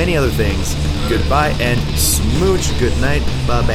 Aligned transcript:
many 0.00 0.16
other 0.16 0.30
things. 0.30 0.74
Goodbye 1.10 1.54
and 1.60 1.78
smooch. 1.90 2.66
Good 2.78 2.98
night. 3.02 3.20
Bye 3.46 3.60
bye. 3.66 3.74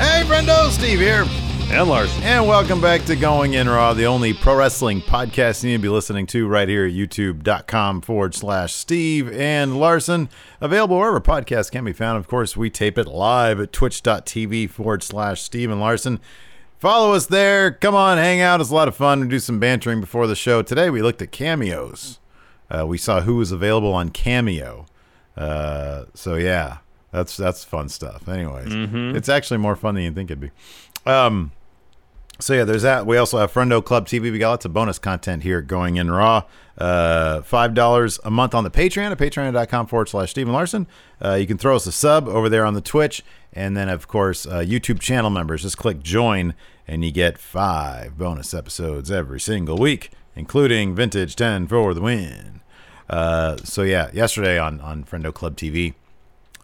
Hey, 0.00 0.22
Brendo, 0.24 0.70
Steve 0.70 0.98
here. 0.98 1.26
And 1.70 1.86
Larson. 1.86 2.22
And 2.22 2.48
welcome 2.48 2.80
back 2.80 3.04
to 3.04 3.14
Going 3.14 3.52
In 3.52 3.68
Raw, 3.68 3.92
the 3.92 4.06
only 4.06 4.32
pro 4.32 4.56
wrestling 4.56 5.02
podcast 5.02 5.62
you 5.62 5.68
need 5.68 5.76
to 5.76 5.82
be 5.82 5.90
listening 5.90 6.24
to 6.28 6.48
right 6.48 6.70
here 6.70 6.86
at 6.86 6.94
youtube.com 6.94 8.00
forward 8.00 8.34
slash 8.34 8.72
Steve 8.72 9.30
and 9.30 9.78
Larson. 9.78 10.30
Available 10.62 10.96
wherever 10.96 11.20
podcasts 11.20 11.70
can 11.70 11.84
be 11.84 11.92
found. 11.92 12.16
Of 12.16 12.28
course, 12.28 12.56
we 12.56 12.70
tape 12.70 12.96
it 12.96 13.06
live 13.06 13.60
at 13.60 13.70
twitch.tv 13.70 14.70
forward 14.70 15.02
slash 15.02 15.42
Steve 15.42 15.70
and 15.70 15.80
Larson. 15.80 16.18
Follow 16.78 17.12
us 17.12 17.26
there. 17.26 17.72
Come 17.72 17.94
on, 17.94 18.16
hang 18.16 18.40
out. 18.40 18.62
It's 18.62 18.70
a 18.70 18.74
lot 18.74 18.88
of 18.88 18.96
fun. 18.96 19.20
We 19.20 19.28
do 19.28 19.38
some 19.38 19.60
bantering 19.60 20.00
before 20.00 20.26
the 20.26 20.34
show. 20.34 20.62
Today 20.62 20.88
we 20.88 21.02
looked 21.02 21.20
at 21.20 21.30
cameos. 21.30 22.20
Uh, 22.70 22.86
we 22.86 22.96
saw 22.96 23.20
who 23.20 23.36
was 23.36 23.52
available 23.52 23.92
on 23.92 24.08
Cameo. 24.08 24.86
Uh, 25.38 26.04
so 26.14 26.34
yeah, 26.34 26.78
that's 27.12 27.36
that's 27.36 27.62
fun 27.64 27.88
stuff. 27.88 28.28
Anyways, 28.28 28.66
it's 29.16 29.28
actually 29.28 29.58
more 29.58 29.76
fun 29.76 29.94
than 29.94 30.04
you 30.04 30.12
think 30.12 30.30
it'd 30.30 30.40
be. 30.40 30.50
Um, 31.06 31.52
so 32.40 32.54
yeah, 32.54 32.64
there's 32.64 32.82
that. 32.82 33.06
We 33.06 33.16
also 33.16 33.38
have 33.38 33.52
Friendo 33.52 33.84
Club 33.84 34.06
TV. 34.06 34.32
We 34.32 34.38
got 34.38 34.50
lots 34.50 34.64
of 34.64 34.72
bonus 34.72 34.98
content 34.98 35.42
here 35.44 35.60
going 35.62 35.96
in 35.96 36.10
raw. 36.10 36.42
Uh, 36.76 37.42
five 37.42 37.74
dollars 37.74 38.18
a 38.24 38.30
month 38.30 38.54
on 38.54 38.64
the 38.64 38.70
Patreon 38.70 39.10
at 39.10 39.18
patreon.com 39.18 39.86
forward 39.86 40.08
slash 40.08 40.30
Steve 40.30 40.46
and 40.46 40.54
Larson. 40.54 40.86
Uh, 41.24 41.34
you 41.34 41.46
can 41.46 41.56
throw 41.58 41.76
us 41.76 41.86
a 41.86 41.92
sub 41.92 42.28
over 42.28 42.48
there 42.48 42.64
on 42.64 42.74
the 42.74 42.80
Twitch, 42.80 43.24
and 43.52 43.76
then 43.76 43.88
of 43.88 44.08
course 44.08 44.46
uh, 44.46 44.58
YouTube 44.58 45.00
channel 45.00 45.30
members. 45.30 45.62
Just 45.62 45.78
click 45.78 46.02
join, 46.02 46.54
and 46.86 47.04
you 47.04 47.10
get 47.12 47.38
five 47.38 48.18
bonus 48.18 48.54
episodes 48.54 49.10
every 49.10 49.40
single 49.40 49.78
week, 49.78 50.10
including 50.36 50.94
Vintage 50.94 51.34
Ten 51.36 51.66
for 51.66 51.94
the 51.94 52.00
win. 52.00 52.60
Uh, 53.08 53.56
so 53.58 53.82
yeah, 53.82 54.10
yesterday 54.12 54.58
on 54.58 54.80
on 54.80 55.04
Friendo 55.04 55.32
Club 55.32 55.56
TV, 55.56 55.94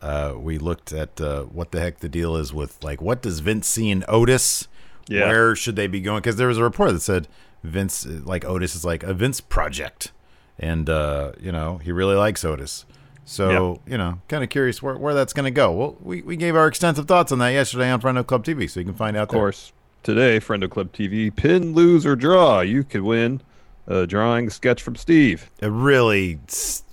uh, 0.02 0.34
we 0.36 0.58
looked 0.58 0.92
at 0.92 1.20
uh, 1.20 1.42
what 1.44 1.72
the 1.72 1.80
heck 1.80 2.00
the 2.00 2.08
deal 2.08 2.36
is 2.36 2.52
with 2.52 2.82
like 2.82 3.00
what 3.00 3.22
does 3.22 3.40
Vince 3.40 3.66
see 3.66 3.90
in 3.90 4.04
Otis? 4.08 4.68
Yeah. 5.08 5.26
Where 5.26 5.56
should 5.56 5.76
they 5.76 5.86
be 5.86 6.00
going? 6.00 6.18
Because 6.18 6.36
there 6.36 6.48
was 6.48 6.58
a 6.58 6.62
report 6.62 6.92
that 6.92 7.00
said 7.00 7.28
Vince, 7.62 8.06
like 8.06 8.44
Otis, 8.44 8.74
is 8.74 8.84
like 8.84 9.02
a 9.02 9.14
Vince 9.14 9.40
project, 9.40 10.12
and 10.58 10.88
uh, 10.88 11.32
you 11.40 11.52
know 11.52 11.78
he 11.78 11.92
really 11.92 12.16
likes 12.16 12.44
Otis. 12.44 12.84
So 13.26 13.80
you 13.86 13.96
know, 13.96 14.20
kind 14.28 14.44
of 14.44 14.50
curious 14.50 14.82
where, 14.82 14.96
where 14.96 15.14
that's 15.14 15.32
going 15.32 15.44
to 15.44 15.50
go. 15.50 15.72
Well, 15.72 15.96
we, 16.00 16.20
we 16.20 16.36
gave 16.36 16.56
our 16.56 16.66
extensive 16.66 17.06
thoughts 17.06 17.32
on 17.32 17.38
that 17.38 17.50
yesterday 17.50 17.90
on 17.90 18.00
Friendo 18.00 18.26
Club 18.26 18.44
TV, 18.44 18.68
so 18.68 18.80
you 18.80 18.86
can 18.86 18.94
find 18.94 19.16
out. 19.16 19.24
Of 19.24 19.28
course, 19.30 19.72
today, 20.02 20.40
Friendo 20.40 20.68
Club 20.68 20.92
TV, 20.92 21.34
pin, 21.34 21.72
lose, 21.72 22.04
or 22.04 22.16
draw. 22.16 22.60
You 22.60 22.84
could 22.84 23.00
win 23.00 23.40
a 23.86 24.06
drawing 24.06 24.50
sketch 24.50 24.82
from 24.82 24.96
Steve. 24.96 25.50
a 25.62 25.70
really, 25.70 26.38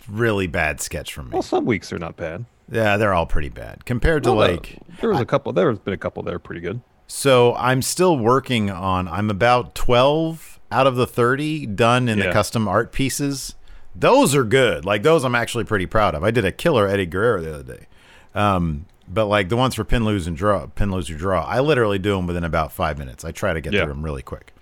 really 0.08 0.48
bad 0.48 0.82
sketch 0.82 1.14
from 1.14 1.26
me. 1.28 1.34
Well, 1.34 1.42
some 1.42 1.66
weeks 1.66 1.92
are 1.94 2.00
not 2.00 2.18
bad. 2.18 2.46
Yeah, 2.72 2.98
they're 2.98 3.14
all 3.14 3.26
pretty 3.26 3.50
bad 3.50 3.86
compared 3.86 4.24
to 4.24 4.32
Well, 4.34 4.52
like 4.52 4.78
there 5.02 5.10
was 5.10 5.20
a 5.20 5.26
couple. 5.26 5.52
There 5.54 5.70
has 5.70 5.80
been 5.80 5.94
a 5.94 5.98
couple 5.98 6.24
that 6.24 6.34
are 6.34 6.40
pretty 6.40 6.62
good. 6.62 6.82
So 7.08 7.54
I'm 7.56 7.82
still 7.82 8.18
working 8.18 8.70
on. 8.70 9.08
I'm 9.10 9.30
about 9.30 9.76
12 9.76 10.60
out 10.72 10.88
of 10.88 10.96
the 10.96 11.06
30 11.06 11.66
done 11.66 12.08
in 12.08 12.20
the 12.20 12.32
custom 12.32 12.68
art 12.70 12.94
pieces. 12.94 13.56
Those 13.94 14.34
are 14.34 14.46
good. 14.46 14.86
Like 14.86 15.04
those, 15.04 15.26
I'm 15.26 15.36
actually 15.36 15.66
pretty 15.66 15.86
proud 15.86 16.16
of. 16.16 16.24
I 16.24 16.32
did 16.32 16.46
a 16.46 16.52
killer 16.54 16.88
Eddie 16.88 17.06
Guerrero 17.06 17.42
the 17.42 17.54
other 17.56 17.76
day. 17.76 17.88
Um, 18.34 18.86
but 19.06 19.26
like 19.26 19.50
the 19.50 19.58
ones 19.58 19.76
for 19.76 19.84
pin 19.84 20.06
lose 20.06 20.28
and 20.28 20.38
draw, 20.38 20.68
pin 20.68 20.90
lose 20.92 21.10
or 21.10 21.16
draw, 21.16 21.44
I 21.44 21.60
literally 21.60 22.00
do 22.00 22.16
them 22.16 22.26
within 22.28 22.46
about 22.46 22.72
five 22.72 22.98
minutes. 22.98 23.26
I 23.26 23.32
try 23.34 23.52
to 23.52 23.60
get 23.60 23.74
Yeah. 23.74 23.82
through 23.84 23.94
them 23.96 24.04
really 24.04 24.22
quick. 24.22 24.54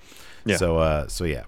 Yeah. 0.46 0.58
So 0.58 0.80
uh, 0.80 1.08
so 1.08 1.26
yeah. 1.26 1.44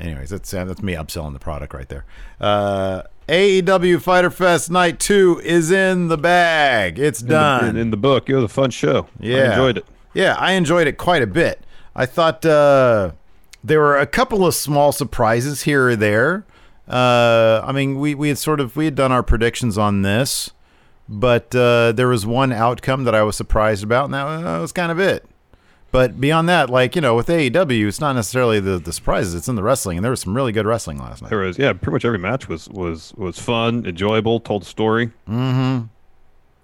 Anyways, 0.00 0.30
that's 0.30 0.52
uh, 0.52 0.64
that's 0.64 0.82
me 0.82 0.94
upselling 0.94 1.32
the 1.32 1.38
product 1.38 1.72
right 1.74 1.88
there. 1.88 2.04
Uh, 2.40 3.02
AEW 3.28 4.00
Fyter 4.02 4.30
Fest 4.30 4.70
Night 4.70 4.98
Two 4.98 5.40
is 5.44 5.70
in 5.70 6.08
the 6.08 6.18
bag. 6.18 6.98
It's 6.98 7.20
In 7.22 7.28
the- 7.28 7.34
done. 7.34 7.68
in, 7.70 7.76
in 7.76 7.90
the 7.90 7.96
book. 7.96 8.28
It 8.28 8.34
was 8.34 8.44
a 8.44 8.48
fun 8.48 8.70
show. 8.70 9.06
Yeah, 9.20 9.36
I 9.36 9.44
enjoyed 9.50 9.78
it. 9.78 9.86
Yeah, 10.12 10.34
I 10.38 10.52
enjoyed 10.52 10.86
it 10.86 10.98
quite 10.98 11.22
a 11.22 11.26
bit. 11.26 11.60
I 11.96 12.06
thought 12.06 12.44
uh, 12.44 13.12
there 13.62 13.80
were 13.80 13.96
a 13.98 14.06
couple 14.06 14.44
of 14.46 14.54
small 14.54 14.92
surprises 14.92 15.62
here 15.62 15.88
or 15.88 15.96
there. 15.96 16.44
Uh, 16.88 17.62
I 17.64 17.72
mean, 17.72 17.98
we 17.98 18.14
we 18.14 18.28
had 18.28 18.38
sort 18.38 18.60
of 18.60 18.76
we 18.76 18.84
had 18.84 18.94
done 18.94 19.10
our 19.12 19.22
predictions 19.22 19.78
on 19.78 20.02
this, 20.02 20.50
but 21.08 21.54
uh, 21.54 21.92
there 21.92 22.08
was 22.08 22.26
one 22.26 22.52
outcome 22.52 23.04
that 23.04 23.14
I 23.14 23.22
was 23.22 23.36
surprised 23.36 23.82
about, 23.84 24.06
and 24.06 24.14
that 24.14 24.24
was, 24.24 24.42
that 24.42 24.58
was 24.58 24.72
kind 24.72 24.92
of 24.92 24.98
it. 25.00 25.24
But 25.94 26.20
beyond 26.20 26.48
that, 26.48 26.70
like 26.70 26.96
you 26.96 27.00
know, 27.00 27.14
with 27.14 27.28
AEW, 27.28 27.86
it's 27.86 28.00
not 28.00 28.16
necessarily 28.16 28.58
the 28.58 28.80
the 28.80 28.92
surprises; 28.92 29.32
it's 29.32 29.46
in 29.46 29.54
the 29.54 29.62
wrestling, 29.62 29.96
and 29.96 30.04
there 30.04 30.10
was 30.10 30.22
some 30.22 30.34
really 30.34 30.50
good 30.50 30.66
wrestling 30.66 30.98
last 30.98 31.22
night. 31.22 31.28
There 31.28 31.38
was 31.38 31.56
yeah, 31.56 31.72
pretty 31.72 31.92
much 31.92 32.04
every 32.04 32.18
match 32.18 32.48
was 32.48 32.68
was 32.68 33.14
was 33.16 33.38
fun, 33.38 33.86
enjoyable, 33.86 34.40
told 34.40 34.62
a 34.62 34.64
story. 34.64 35.12
Mm-hmm. 35.28 35.86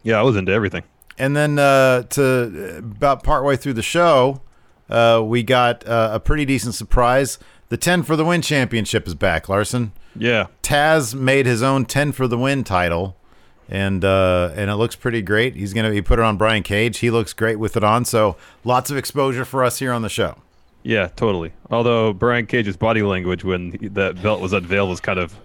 Yeah, 0.03 0.19
I 0.19 0.23
was 0.23 0.35
into 0.35 0.51
everything. 0.51 0.83
And 1.17 1.37
then 1.37 1.61
uh, 1.61 2.03
to 2.03 2.79
about 2.79 3.23
partway 3.23 3.55
through 3.55 3.75
the 3.75 3.85
show, 3.85 4.43
uh, 4.89 5.23
we 5.25 5.45
got 5.45 5.87
uh, 5.87 6.11
a 6.15 6.19
pretty 6.19 6.45
decent 6.45 6.75
surprise. 6.75 7.39
The 7.69 7.77
10 7.77 8.03
for 8.03 8.17
the 8.17 8.25
win 8.25 8.43
championship 8.43 9.07
is 9.07 9.15
back, 9.15 9.49
Larson. 9.49 9.93
Yeah. 10.17 10.49
Taz 10.65 11.15
made 11.15 11.47
his 11.47 11.62
own 11.62 11.85
10 11.85 12.11
for 12.11 12.27
the 12.27 12.37
win 12.37 12.65
title. 12.65 13.17
And 13.70 14.04
uh, 14.04 14.50
and 14.56 14.69
it 14.69 14.75
looks 14.75 14.97
pretty 14.97 15.22
great. 15.22 15.54
He's 15.54 15.72
gonna 15.72 15.92
he 15.92 16.03
put 16.03 16.19
it 16.19 16.25
on 16.25 16.36
Brian 16.36 16.64
Cage. 16.64 16.98
He 16.98 17.10
looks 17.10 17.32
great 17.32 17.56
with 17.56 17.76
it 17.76 17.84
on. 17.84 18.04
So 18.04 18.36
lots 18.64 18.91
of 18.91 18.97
exposure 18.97 19.44
for 19.44 19.62
us 19.62 19.78
here 19.78 19.92
on 19.92 20.03
the 20.03 20.08
show. 20.08 20.36
Yeah, 20.82 21.08
totally. 21.14 21.53
Although 21.70 22.12
Brian 22.12 22.47
Cage's 22.47 22.76
body 22.76 23.03
language 23.03 23.44
when 23.44 23.72
he, 23.72 23.88
that 23.88 24.20
belt 24.22 24.41
was 24.41 24.53
unveiled 24.53 24.88
was 24.88 25.00
kind 25.00 25.19
of 25.19 25.36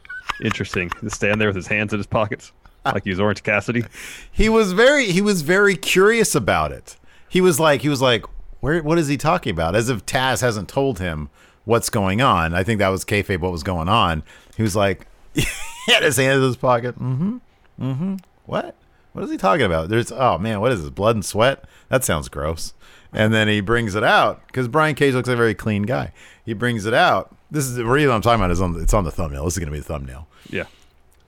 interesting. 0.43 0.89
To 0.89 1.09
stand 1.09 1.39
there 1.39 1.49
with 1.49 1.55
his 1.55 1.67
hands 1.67 1.93
in 1.93 1.99
his 1.99 2.07
pockets, 2.07 2.51
like 2.85 3.03
he 3.03 3.11
was 3.11 3.19
Orange 3.19 3.43
Cassidy. 3.43 3.83
He 4.31 4.49
was 4.49 4.73
very 4.73 5.11
he 5.11 5.21
was 5.21 5.43
very 5.43 5.75
curious 5.75 6.33
about 6.33 6.71
it. 6.71 6.97
He 7.29 7.41
was 7.41 7.59
like 7.59 7.81
he 7.81 7.89
was 7.89 8.01
like, 8.01 8.25
where 8.59 8.81
what 8.81 8.97
is 8.97 9.07
he 9.07 9.17
talking 9.17 9.51
about? 9.51 9.75
As 9.75 9.89
if 9.89 10.05
Taz 10.05 10.41
hasn't 10.41 10.69
told 10.69 10.99
him 10.99 11.29
what's 11.65 11.89
going 11.89 12.21
on. 12.21 12.53
I 12.53 12.63
think 12.63 12.79
that 12.79 12.89
was 12.89 13.05
kayfabe 13.05 13.39
what 13.39 13.51
was 13.51 13.63
going 13.63 13.89
on. 13.89 14.23
He 14.55 14.63
was 14.63 14.75
like 14.75 15.05
he 15.33 15.45
had 15.87 16.01
his 16.01 16.17
hands 16.17 16.37
in 16.37 16.43
his 16.43 16.57
pocket. 16.57 16.95
Mm-hmm. 16.95 17.37
Mm-hmm. 17.79 18.15
What? 18.45 18.75
What 19.13 19.23
is 19.23 19.31
he 19.31 19.37
talking 19.37 19.65
about? 19.65 19.89
There's 19.89 20.11
oh 20.11 20.37
man, 20.37 20.59
what 20.61 20.71
is 20.71 20.81
this? 20.81 20.89
Blood 20.89 21.15
and 21.15 21.25
sweat? 21.25 21.63
That 21.89 22.03
sounds 22.03 22.27
gross. 22.29 22.73
And 23.13 23.33
then 23.33 23.47
he 23.47 23.61
brings 23.61 23.95
it 23.95 24.03
out 24.03 24.45
because 24.47 24.67
Brian 24.67 24.93
Cage 24.95 25.13
looks 25.13 25.27
like 25.29 25.35
a 25.35 25.37
very 25.37 25.55
clean 25.55 25.83
guy. 25.83 26.11
He 26.45 26.53
brings 26.53 26.85
it 26.85 26.93
out. 26.93 27.33
This 27.49 27.63
is 27.63 27.75
the 27.75 27.85
reason 27.85 28.11
I'm 28.11 28.21
talking 28.21 28.41
about 28.41 28.51
is 28.51 28.61
on 28.61 28.75
it's 28.81 28.93
on 28.93 29.03
the 29.05 29.11
thumbnail. 29.11 29.45
This 29.45 29.53
is 29.55 29.59
gonna 29.59 29.71
be 29.71 29.79
the 29.79 29.85
thumbnail. 29.85 30.27
Yeah. 30.49 30.65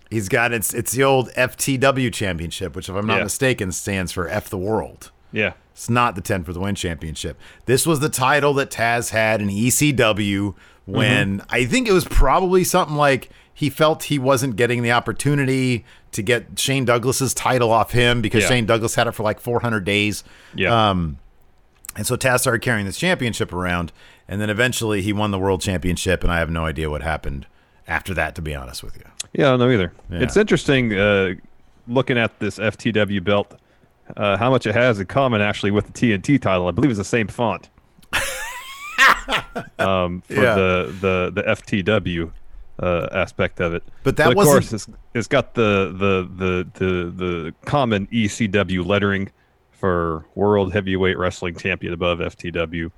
He's 0.09 0.27
got 0.29 0.51
it's 0.51 0.73
it's 0.73 0.91
the 0.91 1.03
old 1.03 1.29
FTW 1.33 2.13
championship, 2.13 2.75
which 2.75 2.89
if 2.89 2.95
I'm 2.95 3.05
not 3.07 3.17
Yeah. 3.17 3.23
mistaken 3.23 3.71
stands 3.71 4.11
for 4.11 4.27
F 4.27 4.49
the 4.49 4.57
World. 4.57 5.11
Yeah. 5.31 5.53
It's 5.73 5.89
not 5.89 6.15
the 6.15 6.21
10 6.21 6.43
for 6.43 6.53
the 6.53 6.59
win 6.59 6.75
championship. 6.75 7.37
This 7.65 7.85
was 7.85 7.99
the 7.99 8.09
title 8.09 8.53
that 8.55 8.71
Taz 8.71 9.11
had 9.11 9.41
in 9.41 9.49
ECW 9.49 10.55
when 10.85 11.41
I 11.49 11.65
think 11.65 11.87
it 11.87 11.91
was 11.91 12.05
probably 12.05 12.63
something 12.63 12.95
like 12.95 13.29
he 13.53 13.69
felt 13.69 14.03
he 14.03 14.17
wasn't 14.17 14.55
getting 14.55 14.81
the 14.81 14.91
opportunity 14.91 15.85
to 16.17 16.21
get 16.21 16.59
Shane 16.59 16.85
Douglas's 16.85 17.33
title 17.33 17.71
off 17.71 17.91
him 17.91 18.21
because 18.21 18.43
Yeah. 18.43 18.49
Shane 18.49 18.65
Douglas 18.65 18.93
had 18.95 19.07
it 19.07 19.13
for 19.13 19.23
like 19.23 19.39
400 19.39 19.83
days. 19.85 20.23
Yeah. 20.53 20.89
Um, 20.89 21.17
and 21.95 22.05
so 22.05 22.15
Taz 22.15 22.41
started 22.41 22.61
carrying 22.61 22.85
this 22.85 22.97
championship 22.97 23.51
around, 23.53 23.91
and 24.27 24.39
then 24.39 24.49
eventually 24.51 25.01
he 25.01 25.13
won 25.13 25.31
the 25.31 25.39
world 25.39 25.61
championship, 25.61 26.23
and 26.23 26.31
I 26.31 26.37
have 26.39 26.49
no 26.51 26.65
idea 26.65 26.89
what 26.91 27.01
happened 27.01 27.47
after 27.87 28.13
that, 28.13 28.35
to 28.35 28.41
be 28.41 28.53
honest 28.53 28.83
with 28.83 28.97
you. 28.97 29.03
Yeah, 29.33 29.47
I 29.47 29.49
don't 29.51 29.59
know 29.59 29.71
either. 29.71 29.93
Yeah. 30.11 30.19
It's 30.19 30.37
interesting. 30.37 30.93
Uh, 30.93 31.33
looking 31.87 32.17
at 32.17 32.37
this 32.39 32.59
FTW 32.59 33.23
belt, 33.23 33.57
uh, 34.15 34.37
how 34.37 34.49
much 34.51 34.67
it 34.67 34.75
has 34.75 34.99
in 34.99 35.07
common 35.07 35.41
actually 35.41 35.71
with 35.71 35.87
the 35.87 35.93
TNT 35.93 36.39
title. 36.39 36.67
I 36.67 36.71
believe 36.71 36.91
it's 36.91 36.97
the 36.99 37.03
same 37.03 37.27
font. 37.27 37.69
um, 39.79 40.21
for 40.21 40.33
Yeah. 40.33 40.55
the 40.55 40.93
the 41.01 41.31
the 41.33 41.43
FTW 41.43 42.31
uh, 42.79 43.07
aspect 43.11 43.59
of 43.59 43.73
it. 43.73 43.83
But 44.03 44.17
that 44.17 44.29
of 44.29 44.35
wasn't- 44.35 44.53
course 44.53 44.73
it's, 44.73 44.87
it's 45.13 45.27
got 45.27 45.53
the 45.55 45.93
the 45.97 46.29
the 46.35 46.85
the 46.85 47.11
the 47.11 47.53
common 47.65 48.07
ECW 48.07 48.85
lettering 48.85 49.31
for 49.71 50.25
World 50.35 50.73
Heavyweight 50.73 51.17
Wrestling 51.17 51.55
Champion 51.55 51.93
above 51.93 52.19
FTW. 52.19 52.91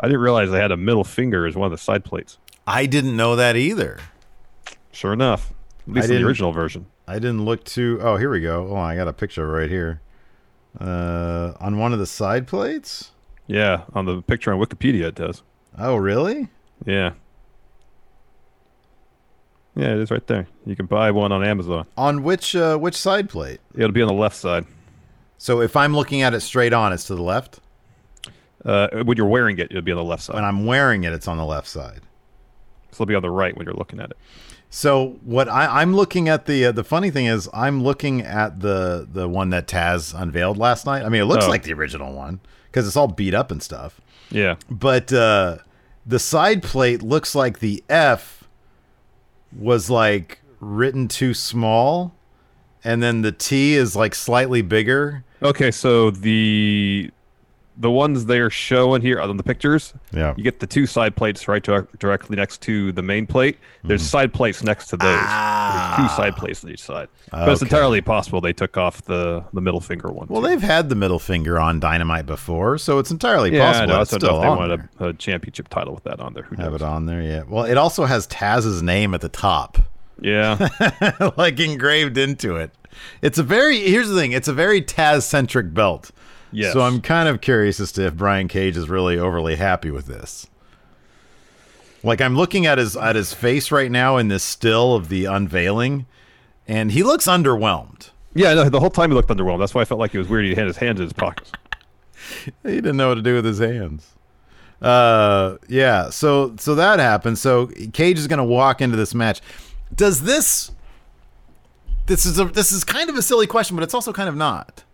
I 0.00 0.06
didn't 0.06 0.20
realize 0.20 0.50
they 0.50 0.58
had 0.58 0.72
a 0.72 0.76
middle 0.76 1.04
finger 1.04 1.46
as 1.46 1.54
one 1.54 1.66
of 1.66 1.70
the 1.72 1.78
side 1.78 2.04
plates. 2.04 2.38
I 2.66 2.86
didn't 2.86 3.16
know 3.16 3.36
that 3.36 3.56
either. 3.56 3.98
Sure 4.92 5.12
enough, 5.12 5.52
at 5.88 5.94
least 5.94 6.10
in 6.10 6.20
the 6.22 6.26
original 6.26 6.52
version. 6.52 6.86
I 7.06 7.14
didn't 7.14 7.44
look 7.44 7.64
too. 7.64 7.98
Oh, 8.02 8.16
here 8.16 8.30
we 8.30 8.40
go. 8.40 8.68
Oh, 8.70 8.76
I 8.76 8.94
got 8.96 9.08
a 9.08 9.12
picture 9.12 9.46
right 9.46 9.68
here. 9.70 10.00
Uh, 10.80 11.52
on 11.60 11.78
one 11.78 11.92
of 11.92 11.98
the 11.98 12.06
side 12.06 12.46
plates. 12.46 13.10
Yeah, 13.46 13.82
on 13.94 14.06
the 14.06 14.22
picture 14.22 14.52
on 14.52 14.58
Wikipedia 14.60 15.02
it 15.04 15.14
does. 15.14 15.42
Oh, 15.78 15.96
really? 15.96 16.48
Yeah. 16.86 17.12
Yeah, 19.74 19.92
it 19.92 19.98
is 19.98 20.10
right 20.10 20.26
there. 20.26 20.46
You 20.66 20.76
can 20.76 20.86
buy 20.86 21.10
one 21.10 21.32
on 21.32 21.42
Amazon. 21.44 21.86
On 21.96 22.22
which 22.22 22.54
uh, 22.54 22.76
which 22.78 22.94
side 22.94 23.28
plate? 23.30 23.60
It'll 23.74 23.92
be 23.92 24.02
on 24.02 24.08
the 24.08 24.14
left 24.14 24.36
side. 24.36 24.66
So 25.38 25.60
if 25.60 25.76
I'm 25.76 25.94
looking 25.96 26.22
at 26.22 26.34
it 26.34 26.40
straight 26.40 26.72
on, 26.72 26.92
it's 26.92 27.04
to 27.04 27.14
the 27.14 27.22
left. 27.22 27.58
Uh, 28.64 28.88
when 29.02 29.16
you're 29.16 29.26
wearing 29.26 29.58
it, 29.58 29.68
it'll 29.70 29.82
be 29.82 29.90
on 29.90 29.96
the 29.98 30.04
left 30.04 30.22
side. 30.22 30.34
When 30.34 30.44
I'm 30.44 30.66
wearing 30.66 31.04
it, 31.04 31.12
it's 31.12 31.26
on 31.26 31.36
the 31.36 31.44
left 31.44 31.66
side. 31.66 32.00
So 32.92 32.96
it'll 33.02 33.06
be 33.06 33.14
on 33.14 33.22
the 33.22 33.30
right 33.30 33.56
when 33.56 33.64
you're 33.66 33.74
looking 33.74 33.98
at 33.98 34.10
it. 34.10 34.16
So 34.70 35.18
what 35.24 35.48
I, 35.48 35.80
I'm 35.82 35.94
looking 35.96 36.28
at 36.28 36.46
the 36.46 36.66
uh, 36.66 36.72
the 36.72 36.84
funny 36.84 37.10
thing 37.10 37.26
is 37.26 37.48
I'm 37.52 37.82
looking 37.82 38.20
at 38.22 38.60
the 38.60 39.08
the 39.10 39.28
one 39.28 39.50
that 39.50 39.66
Taz 39.66 40.18
unveiled 40.18 40.58
last 40.58 40.86
night. 40.86 41.04
I 41.04 41.08
mean, 41.08 41.22
it 41.22 41.26
looks 41.26 41.46
Oh. 41.46 41.50
like 41.50 41.62
the 41.64 41.72
original 41.72 42.12
one 42.12 42.40
because 42.70 42.86
it's 42.86 42.96
all 42.96 43.08
beat 43.08 43.34
up 43.34 43.50
and 43.50 43.62
stuff. 43.62 44.00
Yeah. 44.30 44.56
But 44.70 45.12
uh, 45.12 45.58
the 46.06 46.18
side 46.18 46.62
plate 46.62 47.02
looks 47.02 47.34
like 47.34 47.58
the 47.58 47.82
F 47.88 48.41
was 49.56 49.90
like 49.90 50.40
written 50.60 51.08
too 51.08 51.34
small, 51.34 52.14
and 52.84 53.02
then 53.02 53.22
the 53.22 53.32
T 53.32 53.74
is 53.74 53.96
like 53.96 54.14
slightly 54.14 54.62
bigger. 54.62 55.24
Okay, 55.42 55.70
so 55.70 56.10
the 56.10 57.10
the 57.82 57.90
ones 57.90 58.26
they're 58.26 58.48
showing 58.48 59.02
here 59.02 59.20
on 59.20 59.36
the 59.36 59.42
pictures, 59.42 59.92
Yeah. 60.14 60.34
you 60.36 60.44
get 60.44 60.60
the 60.60 60.66
two 60.66 60.86
side 60.86 61.16
plates 61.16 61.48
right 61.48 61.62
dir- 61.62 61.88
directly 61.98 62.36
next 62.36 62.62
to 62.62 62.92
the 62.92 63.02
main 63.02 63.26
plate. 63.26 63.58
There's 63.82 64.02
mm-hmm. 64.02 64.08
side 64.08 64.32
plates 64.32 64.62
next 64.62 64.86
to 64.88 64.96
those. 64.96 65.08
There's 65.08 65.18
two 65.18 65.28
ah. 65.28 66.14
side 66.16 66.36
plates 66.36 66.64
on 66.64 66.70
each 66.70 66.82
side. 66.82 67.08
Ah, 67.32 67.44
but 67.44 67.52
it's 67.52 67.62
entirely 67.62 68.00
possible 68.00 68.40
they 68.40 68.52
took 68.52 68.76
off 68.76 69.02
the 69.02 69.44
the 69.52 69.60
middle 69.60 69.80
finger 69.80 70.10
one. 70.10 70.28
Well, 70.28 70.40
too. 70.40 70.48
they've 70.48 70.62
had 70.62 70.88
the 70.88 70.94
middle 70.94 71.18
finger 71.18 71.58
on 71.58 71.80
Dynamite 71.80 72.24
before, 72.24 72.78
so 72.78 72.98
it's 72.98 73.10
entirely 73.10 73.54
yeah, 73.54 73.62
I 73.62 73.72
possible 73.72 73.86
know. 73.88 73.98
I 73.98 74.02
it's 74.02 74.10
don't 74.12 74.22
know 74.22 74.28
still 74.28 74.36
if 74.36 74.42
they 74.42 74.48
on 74.48 74.58
wanted 74.58 74.88
a, 75.00 75.04
a 75.08 75.12
championship 75.14 75.68
title 75.68 75.94
with 75.94 76.04
that 76.04 76.20
on 76.20 76.34
there. 76.34 76.44
Who 76.44 76.56
Have 76.56 76.72
knows? 76.72 76.82
it 76.82 76.84
on 76.84 77.06
there, 77.06 77.20
yeah. 77.20 77.42
Well, 77.48 77.64
it 77.64 77.76
also 77.76 78.04
has 78.04 78.28
Taz's 78.28 78.80
name 78.82 79.12
at 79.12 79.20
the 79.20 79.28
top. 79.28 79.78
Yeah. 80.20 80.68
like 81.36 81.58
engraved 81.58 82.16
into 82.16 82.56
it. 82.56 82.70
It's 83.22 83.38
a 83.38 83.42
very 83.42 83.78
here's 83.80 84.08
the 84.08 84.14
thing, 84.14 84.32
it's 84.32 84.48
a 84.48 84.52
very 84.52 84.80
Taz 84.80 85.22
centric 85.22 85.74
belt. 85.74 86.12
Yes. 86.52 86.72
So 86.72 86.82
I'm 86.82 87.00
kind 87.00 87.28
of 87.28 87.40
curious 87.40 87.80
as 87.80 87.92
to 87.92 88.06
if 88.06 88.14
Brian 88.14 88.46
Cage 88.46 88.76
is 88.76 88.88
really 88.88 89.18
overly 89.18 89.56
happy 89.56 89.90
with 89.90 90.06
this. 90.06 90.46
Like 92.04 92.20
I'm 92.20 92.36
looking 92.36 92.66
at 92.66 92.78
his 92.78 92.96
at 92.96 93.16
his 93.16 93.32
face 93.32 93.70
right 93.70 93.90
now 93.90 94.16
in 94.16 94.28
this 94.28 94.42
still 94.42 94.94
of 94.94 95.08
the 95.08 95.24
unveiling, 95.24 96.06
and 96.66 96.92
he 96.92 97.02
looks 97.02 97.26
underwhelmed. 97.26 98.10
Yeah, 98.34 98.54
no, 98.54 98.68
the 98.68 98.80
whole 98.80 98.90
time 98.90 99.10
he 99.10 99.14
looked 99.14 99.28
underwhelmed. 99.28 99.60
That's 99.60 99.74
why 99.74 99.82
I 99.82 99.84
felt 99.84 100.00
like 100.00 100.14
it 100.14 100.18
was 100.18 100.28
weird. 100.28 100.44
He 100.44 100.54
had 100.54 100.66
his 100.66 100.76
hands 100.78 101.00
in 101.00 101.04
his 101.06 101.12
pockets. 101.12 101.50
He 102.62 102.76
didn't 102.76 102.96
know 102.96 103.08
what 103.08 103.16
to 103.16 103.22
do 103.22 103.34
with 103.34 103.44
his 103.44 103.58
hands. 103.58 104.14
Uh, 104.80 105.56
yeah. 105.68 106.08
So 106.08 106.54
so 106.56 106.76
that 106.76 107.00
happened. 107.00 107.36
So 107.38 107.66
Cage 107.92 108.18
is 108.18 108.28
going 108.28 108.38
to 108.38 108.44
walk 108.44 108.80
into 108.80 108.96
this 108.96 109.12
match. 109.14 109.40
Does 109.94 110.22
this? 110.22 110.70
This 112.06 112.24
is 112.24 112.38
a 112.38 112.44
this 112.44 112.72
is 112.72 112.84
kind 112.84 113.10
of 113.10 113.16
a 113.16 113.22
silly 113.22 113.48
question, 113.48 113.76
but 113.76 113.82
it's 113.82 113.92
also 113.92 114.12
kind 114.12 114.28
of 114.28 114.36
not. 114.36 114.84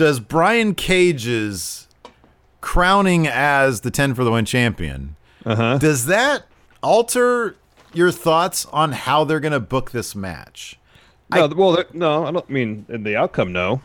Does 0.00 0.18
Brian 0.18 0.74
Cage's 0.74 1.86
crowning 2.62 3.26
as 3.26 3.82
the 3.82 3.90
ten 3.90 4.14
for 4.14 4.24
the 4.24 4.30
win 4.30 4.46
champion? 4.46 5.14
Uh-huh. 5.44 5.76
Does 5.76 6.06
that 6.06 6.46
alter 6.82 7.56
your 7.92 8.10
thoughts 8.10 8.64
on 8.72 8.92
how 8.92 9.24
they're 9.24 9.40
going 9.40 9.52
to 9.52 9.60
book 9.60 9.90
this 9.90 10.14
match? 10.14 10.78
No, 11.30 11.48
well, 11.48 11.84
no, 11.92 12.24
I 12.24 12.30
don't 12.30 12.48
mean 12.48 12.86
in 12.88 13.02
the 13.02 13.14
outcome. 13.14 13.52
No, 13.52 13.82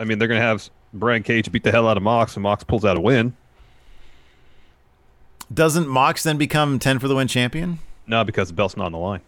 I 0.00 0.04
mean 0.04 0.18
they're 0.18 0.28
gonna 0.28 0.40
have 0.40 0.70
Brian 0.94 1.22
Cage 1.22 1.52
beat 1.52 1.62
the 1.62 1.72
hell 1.72 1.86
out 1.86 1.98
of 1.98 2.02
Mox, 2.02 2.34
and 2.34 2.42
Mox 2.42 2.64
pulls 2.64 2.86
out 2.86 2.96
a 2.96 3.00
win. 3.00 3.36
Doesn't 5.52 5.88
Mox 5.88 6.22
then 6.22 6.38
become 6.38 6.78
ten 6.78 6.98
for 6.98 7.06
the 7.06 7.14
win 7.14 7.28
champion? 7.28 7.80
No, 8.06 8.24
because 8.24 8.48
the 8.48 8.54
belt's 8.54 8.78
not 8.78 8.86
on 8.86 8.92
the 8.92 8.98
line. 8.98 9.20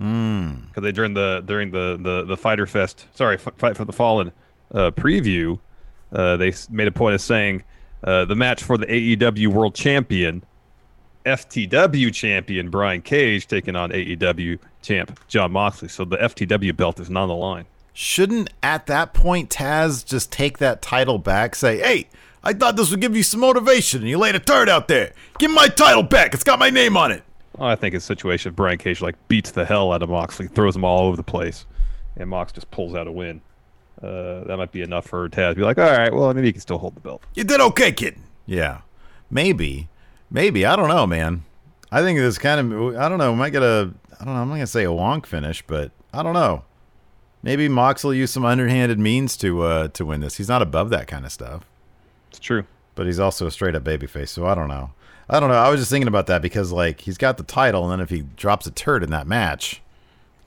Mm. 0.00 0.66
Because 0.66 0.82
they 0.82 0.90
during 0.90 1.14
the 1.14 1.44
during 1.46 1.70
the 1.70 1.96
the 2.02 2.24
the 2.24 2.36
Fyter 2.36 2.66
Fest, 2.66 3.06
sorry, 3.14 3.36
F- 3.36 3.54
Fight 3.56 3.76
for 3.76 3.84
the 3.84 3.92
Fallen 3.92 4.32
uh, 4.72 4.90
preview, 4.90 5.58
uh, 6.12 6.36
they 6.36 6.52
made 6.70 6.88
a 6.88 6.92
point 6.92 7.14
of 7.14 7.20
saying 7.20 7.64
uh, 8.04 8.24
the 8.24 8.34
match 8.34 8.62
for 8.62 8.76
the 8.76 8.86
AEW 8.86 9.48
World 9.48 9.74
Champion, 9.74 10.44
FTW 11.24 12.12
Champion 12.12 12.70
Brian 12.70 13.00
Cage 13.00 13.46
taking 13.46 13.76
on 13.76 13.90
AEW 13.90 14.58
Champ 14.82 15.20
Jon 15.28 15.52
Moxley. 15.52 15.88
So 15.88 16.04
the 16.04 16.16
FTW 16.16 16.76
belt 16.76 16.98
is 17.00 17.08
not 17.08 17.22
on 17.24 17.28
the 17.28 17.34
line. 17.34 17.66
Shouldn't 17.92 18.50
at 18.62 18.86
that 18.86 19.12
point 19.12 19.50
Taz 19.50 20.04
just 20.04 20.32
take 20.32 20.58
that 20.58 20.80
title 20.80 21.18
back? 21.18 21.54
Say, 21.54 21.78
hey, 21.78 22.08
I 22.42 22.54
thought 22.54 22.76
this 22.76 22.90
would 22.90 23.00
give 23.00 23.14
you 23.14 23.22
some 23.22 23.40
motivation, 23.40 24.00
and 24.00 24.08
you 24.08 24.18
laid 24.18 24.34
a 24.34 24.40
turd 24.40 24.68
out 24.68 24.88
there. 24.88 25.12
Give 25.38 25.50
my 25.50 25.68
title 25.68 26.02
back. 26.02 26.34
It's 26.34 26.42
got 26.42 26.58
my 26.58 26.70
name 26.70 26.96
on 26.96 27.12
it. 27.12 27.22
I 27.60 27.76
think 27.76 27.94
it's 27.94 28.04
a 28.04 28.06
situation 28.06 28.54
Brian 28.54 28.78
Cage 28.78 29.02
like 29.02 29.16
beats 29.28 29.50
the 29.50 29.64
hell 29.64 29.92
out 29.92 30.02
of 30.02 30.08
Moxley, 30.08 30.48
throws 30.48 30.74
him 30.74 30.84
all 30.84 31.06
over 31.06 31.16
the 31.16 31.22
place, 31.22 31.66
and 32.16 32.30
Mox 32.30 32.50
just 32.50 32.70
pulls 32.70 32.94
out 32.94 33.06
a 33.06 33.12
win. 33.12 33.42
Uh, 34.02 34.42
that 34.44 34.56
might 34.56 34.72
be 34.72 34.82
enough 34.82 35.06
for 35.06 35.28
Taz 35.28 35.50
to 35.50 35.54
be 35.54 35.62
like, 35.62 35.78
all 35.78 35.84
right, 35.84 36.12
well, 36.12 36.32
maybe 36.34 36.48
he 36.48 36.52
can 36.52 36.60
still 36.60 36.78
hold 36.78 36.96
the 36.96 37.00
belt. 37.00 37.22
You 37.34 37.44
did 37.44 37.60
okay, 37.60 37.92
kid. 37.92 38.16
Yeah, 38.46 38.80
maybe, 39.30 39.88
maybe. 40.30 40.66
I 40.66 40.74
don't 40.74 40.88
know, 40.88 41.06
man. 41.06 41.44
I 41.92 42.00
think 42.02 42.18
this 42.18 42.38
kind 42.38 42.72
of. 42.72 42.96
I 42.96 43.08
don't 43.08 43.18
know. 43.18 43.30
We 43.32 43.38
might 43.38 43.50
get 43.50 43.62
a. 43.62 43.92
I 44.20 44.24
don't 44.24 44.34
know. 44.34 44.40
I'm 44.40 44.48
not 44.48 44.54
gonna 44.54 44.66
say 44.66 44.84
a 44.84 44.88
wonk 44.88 45.26
finish, 45.26 45.62
but 45.66 45.92
I 46.12 46.22
don't 46.22 46.34
know. 46.34 46.64
Maybe 47.44 47.68
Mox 47.68 48.02
will 48.04 48.14
use 48.14 48.30
some 48.30 48.44
underhanded 48.44 48.98
means 48.98 49.36
to 49.38 49.62
uh 49.62 49.88
to 49.88 50.04
win 50.04 50.20
this. 50.20 50.36
He's 50.36 50.48
not 50.48 50.62
above 50.62 50.90
that 50.90 51.06
kind 51.06 51.24
of 51.24 51.32
stuff. 51.32 51.64
It's 52.30 52.38
true. 52.38 52.64
but 52.94 53.06
he's 53.06 53.18
also 53.18 53.46
a 53.46 53.50
straight 53.50 53.74
up 53.74 53.84
babyface. 53.84 54.28
So 54.28 54.46
I 54.46 54.54
don't 54.54 54.68
know. 54.68 54.90
I 55.28 55.38
don't 55.40 55.48
know. 55.48 55.56
I 55.56 55.68
was 55.70 55.80
just 55.80 55.90
thinking 55.90 56.08
about 56.08 56.26
that 56.26 56.42
because 56.42 56.72
like 56.72 57.00
he's 57.02 57.18
got 57.18 57.36
the 57.36 57.42
title, 57.42 57.84
and 57.84 57.92
then 57.92 58.00
if 58.00 58.10
he 58.10 58.22
drops 58.36 58.66
a 58.66 58.70
turd 58.70 59.02
in 59.02 59.10
that 59.10 59.26
match, 59.26 59.80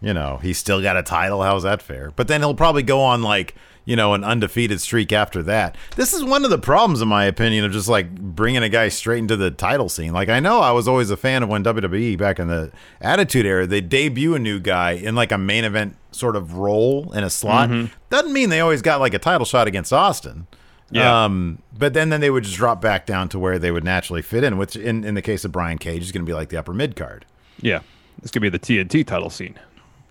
you 0.02 0.14
know, 0.14 0.40
he's 0.42 0.58
still 0.58 0.82
got 0.82 0.98
a 0.98 1.04
title. 1.04 1.42
How's 1.44 1.64
that 1.64 1.82
fair? 1.82 2.12
But 2.16 2.28
then 2.28 2.42
he'll 2.42 2.56
probably 2.56 2.84
go 2.84 3.02
on 3.02 3.22
like 3.22 3.56
you 3.88 3.96
know 3.96 4.16
an 4.16 4.24
undefeated 4.24 4.82
streak 4.82 5.12
after 5.14 5.44
that. 5.44 5.76
This 5.96 6.12
is 6.14 6.24
one 6.24 6.44
of 6.44 6.50
the 6.50 6.58
problems, 6.58 7.02
in 7.02 7.08
my 7.08 7.26
opinion, 7.26 7.66
of 7.66 7.72
just 7.72 7.88
like 7.88 8.14
bringing 8.16 8.64
a 8.64 8.70
guy 8.70 8.90
straight 8.90 9.20
into 9.20 9.36
the 9.38 9.52
title 9.52 9.90
scene. 9.90 10.12
Like 10.14 10.28
I 10.30 10.40
know 10.40 10.60
I 10.60 10.72
was 10.72 10.88
always 10.88 11.10
a 11.12 11.18
fan 11.18 11.44
of 11.44 11.50
when 11.50 11.64
WWE 11.64 12.18
back 12.18 12.40
in 12.40 12.48
the 12.48 12.72
Attitude 13.02 13.46
Era 13.46 13.68
they 13.68 13.82
debut 13.82 14.34
a 14.36 14.40
new 14.40 14.60
guy 14.60 14.92
in 14.92 15.14
like 15.16 15.32
a 15.32 15.38
main 15.38 15.64
event 15.64 15.96
sort 16.12 16.36
of 16.36 16.54
role 16.56 17.12
in 17.14 17.24
a 17.24 17.30
slot. 17.30 17.70
Mhm. 17.70 17.92
Doesn't 18.10 18.34
mean 18.34 18.50
they 18.50 18.60
always 18.62 18.82
got 18.82 19.00
like 19.00 19.14
a 19.14 19.20
title 19.20 19.46
shot 19.46 19.68
against 19.68 19.94
Austin. 19.94 20.48
Yeah. 20.92 21.26
Um, 21.26 21.60
but 21.78 21.94
then, 21.94 22.10
then 22.10 22.22
they 22.22 22.30
would 22.30 22.44
just 22.44 22.56
drop 22.56 22.80
back 22.80 23.06
down 23.08 23.28
to 23.30 23.40
where 23.40 23.58
they 23.58 23.72
would 23.72 23.84
naturally 23.84 24.22
fit 24.22 24.44
in, 24.44 24.58
which 24.58 24.76
in, 24.76 25.04
in 25.04 25.16
the 25.16 25.22
case 25.22 25.44
of 25.44 25.52
Brian 25.52 25.80
Cage 25.80 26.04
is 26.04 26.12
going 26.12 26.24
to 26.24 26.30
be 26.30 26.34
like 26.34 26.50
the 26.50 26.58
upper 26.58 26.74
mid 26.74 26.96
card. 26.96 27.26
Yeah, 27.60 27.80
this 28.22 28.32
could 28.32 28.42
be 28.44 28.50
the 28.50 28.60
TNT 28.60 29.06
title 29.06 29.30
scene. 29.32 29.56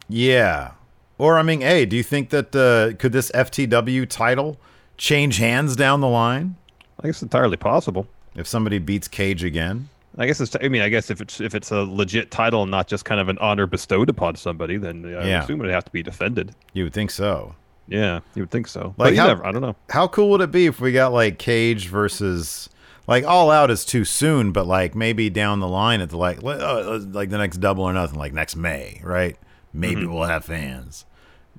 Yeah. 0.08 0.72
Or, 1.18 1.38
I 1.38 1.42
mean, 1.42 1.60
hey, 1.60 1.86
do 1.86 1.96
you 1.96 2.02
think 2.02 2.30
that 2.30 2.54
uh, 2.54 2.96
could 2.98 3.12
this 3.12 3.30
FTW 3.32 4.08
title 4.08 4.58
change 4.96 5.38
hands 5.38 5.76
down 5.76 6.00
the 6.00 6.08
line? 6.08 6.56
I 7.02 7.06
guess 7.08 7.16
it's 7.16 7.22
entirely 7.22 7.56
possible. 7.56 8.06
If 8.34 8.46
somebody 8.46 8.78
beats 8.78 9.06
Cage 9.08 9.44
again? 9.44 9.88
I 10.16 10.26
guess 10.26 10.40
it's. 10.40 10.56
I 10.62 10.68
mean, 10.68 10.82
I 10.82 10.88
guess 10.88 11.10
if 11.10 11.20
it's 11.20 11.40
if 11.40 11.54
it's 11.56 11.72
a 11.72 11.82
legit 11.82 12.30
title 12.30 12.62
and 12.62 12.70
not 12.70 12.86
just 12.86 13.04
kind 13.04 13.20
of 13.20 13.28
an 13.28 13.36
honor 13.38 13.66
bestowed 13.66 14.08
upon 14.08 14.36
somebody, 14.36 14.76
then 14.76 15.04
I 15.06 15.26
Yeah. 15.26 15.42
assume 15.42 15.60
it'd 15.60 15.72
have 15.72 15.84
to 15.86 15.90
be 15.90 16.02
defended. 16.04 16.54
You 16.72 16.84
would 16.84 16.92
think 16.92 17.10
so. 17.10 17.54
Yeah, 17.88 18.20
you 18.34 18.42
would 18.42 18.50
think 18.50 18.68
so. 18.68 18.94
Like 18.96 19.16
how, 19.16 19.26
never, 19.26 19.44
I 19.44 19.50
don't 19.52 19.60
know. 19.62 19.74
How 19.90 20.06
cool 20.08 20.30
would 20.30 20.40
it 20.40 20.50
be 20.52 20.66
if 20.66 20.80
we 20.80 20.92
got 20.92 21.12
like 21.12 21.38
Cage 21.38 21.88
versus 21.88 22.68
like 23.08 23.24
All 23.24 23.50
Out 23.50 23.70
is 23.72 23.84
too 23.84 24.04
soon, 24.04 24.52
but 24.52 24.66
like 24.68 24.94
maybe 24.94 25.30
down 25.30 25.58
the 25.60 25.68
line 25.68 26.00
at 26.00 26.10
the 26.10 26.16
like 26.16 26.38
uh, 26.44 26.98
like 27.10 27.30
the 27.30 27.38
next 27.38 27.56
Double 27.58 27.82
or 27.84 27.92
Nothing, 27.92 28.18
like 28.18 28.32
next 28.32 28.54
May, 28.56 29.00
right? 29.02 29.36
Maybe 29.74 30.02
Mhm. 30.02 30.12
we'll 30.14 30.24
have 30.24 30.44
fans. 30.44 31.04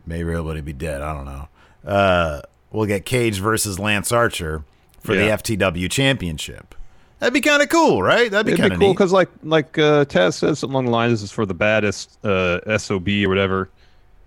Maybe 0.08 0.22
everybody 0.32 0.62
be 0.62 0.74
dead. 0.74 1.02
I 1.02 1.14
don't 1.14 1.26
know. 1.26 1.48
Uh, 1.86 2.42
we'll 2.72 2.86
get 2.88 3.06
Cage 3.06 3.40
versus 3.40 3.78
Lance 3.78 4.12
Archer 4.12 4.64
for 5.02 5.14
Yeah. 5.14 5.26
the 5.26 5.32
FTW 5.32 5.90
Championship. 5.90 6.74
That'd 7.20 7.34
be 7.34 7.42
kind 7.42 7.62
of 7.62 7.70
cool, 7.70 8.02
right? 8.02 8.30
That'd 8.32 8.46
be 8.52 8.60
kind 8.60 8.74
of 8.74 8.80
cool 8.80 8.94
because, 8.94 9.12
like, 9.12 9.30
like 9.44 9.78
uh, 9.78 10.06
Taz 10.06 10.34
something 10.34 10.70
along 10.70 10.86
the 10.86 10.92
lines, 10.92 11.12
"This 11.14 11.24
is 11.24 11.32
for 11.32 11.46
the 11.46 11.54
baddest 11.54 12.18
uh, 12.26 12.78
sob 12.78 13.08
or 13.08 13.30
whatever 13.30 13.70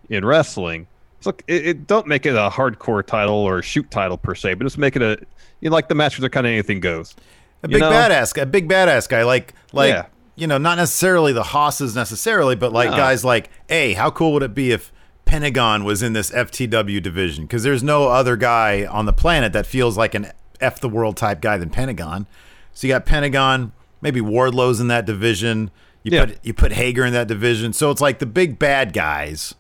in 0.09 0.25
wrestling." 0.25 0.87
So 1.21 1.35
it, 1.49 1.67
it 1.67 1.87
don't 1.87 2.07
make 2.07 2.27
it 2.27 2.35
a 2.35 2.49
hardcore 2.51 3.05
title 3.05 3.35
or 3.35 3.59
a 3.59 3.63
shoot 3.63 3.91
title 3.91 4.17
per 4.17 4.35
se, 4.35 4.55
but 4.55 4.65
just 4.65 4.79
make 4.79 4.97
it 4.97 5.03
a 5.03 5.19
you 5.61 5.69
know, 5.71 5.75
like 5.75 5.89
the 5.89 5.95
matches 5.95 6.25
are 6.25 6.29
kind 6.29 6.47
of 6.47 6.53
anything 6.53 6.81
goes. 6.81 7.15
A 7.63 7.69
You 7.69 7.73
big 7.73 7.81
know? 7.81 7.91
badass 7.91 8.33
guy, 8.33 8.43
a 8.43 8.47
big 8.47 8.69
badass 8.69 9.09
guy, 9.09 9.23
like 9.25 9.53
like 9.73 9.91
Yeah. 9.91 10.07
You 10.39 10.47
know, 10.47 10.59
not 10.59 10.79
necessarily 10.79 11.33
the 11.33 11.43
Hosses 11.43 11.95
necessarily, 11.95 12.55
but 12.57 12.73
like 12.73 12.91
No. 12.91 12.97
guys 12.97 13.25
like, 13.25 13.51
hey, 13.69 13.95
how 13.95 14.11
cool 14.11 14.33
would 14.35 14.43
it 14.43 14.55
be 14.55 14.71
if 14.73 14.93
Pentagon 15.25 15.85
was 15.85 16.03
in 16.03 16.13
this 16.13 16.31
FTW 16.31 17.03
division? 17.03 17.45
Because 17.45 17.63
there's 17.63 17.83
no 17.83 18.09
other 18.09 18.37
guy 18.37 18.87
on 18.87 19.05
the 19.07 19.13
planet 19.13 19.53
that 19.53 19.67
feels 19.67 19.97
like 19.97 20.15
an 20.15 20.31
F 20.61 20.81
the 20.81 20.89
world 20.89 21.17
type 21.17 21.41
guy 21.41 21.57
than 21.57 21.71
Pentagon. 21.71 22.27
So 22.73 22.87
you 22.87 22.93
got 22.93 23.05
Pentagon, 23.07 23.73
maybe 24.01 24.21
Wardlow's 24.21 24.81
in 24.81 24.89
that 24.89 25.05
division. 25.07 25.71
You 26.03 26.13
Yeah. 26.13 26.25
put 26.27 26.39
you 26.45 26.55
put 26.55 26.73
Hager 26.73 27.05
in 27.05 27.13
that 27.13 27.27
division. 27.29 27.73
So 27.73 27.91
it's 27.91 28.01
like 28.01 28.19
the 28.19 28.27
big 28.27 28.59
bad 28.59 28.93
guys. 28.93 29.55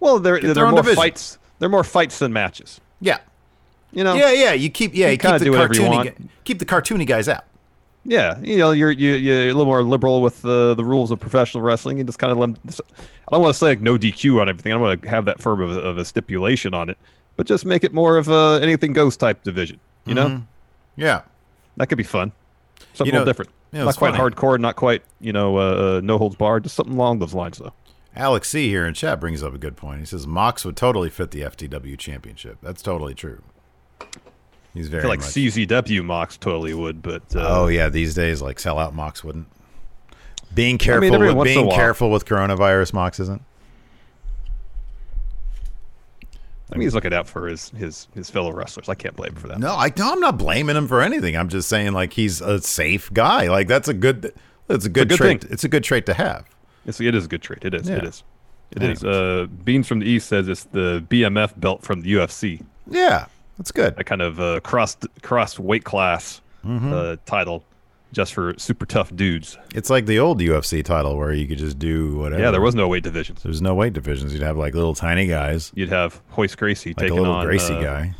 Well, 0.00 0.18
they're 0.18 0.40
they're 0.40 0.66
more 0.68 0.82
division. 0.82 0.96
fights. 0.96 1.38
They're 1.58 1.68
more 1.68 1.84
fights 1.84 2.18
than 2.18 2.32
matches. 2.32 2.80
Yeah. 3.00 3.18
You 3.92 4.04
know. 4.04 4.14
Yeah, 4.14 4.32
yeah. 4.32 4.52
You 4.52 4.68
keep 4.68 4.94
yeah, 4.94 5.06
You 5.06 5.12
you, 5.12 5.18
keep 5.18 5.30
the 5.38 5.44
do 5.46 5.52
whatever 5.52 5.74
you 5.74 5.80
cartoony 5.80 5.90
want. 5.90 6.30
keep 6.44 6.58
the 6.58 6.64
cartoony 6.66 7.06
guys 7.06 7.28
out. 7.28 7.44
Yeah, 8.08 8.38
you 8.40 8.58
know, 8.58 8.70
you're 8.70 8.92
you, 8.92 9.14
you're 9.14 9.42
a 9.48 9.52
little 9.52 9.64
more 9.66 9.82
liberal 9.82 10.22
with 10.22 10.40
the 10.42 10.74
the 10.74 10.84
rules 10.84 11.10
of 11.10 11.18
professional 11.18 11.62
wrestling. 11.62 11.98
You 11.98 12.04
just 12.04 12.18
kind 12.18 12.30
of 12.30 12.38
let 12.38 12.50
'em- 12.50 12.56
I 12.68 13.32
don't 13.32 13.42
want 13.42 13.54
to 13.54 13.58
say 13.58 13.66
like 13.66 13.80
no 13.80 13.98
DQ 13.98 14.40
on 14.40 14.48
everything. 14.48 14.72
I 14.72 14.74
don't 14.76 14.82
want 14.82 15.02
to 15.02 15.08
have 15.08 15.24
that 15.24 15.40
firm 15.40 15.60
of, 15.60 15.76
a- 15.76 15.80
of 15.80 15.98
a 15.98 16.04
stipulation 16.04 16.72
on 16.74 16.88
it, 16.88 16.98
but 17.36 17.46
just 17.46 17.64
make 17.66 17.82
it 17.84 17.92
more 17.92 18.16
of 18.16 18.28
a 18.28 18.60
anything 18.62 18.92
goes 18.92 19.16
type 19.16 19.42
division. 19.42 19.80
You 20.04 20.14
know, 20.14 20.28
Mhm. 20.28 20.42
Yeah. 20.96 21.22
that 21.78 21.88
could 21.88 21.98
be 21.98 22.04
fun. 22.04 22.30
Something 22.94 23.06
You 23.14 23.18
a 23.18 23.20
little 23.20 23.32
different. 23.32 23.50
you 23.72 23.80
know, 23.80 23.86
not 23.86 23.96
quite 23.96 24.14
funny. 24.14 24.34
hardcore, 24.34 24.60
not 24.60 24.76
quite 24.76 25.02
you 25.20 25.32
know 25.32 25.56
uh, 25.58 25.60
uh, 25.96 26.00
no 26.04 26.16
holds 26.18 26.36
barred. 26.36 26.62
Just 26.62 26.76
something 26.76 26.94
along 26.94 27.18
those 27.18 27.34
lines 27.34 27.58
though. 27.58 27.72
Alex 28.14 28.48
C 28.48 28.68
here 28.68 28.86
in 28.86 28.94
chat 28.94 29.18
brings 29.20 29.42
up 29.42 29.52
a 29.52 29.58
good 29.58 29.76
point. 29.76 29.98
He 30.00 30.06
says 30.06 30.26
Mox 30.26 30.64
would 30.64 30.76
totally 30.76 31.10
fit 31.10 31.32
the 31.32 31.40
FTW 31.42 31.98
championship. 31.98 32.58
That's 32.62 32.80
totally 32.82 33.14
true. 33.14 33.42
He's 34.76 34.88
I 34.88 34.90
very 34.90 35.02
feel 35.02 35.10
like 35.10 35.20
much. 35.20 35.28
CZW 35.28 36.04
Mox 36.04 36.36
totally 36.36 36.74
would, 36.74 37.02
but 37.02 37.22
uh, 37.34 37.44
oh 37.46 37.66
yeah, 37.68 37.88
these 37.88 38.14
days 38.14 38.42
like 38.42 38.58
sellout 38.58 38.92
Mox 38.92 39.24
wouldn't. 39.24 39.48
Being 40.54 40.68
I 40.68 40.72
mean, 40.72 40.78
careful 40.78 41.18
with 41.18 41.30
a 41.30 41.42
being 41.42 41.70
careful 41.70 42.10
with 42.10 42.24
coronavirus 42.24 42.92
Mox 42.92 43.20
isn't. 43.20 43.42
I 46.72 46.76
mean, 46.76 46.86
he's 46.86 46.94
looking 46.94 47.14
out 47.14 47.28
for 47.28 47.46
his 47.46 47.70
his 47.70 48.08
his 48.14 48.28
fellow 48.28 48.52
wrestlers. 48.52 48.88
I 48.88 48.94
can't 48.94 49.14
blame 49.14 49.32
him 49.32 49.36
for 49.36 49.48
that. 49.48 49.58
No, 49.58 49.74
I 49.74 49.92
no, 49.96 50.12
I'm 50.12 50.20
not 50.20 50.36
blaming 50.36 50.76
him 50.76 50.88
for 50.88 51.00
anything. 51.00 51.36
I'm 51.36 51.48
just 51.48 51.68
saying 51.68 51.92
like 51.92 52.12
he's 52.12 52.40
a 52.40 52.60
safe 52.60 53.12
guy. 53.12 53.48
Like 53.48 53.68
that's 53.68 53.88
a 53.88 53.94
good 53.94 54.32
that's 54.66 54.84
a 54.84 54.88
good, 54.88 55.08
good 55.08 55.16
trait. 55.16 55.42
thing. 55.42 55.52
It's 55.52 55.64
a 55.64 55.68
good 55.68 55.84
trait 55.84 56.06
to 56.06 56.14
have. 56.14 56.44
It's, 56.84 57.00
it 57.00 57.14
is 57.14 57.24
a 57.26 57.28
good 57.28 57.42
trait. 57.42 57.60
It 57.62 57.74
is. 57.74 57.88
Yeah. 57.88 57.96
It 57.96 58.04
is. 58.04 58.24
It 58.72 58.82
is. 58.82 59.04
Uh, 59.04 59.46
Beans 59.64 59.86
from 59.86 60.00
the 60.00 60.06
East 60.06 60.28
says 60.28 60.48
it's 60.48 60.64
the 60.64 61.04
BMF 61.08 61.58
belt 61.58 61.82
from 61.82 62.02
the 62.02 62.12
UFC. 62.12 62.64
Yeah, 62.88 63.26
that's 63.56 63.72
good. 63.72 63.94
A 63.98 64.04
kind 64.04 64.22
of 64.22 64.38
uh, 64.40 64.60
cross 64.60 64.96
cross 65.22 65.58
weight 65.58 65.84
class 65.84 66.40
Mhm. 66.64 66.92
uh, 66.92 67.16
title, 67.26 67.64
just 68.12 68.34
for 68.34 68.54
super 68.58 68.86
tough 68.86 69.14
dudes. 69.14 69.56
It's 69.74 69.88
like 69.90 70.06
the 70.06 70.18
old 70.18 70.40
UFC 70.40 70.82
title 70.84 71.16
where 71.16 71.32
you 71.32 71.46
could 71.46 71.58
just 71.58 71.78
do 71.78 72.16
whatever. 72.18 72.42
Yeah, 72.42 72.50
there 72.50 72.60
was 72.60 72.74
no 72.74 72.88
weight 72.88 73.04
divisions. 73.04 73.42
There's 73.42 73.62
no 73.62 73.74
weight 73.74 73.92
divisions. 73.92 74.32
You'd 74.32 74.42
have 74.42 74.56
like 74.56 74.74
little 74.74 74.94
tiny 74.94 75.26
guys, 75.28 75.70
You'd 75.74 75.90
have 75.90 76.20
Royce 76.36 76.54
Gracie 76.56 76.90
like 76.90 76.96
a 76.96 77.00
taking 77.02 77.16
little 77.18 77.32
on 77.34 77.46
Gracie 77.46 77.74
uh, 77.74 77.82
guy. 77.82 78.14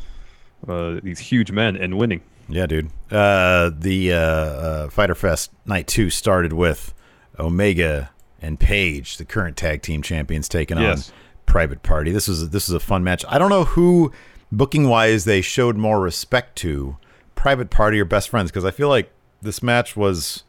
uh, 0.69 1.00
these 1.02 1.19
huge 1.19 1.50
men 1.50 1.76
and 1.76 1.99
winning. 1.99 2.21
Yeah, 2.49 2.66
dude. 2.66 2.90
Uh, 3.11 3.71
the 3.76 4.12
uh, 4.12 4.16
uh, 4.16 4.88
Fyter 4.90 5.16
Fest 5.16 5.50
night 5.66 5.88
two 5.88 6.11
started 6.11 6.52
with 6.52 6.95
Omega 7.38 8.11
and 8.40 8.61
Page, 8.61 9.16
the 9.16 9.25
current 9.25 9.57
tag 9.57 9.83
team 9.83 10.02
champions, 10.02 10.49
taking 10.49 10.78
Yes. 10.78 11.09
on 11.11 11.14
Private 11.47 11.83
Party. 11.83 12.12
This 12.12 12.28
was 12.28 12.50
this 12.50 12.69
is 12.69 12.75
a 12.75 12.81
fun 12.81 13.02
match. 13.02 13.25
I 13.28 13.38
don't 13.38 13.50
know 13.50 13.64
who 13.64 14.12
booking 14.53 14.88
wise 14.88 15.25
they 15.25 15.41
showed 15.41 15.76
more 15.76 16.00
respect 16.00 16.57
to, 16.57 16.97
Private 17.35 17.71
Party 17.71 18.00
or 18.00 18.05
Best 18.05 18.29
Friends, 18.29 18.50
because 18.50 18.65
I 18.65 18.71
feel 18.71 18.88
like 18.88 19.11
this 19.43 19.62
match 19.62 19.97
was. 19.97 20.43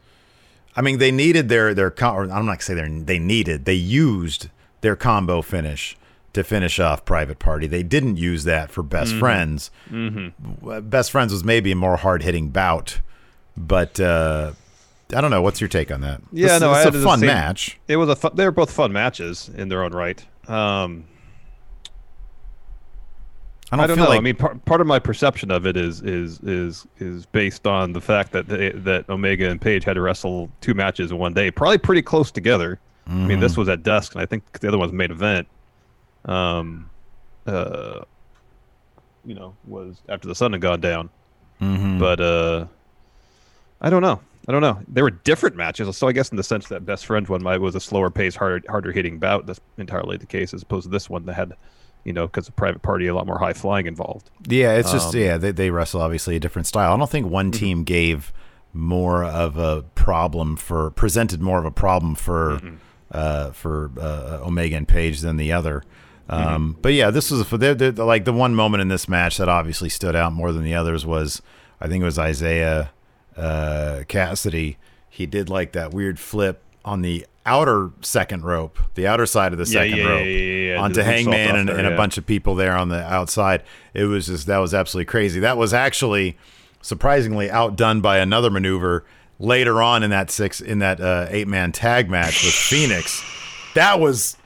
I 0.76 0.80
mean, 0.82 0.98
they 0.98 1.10
needed 1.10 1.48
their 1.48 1.74
their. 1.74 1.90
Com- 1.90 2.14
or 2.16 2.22
I'm 2.22 2.46
not 2.46 2.58
gonna 2.58 2.60
say 2.62 2.74
they 2.74 2.88
they 2.88 3.18
needed. 3.18 3.64
They 3.64 3.74
used 3.74 4.48
their 4.80 4.96
combo 4.96 5.42
finish 5.42 5.96
to 6.34 6.44
finish 6.44 6.78
off 6.78 7.04
Private 7.04 7.38
Party. 7.38 7.66
They 7.66 7.82
didn't 7.82 8.16
use 8.16 8.44
that 8.44 8.70
for 8.70 8.82
Best 8.82 9.14
Mhm. 9.14 9.18
Friends. 9.18 9.70
Mhm. 9.90 10.88
Best 10.90 11.10
Friends 11.10 11.32
was 11.32 11.42
maybe 11.42 11.72
a 11.72 11.76
more 11.76 11.96
hard 11.96 12.22
hitting 12.22 12.50
bout, 12.50 13.00
but 13.56 13.98
uh, 13.98 14.52
I 15.14 15.20
don't 15.20 15.30
know. 15.30 15.42
What's 15.42 15.60
your 15.60 15.68
take 15.68 15.90
on 15.90 16.00
that? 16.02 16.20
Yeah, 16.32 16.48
This- 16.48 16.60
no, 16.60 16.74
it's 16.74 16.86
I 16.86 16.98
a 16.98 17.02
fun 17.02 17.20
same- 17.20 17.26
match. 17.28 17.78
It 17.88 17.96
was 17.96 18.08
a 18.08 18.14
fun, 18.16 18.32
they 18.34 18.44
were 18.44 18.50
both 18.52 18.70
fun 18.70 18.92
matches 18.92 19.50
in 19.56 19.68
their 19.68 19.82
own 19.82 19.92
right. 19.92 20.24
Um, 20.48 21.04
I 23.70 23.76
don't, 23.76 23.88
don't 23.88 23.96
feel 23.96 24.04
know. 24.04 24.10
like 24.10 24.18
I 24.18 24.22
mean, 24.22 24.36
part, 24.36 24.64
part 24.64 24.80
of 24.80 24.86
my 24.86 24.98
perception 24.98 25.50
of 25.50 25.66
it 25.66 25.76
is 25.76 26.00
is 26.02 26.40
is 26.40 26.86
is 26.98 27.26
based 27.26 27.66
on 27.66 27.92
the 27.92 28.00
fact 28.00 28.32
that 28.32 28.48
they, 28.48 28.70
that 28.70 29.08
Omega 29.10 29.50
and 29.50 29.60
Page 29.60 29.84
had 29.84 29.94
to 29.94 30.00
wrestle 30.00 30.50
two 30.60 30.74
matches 30.74 31.10
in 31.10 31.18
one 31.18 31.34
day, 31.34 31.50
probably 31.50 31.78
pretty 31.78 32.02
close 32.02 32.30
together. 32.30 32.78
I 33.06 33.12
mean, 33.14 33.40
this 33.40 33.54
Mhm. 33.54 33.58
was 33.58 33.68
at 33.70 33.82
dusk, 33.82 34.14
and 34.14 34.22
I 34.22 34.26
think 34.26 34.60
the 34.60 34.68
other 34.68 34.76
one's 34.78 34.92
main 34.92 35.10
event. 35.10 35.48
Um, 36.26 36.90
uh, 37.46 38.00
you 39.24 39.34
know, 39.34 39.54
was 39.66 40.02
after 40.08 40.28
the 40.28 40.34
sun 40.34 40.52
had 40.52 40.60
gone 40.60 40.80
down. 40.80 41.08
Mhm. 41.60 41.98
But 41.98 42.20
uh, 42.20 42.66
I 43.80 43.90
don't 43.90 44.02
know. 44.02 44.20
I 44.46 44.52
don't 44.52 44.62
know. 44.62 44.78
They 44.88 45.02
were 45.02 45.10
different 45.10 45.56
matches, 45.56 45.94
so 45.96 46.08
I 46.08 46.12
guess 46.12 46.30
in 46.30 46.36
the 46.36 46.42
sense 46.42 46.68
that 46.68 46.86
best 46.86 47.04
friend 47.06 47.26
one 47.28 47.42
might 47.42 47.58
was 47.60 47.74
a 47.74 47.80
slower 47.80 48.08
pace, 48.10 48.34
harder 48.34 48.62
harder 48.70 48.92
hitting 48.92 49.18
bout. 49.18 49.46
That's 49.46 49.60
entirely 49.76 50.16
the 50.16 50.26
case, 50.26 50.54
as 50.54 50.62
opposed 50.62 50.84
to 50.84 50.90
this 50.90 51.10
one 51.10 51.26
that 51.26 51.34
had, 51.34 51.52
you 52.04 52.12
know, 52.12 52.26
because 52.26 52.48
of 52.48 52.56
private 52.56 52.82
party, 52.82 53.06
a 53.06 53.14
lot 53.14 53.26
more 53.26 53.38
high 53.38 53.52
flying 53.52 53.86
involved. 53.86 54.30
Yeah, 54.48 54.74
it's 54.74 54.92
just 54.92 55.14
Um, 55.14 55.20
yeah, 55.20 55.36
they, 55.36 55.50
they 55.52 55.70
wrestle 55.70 56.00
obviously 56.00 56.36
a 56.36 56.40
different 56.40 56.66
style. 56.66 56.92
I 56.92 56.96
don't 56.96 57.10
think 57.10 57.26
one 57.26 57.50
Mm-hmm. 57.50 57.58
team 57.58 57.84
gave 57.84 58.32
more 58.72 59.24
of 59.24 59.56
a 59.56 59.82
problem 59.94 60.56
for 60.56 60.90
presented 60.90 61.40
more 61.40 61.58
of 61.58 61.64
a 61.64 61.70
problem 61.70 62.14
for 62.14 62.56
Mm-hmm. 62.58 62.74
uh, 63.12 63.50
for 63.52 63.90
uh, 63.98 64.40
Omega 64.46 64.76
and 64.76 64.86
Page 64.88 65.20
than 65.20 65.36
the 65.36 65.52
other. 65.52 65.82
Um, 66.28 66.42
Mm-hmm. 66.74 66.80
But 66.82 66.92
yeah, 66.94 67.10
this 67.10 67.30
was 67.30 67.48
they're, 67.48 67.74
they're, 67.74 67.92
like 67.92 68.24
the 68.24 68.32
one 68.32 68.54
moment 68.54 68.80
in 68.82 68.88
this 68.88 69.08
match 69.08 69.38
that 69.38 69.48
obviously 69.48 69.88
stood 69.88 70.14
out 70.14 70.32
more 70.32 70.52
than 70.52 70.62
the 70.62 70.74
others 70.74 71.04
was 71.06 71.40
I 71.80 71.88
think 71.88 72.02
it 72.02 72.04
was 72.04 72.18
Isiah 72.18 72.90
uh, 73.36 74.02
Kassidy. 74.08 74.76
He 75.08 75.26
did 75.26 75.48
like 75.48 75.72
that 75.72 75.92
weird 75.92 76.18
flip 76.18 76.62
on 76.84 77.02
the 77.02 77.26
outer 77.44 77.90
second 78.02 78.44
rope, 78.44 78.78
the 78.94 79.06
outer 79.06 79.26
side 79.26 79.52
of 79.52 79.58
the 79.58 79.64
Yeah, 79.64 79.80
second 79.80 79.96
yeah, 79.98 80.08
rope 80.08 80.24
yeah, 80.24 80.30
yeah, 80.30 80.72
yeah. 80.74 80.80
onto 80.80 81.00
Hangman 81.02 81.56
and, 81.56 81.68
there, 81.68 81.78
and 81.78 81.86
a 81.86 81.96
bunch 81.96 82.18
of 82.18 82.26
people 82.26 82.54
there 82.54 82.76
on 82.76 82.88
the 82.88 83.02
outside. 83.02 83.62
It 83.94 84.04
was 84.04 84.26
just 84.26 84.46
that 84.46 84.58
was 84.58 84.74
absolutely 84.74 85.06
crazy. 85.06 85.40
That 85.40 85.56
was 85.56 85.74
actually 85.74 86.36
surprisingly 86.80 87.50
outdone 87.50 88.00
by 88.00 88.18
another 88.18 88.50
maneuver 88.50 89.04
later 89.38 89.82
on 89.82 90.02
in 90.02 90.10
that 90.10 90.30
six 90.30 90.60
in 90.60 90.78
that 90.78 91.00
uh, 91.00 91.26
eight 91.30 91.48
man 91.48 91.72
tag 91.72 92.08
match 92.10 92.42
with 92.44 92.54
Fenix. 92.54 93.22
That 93.74 94.00
was 94.00 94.36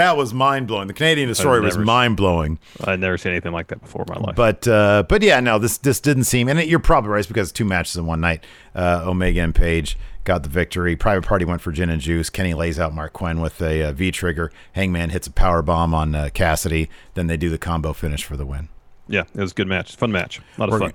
that 0.00 0.16
was 0.16 0.34
mind 0.34 0.66
blowing. 0.66 0.88
The 0.88 0.94
Canadian 0.94 1.28
Destroyer 1.28 1.60
was 1.60 1.78
mind 1.78 2.16
blowing. 2.16 2.58
I'd 2.84 3.00
never 3.00 3.16
seen 3.18 3.32
anything 3.32 3.52
like 3.52 3.68
that 3.68 3.80
before 3.80 4.04
in 4.08 4.14
my 4.14 4.20
life. 4.20 4.36
But 4.36 4.66
uh, 4.66 5.04
but 5.08 5.22
yeah, 5.22 5.40
no, 5.40 5.58
this 5.58 5.78
this 5.78 6.00
didn't 6.00 6.24
seem, 6.24 6.48
and 6.48 6.60
you're 6.62 6.78
probably 6.78 7.10
right 7.10 7.18
it's 7.20 7.28
because 7.28 7.52
two 7.52 7.64
matches 7.64 7.96
in 7.96 8.06
one 8.06 8.20
night. 8.20 8.44
Uh, 8.74 9.02
Omega 9.04 9.40
and 9.40 9.54
Page 9.54 9.96
got 10.24 10.42
the 10.42 10.48
victory. 10.48 10.96
Private 10.96 11.26
Party 11.26 11.44
went 11.44 11.60
for 11.60 11.72
gin 11.72 11.90
and 11.90 12.00
juice. 12.00 12.30
Kenny 12.30 12.54
lays 12.54 12.78
out 12.78 12.92
Marq 12.92 13.12
Quen 13.12 13.40
with 13.40 13.60
a 13.62 13.84
uh, 13.84 13.92
V 13.92 14.10
trigger. 14.10 14.52
Hangman 14.72 15.10
hits 15.10 15.26
a 15.26 15.32
power 15.32 15.62
bomb 15.62 15.94
on 15.94 16.14
uh, 16.14 16.28
Kassidy. 16.32 16.88
Then 17.14 17.26
they 17.26 17.36
do 17.36 17.48
the 17.48 17.58
combo 17.58 17.92
finish 17.92 18.24
for 18.24 18.36
the 18.36 18.46
win. 18.46 18.68
yeah, 19.08 19.24
it 19.34 19.40
was 19.40 19.52
a 19.52 19.54
good 19.54 19.66
match, 19.68 19.96
fun 19.96 20.12
match, 20.12 20.38
a 20.38 20.60
lot 20.60 20.68
of 20.68 20.72
We're- 20.74 20.90
fun. 20.92 20.94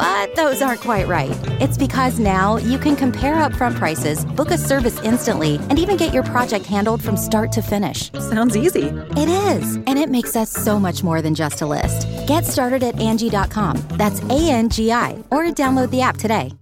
But 0.00 0.34
those 0.34 0.62
aren't 0.62 0.80
quite 0.80 1.06
right. 1.08 1.38
It's 1.60 1.76
because 1.76 2.18
now 2.18 2.56
you 2.56 2.78
can 2.78 2.96
compare 2.96 3.34
upfront 3.34 3.74
prices, 3.74 4.24
book 4.24 4.50
a 4.50 4.56
service 4.56 4.98
instantly, 5.02 5.56
and 5.68 5.78
even 5.78 5.98
get 5.98 6.14
your 6.14 6.22
project 6.22 6.64
handled 6.64 7.04
from 7.04 7.18
start 7.18 7.52
to 7.52 7.60
finish. 7.60 8.10
Sounds 8.12 8.56
easy. 8.56 8.84
It 8.84 9.28
is, 9.28 9.76
and 9.76 9.98
it 9.98 10.08
makes 10.08 10.36
us 10.36 10.50
so 10.50 10.80
much 10.80 11.02
more 11.02 11.20
than 11.20 11.34
just 11.34 11.60
a 11.60 11.66
list. 11.66 12.08
Get 12.26 12.46
started 12.46 12.82
at 12.82 12.94
Angi.com. 12.96 13.76
That's 13.98 14.22
A 14.22 14.50
N 14.50 14.70
G 14.70 14.90
I, 14.90 15.22
or 15.30 15.44
download 15.44 15.90
the 15.90 16.00
app 16.00 16.16
today. 16.16 16.52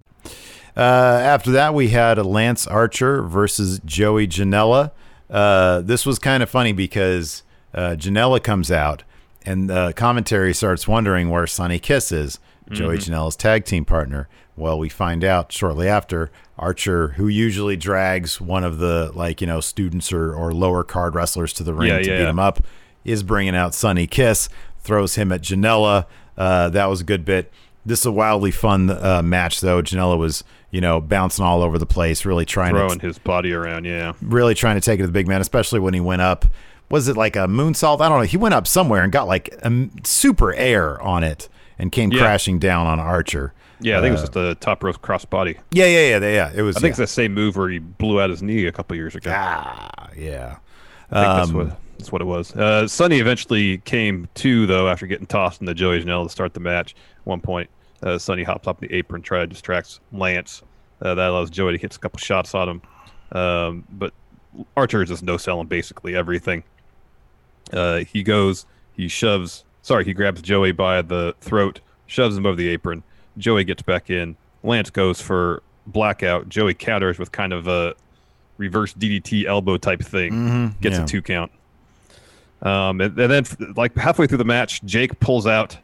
Uh, 0.76 0.80
after 0.80 1.52
that, 1.52 1.74
we 1.74 1.90
had 1.90 2.18
Lance 2.18 2.66
Archer 2.66 3.22
versus 3.22 3.80
Joey 3.84 4.26
Janela. 4.26 4.90
Uh, 5.30 5.80
this 5.82 6.04
was 6.04 6.18
kind 6.18 6.42
of 6.42 6.50
funny 6.50 6.72
because 6.72 7.44
uh, 7.72 7.90
Janela 7.90 8.42
comes 8.42 8.72
out 8.72 9.04
and 9.46 9.70
the 9.70 9.92
commentary 9.94 10.52
starts 10.52 10.88
wondering 10.88 11.30
where 11.30 11.46
Sonny 11.46 11.78
Kiss 11.78 12.10
is, 12.10 12.40
Joey 12.70 12.98
Janela's 12.98 13.36
tag 13.36 13.64
team 13.64 13.84
partner. 13.84 14.28
Well, 14.56 14.78
we 14.78 14.88
find 14.88 15.24
out 15.24 15.52
shortly 15.52 15.88
after 15.88 16.30
Archer, 16.58 17.08
who 17.08 17.28
usually 17.28 17.76
drags 17.76 18.40
one 18.40 18.64
of 18.64 18.78
the 18.78 19.12
like 19.14 19.40
you 19.40 19.46
know 19.46 19.60
students 19.60 20.12
or, 20.12 20.34
or 20.34 20.52
lower 20.52 20.82
card 20.82 21.14
wrestlers 21.14 21.52
to 21.54 21.62
the 21.62 21.72
ring 21.72 21.88
Yeah, 21.88 21.98
to 21.98 22.04
yeah, 22.04 22.16
beat 22.18 22.22
yeah. 22.24 22.30
him 22.30 22.38
up, 22.38 22.64
is 23.04 23.22
bringing 23.22 23.54
out 23.54 23.74
Sonny 23.74 24.06
Kiss. 24.06 24.48
throws 24.80 25.14
him 25.14 25.30
at 25.32 25.42
Janela. 25.42 26.06
Uh, 26.36 26.68
that 26.70 26.86
was 26.86 27.00
a 27.00 27.04
good 27.04 27.24
bit. 27.24 27.52
This 27.86 28.00
is 28.00 28.06
a 28.06 28.12
wildly 28.12 28.50
fun 28.50 28.90
uh, 28.90 29.22
match, 29.22 29.60
though. 29.60 29.80
Janela 29.80 30.18
was, 30.18 30.44
you 30.70 30.80
know, 30.80 31.00
bouncing 31.00 31.44
all 31.44 31.62
over 31.62 31.78
the 31.78 31.86
place, 31.86 32.26
really 32.26 32.44
trying 32.44 32.74
Throwing 32.74 32.98
to 32.98 33.06
his 33.06 33.18
body 33.18 33.52
around, 33.52 33.86
yeah. 33.86 34.12
really 34.20 34.54
trying 34.54 34.76
to 34.76 34.80
take 34.80 34.98
it 34.98 35.04
to 35.04 35.06
the 35.06 35.12
big 35.12 35.26
man, 35.26 35.40
especially 35.40 35.80
when 35.80 35.94
he 35.94 36.00
went 36.00 36.20
up. 36.22 36.44
Was 36.90 37.08
it 37.08 37.16
like 37.16 37.36
a 37.36 37.46
moonsault? 37.46 38.00
I 38.00 38.08
don't 38.08 38.18
know. 38.18 38.24
He 38.24 38.36
went 38.36 38.54
up 38.54 38.66
somewhere 38.66 39.02
and 39.02 39.12
got 39.12 39.26
like 39.26 39.48
a 39.62 39.88
super 40.04 40.52
air 40.54 41.00
on 41.00 41.22
it 41.22 41.48
and 41.78 41.92
came 41.92 42.10
Yeah. 42.12 42.20
crashing 42.20 42.58
down 42.58 42.86
on 42.86 42.98
Archer. 43.00 43.52
Yeah, 43.80 43.98
I 43.98 44.00
think 44.00 44.08
it 44.10 44.20
was 44.20 44.22
Uh, 44.22 44.26
just 44.26 44.36
a 44.36 44.54
top 44.56 44.82
rope 44.82 45.00
cross 45.00 45.24
body. 45.24 45.56
Yeah, 45.70 45.86
yeah, 45.86 46.18
yeah, 46.18 46.26
yeah. 46.28 46.50
It 46.54 46.62
was. 46.62 46.76
I 46.76 46.80
think 46.80 46.96
yeah. 46.96 47.02
it's 47.02 47.12
the 47.12 47.14
same 47.22 47.32
move 47.34 47.56
where 47.56 47.68
he 47.68 47.78
blew 47.78 48.20
out 48.20 48.30
his 48.30 48.42
knee 48.42 48.66
a 48.66 48.72
couple 48.72 48.96
years 48.96 49.14
ago. 49.14 49.32
Ah, 49.34 50.08
yeah. 50.16 50.56
I 51.10 51.22
think 51.24 51.36
that's 51.36 51.48
Um, 51.50 51.54
what 51.56 51.80
that's 51.98 52.12
what 52.12 52.20
it 52.22 52.26
was. 52.26 52.54
Uh, 52.56 52.86
Sonny 52.88 53.18
eventually 53.20 53.78
came 53.78 54.28
to 54.34 54.66
though 54.66 54.88
after 54.88 55.06
getting 55.06 55.26
tossed 55.26 55.60
into 55.60 55.74
Joey 55.74 56.02
Janela 56.02 56.24
to 56.24 56.28
start 56.30 56.54
the 56.54 56.60
match. 56.60 56.94
At 57.20 57.26
one 57.26 57.40
point, 57.40 57.70
uh, 58.02 58.18
Sonny 58.18 58.42
hops 58.42 58.66
up 58.66 58.80
the 58.80 58.92
apron, 58.92 59.22
try 59.22 59.40
to 59.40 59.46
distract 59.46 60.00
Lance. 60.12 60.62
Uh, 61.00 61.14
that 61.14 61.30
allows 61.30 61.48
Joey 61.50 61.72
to 61.72 61.78
hit 61.78 61.94
a 61.94 61.98
couple 62.00 62.18
shots 62.18 62.54
on 62.56 62.68
him. 62.68 62.82
Um, 63.30 63.84
but 63.92 64.12
Archer 64.76 65.02
is 65.02 65.08
just 65.10 65.22
no 65.22 65.36
selling 65.36 65.68
basically 65.68 66.16
everything. 66.16 66.64
Uh, 67.72 67.98
he 67.98 68.22
goes, 68.24 68.66
he 68.94 69.06
shoves. 69.08 69.64
Sorry, 69.88 70.04
he 70.04 70.12
grabs 70.12 70.42
Joey 70.42 70.72
by 70.72 71.00
the 71.00 71.34
throat, 71.40 71.80
shoves 72.06 72.36
him 72.36 72.44
over 72.44 72.54
the 72.56 72.68
apron. 72.68 73.02
Joey 73.38 73.64
gets 73.64 73.80
back 73.80 74.10
in. 74.10 74.36
Lance 74.62 74.90
goes 74.90 75.18
for 75.18 75.62
blackout. 75.86 76.46
Joey 76.50 76.74
counters 76.74 77.18
with 77.18 77.32
kind 77.32 77.54
of 77.54 77.68
a 77.68 77.94
reverse 78.58 78.92
DDT 78.92 79.46
elbow 79.46 79.78
type 79.78 80.02
thing. 80.02 80.32
Mhm, 80.34 80.80
Gets 80.82 80.98
yeah. 80.98 81.04
a 81.04 81.06
two 81.06 81.22
count. 81.22 81.50
Um, 82.60 83.00
and, 83.00 83.18
and 83.18 83.32
then, 83.32 83.72
like 83.78 83.96
halfway 83.96 84.26
through 84.26 84.36
the 84.36 84.44
match, 84.44 84.82
Jake 84.84 85.18
pulls 85.20 85.46
out 85.46 85.78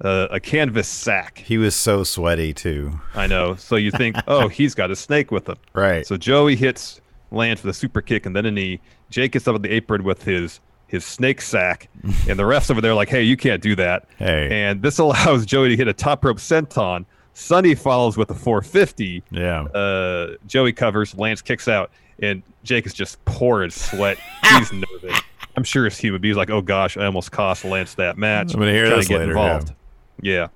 uh, 0.00 0.28
a 0.30 0.38
canvas 0.38 0.86
sack. 0.86 1.38
He 1.38 1.58
was 1.58 1.74
so 1.74 2.04
sweaty 2.04 2.54
too. 2.54 3.00
I 3.16 3.26
know. 3.26 3.56
So 3.56 3.74
you 3.74 3.90
think, 3.90 4.14
oh, 4.28 4.46
he's 4.46 4.76
got 4.76 4.92
a 4.92 4.96
snake 4.96 5.32
with 5.32 5.48
him. 5.48 5.56
Right. 5.72 6.06
So 6.06 6.16
Joey 6.16 6.54
hits 6.54 7.00
Lance 7.32 7.64
with 7.64 7.74
a 7.74 7.76
super 7.76 8.00
kick 8.00 8.26
and 8.26 8.36
then 8.36 8.46
a 8.46 8.52
knee. 8.52 8.78
Jake 9.10 9.32
gets 9.32 9.48
up 9.48 9.56
on 9.56 9.62
the 9.62 9.70
apron 9.70 10.04
with 10.04 10.22
his 10.22 10.60
his 10.90 11.04
snake 11.04 11.40
sack, 11.40 11.88
and 12.02 12.36
the 12.38 12.42
refs 12.42 12.70
over 12.70 12.80
there 12.80 12.90
are 12.90 12.94
like, 12.96 13.08
hey, 13.08 13.22
you 13.22 13.36
can't 13.36 13.62
do 13.62 13.76
that. 13.76 14.08
Hey. 14.18 14.48
And 14.50 14.82
this 14.82 14.98
allows 14.98 15.46
Joey 15.46 15.68
to 15.68 15.76
hit 15.76 15.86
a 15.86 15.92
top 15.92 16.24
rope 16.24 16.38
senton. 16.38 17.04
Sonny 17.32 17.76
follows 17.76 18.16
with 18.16 18.28
a 18.30 18.34
450. 18.34 19.22
Yeah. 19.30 19.62
Uh, 19.62 20.34
Joey 20.48 20.72
covers. 20.72 21.16
Lance 21.16 21.40
kicks 21.40 21.68
out, 21.68 21.92
and 22.18 22.42
Jake 22.64 22.86
is 22.86 22.92
just 22.92 23.24
pouring 23.24 23.70
sweat. 23.70 24.18
He's 24.58 24.72
nervous. 25.02 25.20
I'm 25.56 25.64
sure 25.64 25.84
his 25.84 25.96
human 25.96 26.20
being 26.20 26.34
like, 26.34 26.50
oh 26.50 26.60
gosh, 26.60 26.96
I 26.96 27.06
almost 27.06 27.30
cost 27.30 27.64
Lance 27.64 27.94
that 27.94 28.18
match. 28.18 28.52
I'm 28.52 28.58
gonna 28.60 28.72
hear 28.72 28.86
Trying 28.86 28.98
this 28.98 29.06
to 29.06 29.12
get 29.12 29.18
later, 29.20 29.30
involved. 29.30 29.72
Yeah. 30.20 30.48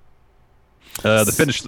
Uh, 1.04 1.24
the 1.24 1.32
finish 1.32 1.62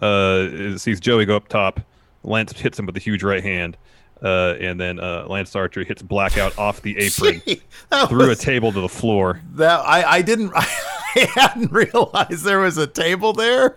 uh, 0.00 0.78
sees 0.78 1.00
Joey 1.00 1.24
go 1.24 1.36
up 1.36 1.48
top. 1.48 1.80
Lance 2.22 2.52
hits 2.52 2.78
him 2.78 2.86
with 2.86 2.96
a 2.96 3.00
huge 3.00 3.22
right 3.22 3.42
hand. 3.42 3.76
Uh, 4.22 4.54
and 4.60 4.78
then 4.78 5.00
uh, 5.00 5.24
Lance 5.28 5.54
Archer 5.56 5.82
hits 5.84 6.02
Blackout 6.02 6.58
off 6.58 6.82
the 6.82 6.98
apron 6.98 7.40
That 7.90 8.08
through 8.08 8.28
was- 8.28 8.38
a 8.38 8.42
table 8.42 8.70
to 8.72 8.80
the 8.80 8.88
floor. 8.88 9.40
That 9.54 9.80
I, 9.80 10.02
I 10.18 10.22
didn't 10.22 10.52
I 10.56 10.66
hadn't 11.34 11.72
realized 11.72 12.44
there 12.44 12.60
was 12.60 12.76
a 12.78 12.86
table 12.86 13.32
there. 13.32 13.76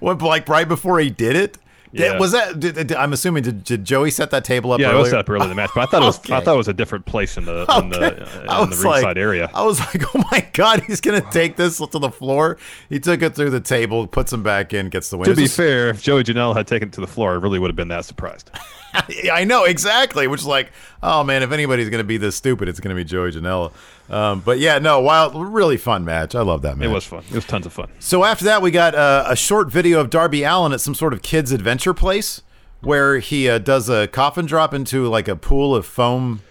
What 0.00 0.20
like 0.22 0.48
right 0.48 0.66
before 0.68 0.98
he 1.00 1.10
did 1.10 1.36
it? 1.36 1.58
Did- 1.92 2.00
Yeah. 2.00 2.18
was 2.18 2.32
that? 2.32 2.58
Did, 2.58 2.74
did- 2.74 2.92
I'm 2.94 3.12
assuming 3.12 3.44
did, 3.44 3.62
did 3.62 3.84
Joey 3.84 4.10
set 4.10 4.30
that 4.32 4.44
table 4.44 4.72
up? 4.72 4.80
Yeah, 4.80 4.86
earlier? 4.88 4.98
it 4.98 5.00
was 5.02 5.10
set 5.10 5.20
up 5.20 5.30
early 5.30 5.44
in 5.44 5.48
the 5.48 5.54
match, 5.54 5.70
but 5.76 5.82
I 5.82 5.86
thought 5.86 6.02
it 6.02 6.06
was 6.06 6.18
I 6.30 6.40
thought 6.40 6.54
it 6.54 6.58
was 6.58 6.66
a 6.68 6.72
different 6.74 7.06
place 7.06 7.36
in 7.36 7.44
the 7.44 7.64
in 7.78 7.88
the, 7.90 7.96
Okay. 8.14 8.46
uh, 8.48 8.62
in 8.64 8.70
the 8.70 8.76
was 8.76 8.84
like- 8.84 9.16
area. 9.16 9.48
I 9.54 9.62
was 9.64 9.78
like, 9.94 10.02
oh 10.14 10.24
my 10.32 10.44
god, 10.54 10.82
he's 10.82 11.00
gonna 11.00 11.24
take 11.30 11.54
this 11.54 11.78
to 11.78 11.86
the 11.86 12.10
floor. 12.10 12.58
He 12.88 12.98
took 12.98 13.22
it 13.22 13.36
through 13.36 13.50
the 13.50 13.60
table, 13.60 14.08
puts 14.08 14.32
him 14.32 14.42
back 14.42 14.74
in, 14.74 14.88
gets 14.88 15.08
the 15.10 15.18
win. 15.18 15.28
To 15.30 15.36
be 15.36 15.46
fair, 15.46 15.88
if 15.90 16.02
Joey 16.02 16.24
Janela 16.24 16.56
had 16.56 16.66
taken 16.66 16.88
it 16.88 16.92
to 16.94 17.00
the 17.00 17.06
floor, 17.06 17.30
I 17.30 17.34
really 17.36 17.60
would 17.60 17.68
have 17.70 17.76
been 17.76 17.88
that 17.88 18.04
surprised. 18.04 18.50
I 19.32 19.44
know 19.44 19.64
exactly. 19.64 20.26
Which 20.26 20.40
is 20.40 20.46
like, 20.46 20.72
oh 21.02 21.24
man, 21.24 21.42
if 21.42 21.52
anybody's 21.52 21.90
gonna 21.90 22.04
be 22.04 22.16
this 22.16 22.36
stupid, 22.36 22.68
it's 22.68 22.80
gonna 22.80 22.94
be 22.94 23.04
Joey 23.04 23.32
Janela. 23.32 23.72
Um, 24.08 24.40
but 24.40 24.58
yeah, 24.58 24.78
no, 24.78 25.00
wild, 25.00 25.34
really 25.34 25.76
fun 25.76 26.04
match. 26.04 26.34
I 26.34 26.42
love 26.42 26.62
that 26.62 26.76
match. 26.76 26.88
It 26.88 26.92
was 26.92 27.04
fun. 27.04 27.24
It 27.28 27.34
was 27.34 27.44
tons 27.44 27.66
of 27.66 27.72
fun. 27.72 27.88
So 27.98 28.24
after 28.24 28.44
that, 28.44 28.62
we 28.62 28.70
got 28.70 28.94
uh, 28.94 29.24
a 29.26 29.36
short 29.36 29.70
video 29.70 30.00
of 30.00 30.10
Darby 30.10 30.44
Allin 30.44 30.72
at 30.72 30.80
some 30.80 30.94
sort 30.94 31.12
of 31.12 31.22
kids' 31.22 31.52
adventure 31.52 31.94
place 31.94 32.42
where 32.80 33.18
he 33.18 33.48
uh, 33.48 33.58
does 33.58 33.88
a 33.88 34.06
coffin 34.08 34.46
drop 34.46 34.74
into 34.74 35.08
like 35.08 35.26
a 35.28 35.36
pool 35.36 35.74
of 35.74 35.86
foam. 35.86 36.42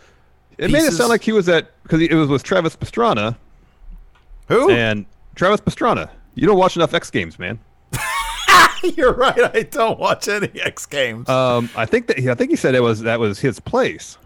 It 0.58 0.72
made 0.72 0.84
it 0.84 0.94
sound 0.94 1.10
like 1.10 1.24
he 1.24 1.32
was 1.32 1.48
at 1.48 1.72
because 1.84 2.02
it 2.02 2.14
was 2.14 2.28
with 2.28 2.44
Travis 2.44 2.76
Pastrana. 2.76 3.38
Who? 4.48 4.70
And 4.70 5.06
Travis 5.36 5.62
Pastrana. 5.62 6.10
You 6.36 6.48
don't 6.48 6.58
watch 6.58 6.76
enough 6.76 6.94
X 6.94 7.10
Games, 7.10 7.38
man. 7.40 7.60
You're 8.96 9.14
right. 9.14 9.56
I 9.56 9.64
don't 9.64 10.00
watch 10.00 10.28
any 10.28 10.50
X 10.62 10.86
Games. 10.86 11.30
Um, 11.30 11.70
I 11.76 11.86
think 11.86 12.08
that 12.08 12.20
I 12.20 12.36
think 12.36 12.52
he 12.52 12.56
said 12.56 12.76
it 12.76 12.82
was 12.82 13.02
that 13.02 13.20
was 13.20 13.40
his 13.40 13.60
place. 13.60 14.18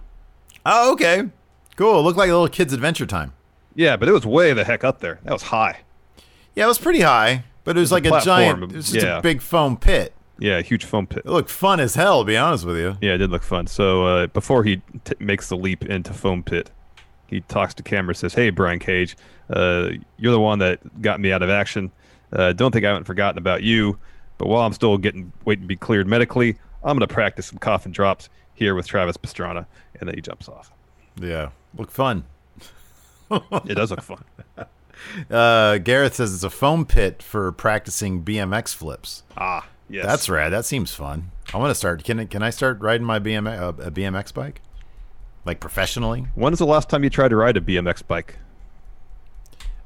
oh, 0.65 0.91
okay. 0.93 1.29
Cool. 1.75 1.99
It 1.99 2.03
looked 2.03 2.17
like 2.17 2.29
a 2.29 2.33
little 2.33 2.47
kids' 2.47 2.73
adventure 2.73 3.05
time. 3.05 3.33
Yeah, 3.75 3.97
but 3.97 4.09
it 4.09 4.11
was 4.11 4.25
way 4.25 4.53
the 4.53 4.63
heck 4.63 4.83
up 4.83 4.99
there. 4.99 5.19
That 5.23 5.33
was 5.33 5.43
high. 5.43 5.81
Yeah, 6.55 6.65
it 6.65 6.67
was 6.67 6.79
pretty 6.79 7.01
high, 7.01 7.43
but 7.63 7.77
it 7.77 7.79
was 7.79 7.91
a 7.91 7.93
like 7.93 8.05
a, 8.05 8.09
platform, 8.09 8.25
giant. 8.25 8.63
It 8.63 8.75
was 8.75 8.91
just 8.91 9.05
yeah. 9.05 9.19
a 9.19 9.21
big 9.21 9.41
foam 9.41 9.77
pit. 9.77 10.13
Yeah, 10.39 10.61
huge 10.61 10.85
foam 10.85 11.05
pit. 11.05 11.23
It 11.25 11.31
looked 11.31 11.51
fun 11.51 11.79
as 11.79 11.93
hell, 11.93 12.21
to 12.21 12.25
be 12.25 12.37
honest 12.37 12.65
with 12.65 12.77
you. 12.77 12.97
Yeah, 13.01 13.13
it 13.13 13.17
did 13.19 13.29
look 13.29 13.43
fun. 13.43 13.67
So 13.67 14.05
uh, 14.05 14.27
before 14.27 14.63
he 14.63 14.81
t- 15.03 15.13
makes 15.19 15.49
the 15.49 15.57
leap 15.57 15.85
into 15.85 16.13
foam 16.13 16.41
pit, 16.41 16.71
he 17.27 17.41
talks 17.41 17.75
to 17.75 17.83
camera, 17.83 18.15
says, 18.15 18.33
"Hey, 18.33 18.49
Brian 18.49 18.79
Cage, 18.79 19.15
uh, 19.51 19.89
you're 20.17 20.31
the 20.31 20.39
one 20.39 20.57
that 20.59 21.01
got 21.01 21.19
me 21.19 21.31
out 21.31 21.43
of 21.43 21.49
action. 21.49 21.91
Uh, 22.33 22.53
don't 22.53 22.71
think 22.71 22.85
I 22.85 22.89
haven't 22.89 23.05
forgotten 23.05 23.37
about 23.37 23.61
you. 23.61 23.99
But 24.37 24.47
while 24.47 24.61
I'm 24.65 24.73
still 24.73 24.97
getting 24.97 25.31
waiting 25.45 25.63
to 25.63 25.67
be 25.67 25.75
cleared 25.75 26.07
medically, 26.07 26.57
I'm 26.83 26.95
gonna 26.97 27.07
practice 27.07 27.47
some 27.47 27.57
coffin 27.59 27.91
drops 27.91 28.29
here 28.53 28.75
with 28.75 28.87
Travis 28.87 29.17
Pastrana." 29.17 29.65
And 29.99 30.07
then 30.07 30.15
he 30.15 30.21
jumps 30.21 30.47
off. 30.47 30.71
Yeah, 31.19 31.49
looked 31.75 31.91
fun. 31.93 32.25
It 33.29 33.75
does 33.75 33.91
look 33.91 34.01
fun. 34.01 34.23
Uh, 35.29 35.77
Gareth 35.77 36.15
says 36.15 36.33
it's 36.33 36.43
a 36.43 36.49
foam 36.49 36.83
pit 36.83 37.21
for 37.21 37.51
practicing 37.51 38.23
BMX 38.23 38.73
flips. 38.73 39.21
Ah, 39.37 39.67
yes. 39.87 40.03
That's 40.03 40.27
rad. 40.27 40.49
That 40.51 40.65
seems 40.65 40.91
fun. 40.91 41.29
I 41.53 41.57
want 41.57 41.69
to 41.69 41.75
start. 41.75 42.03
Can 42.03 42.19
I- 42.21 42.25
can 42.25 42.41
I 42.41 42.49
start 42.49 42.79
riding 42.81 43.05
my 43.05 43.19
BMX 43.19 43.59
uh, 43.61 43.83
a 43.83 43.91
BMX 43.91 44.33
bike, 44.33 44.59
like 45.45 45.59
professionally? 45.59 46.25
When 46.33 46.51
is 46.51 46.57
the 46.57 46.65
last 46.65 46.89
time 46.89 47.03
you 47.03 47.11
tried 47.11 47.27
to 47.29 47.35
ride 47.35 47.57
a 47.57 47.61
BMX 47.61 48.05
bike? 48.07 48.37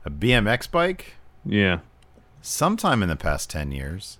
A 0.05 0.09
BMX 0.09 0.71
bike? 0.71 1.15
Yeah. 1.45 1.79
Sometime 2.41 3.03
in 3.03 3.09
the 3.09 3.17
past 3.17 3.49
ten 3.49 3.73
years. 3.73 4.17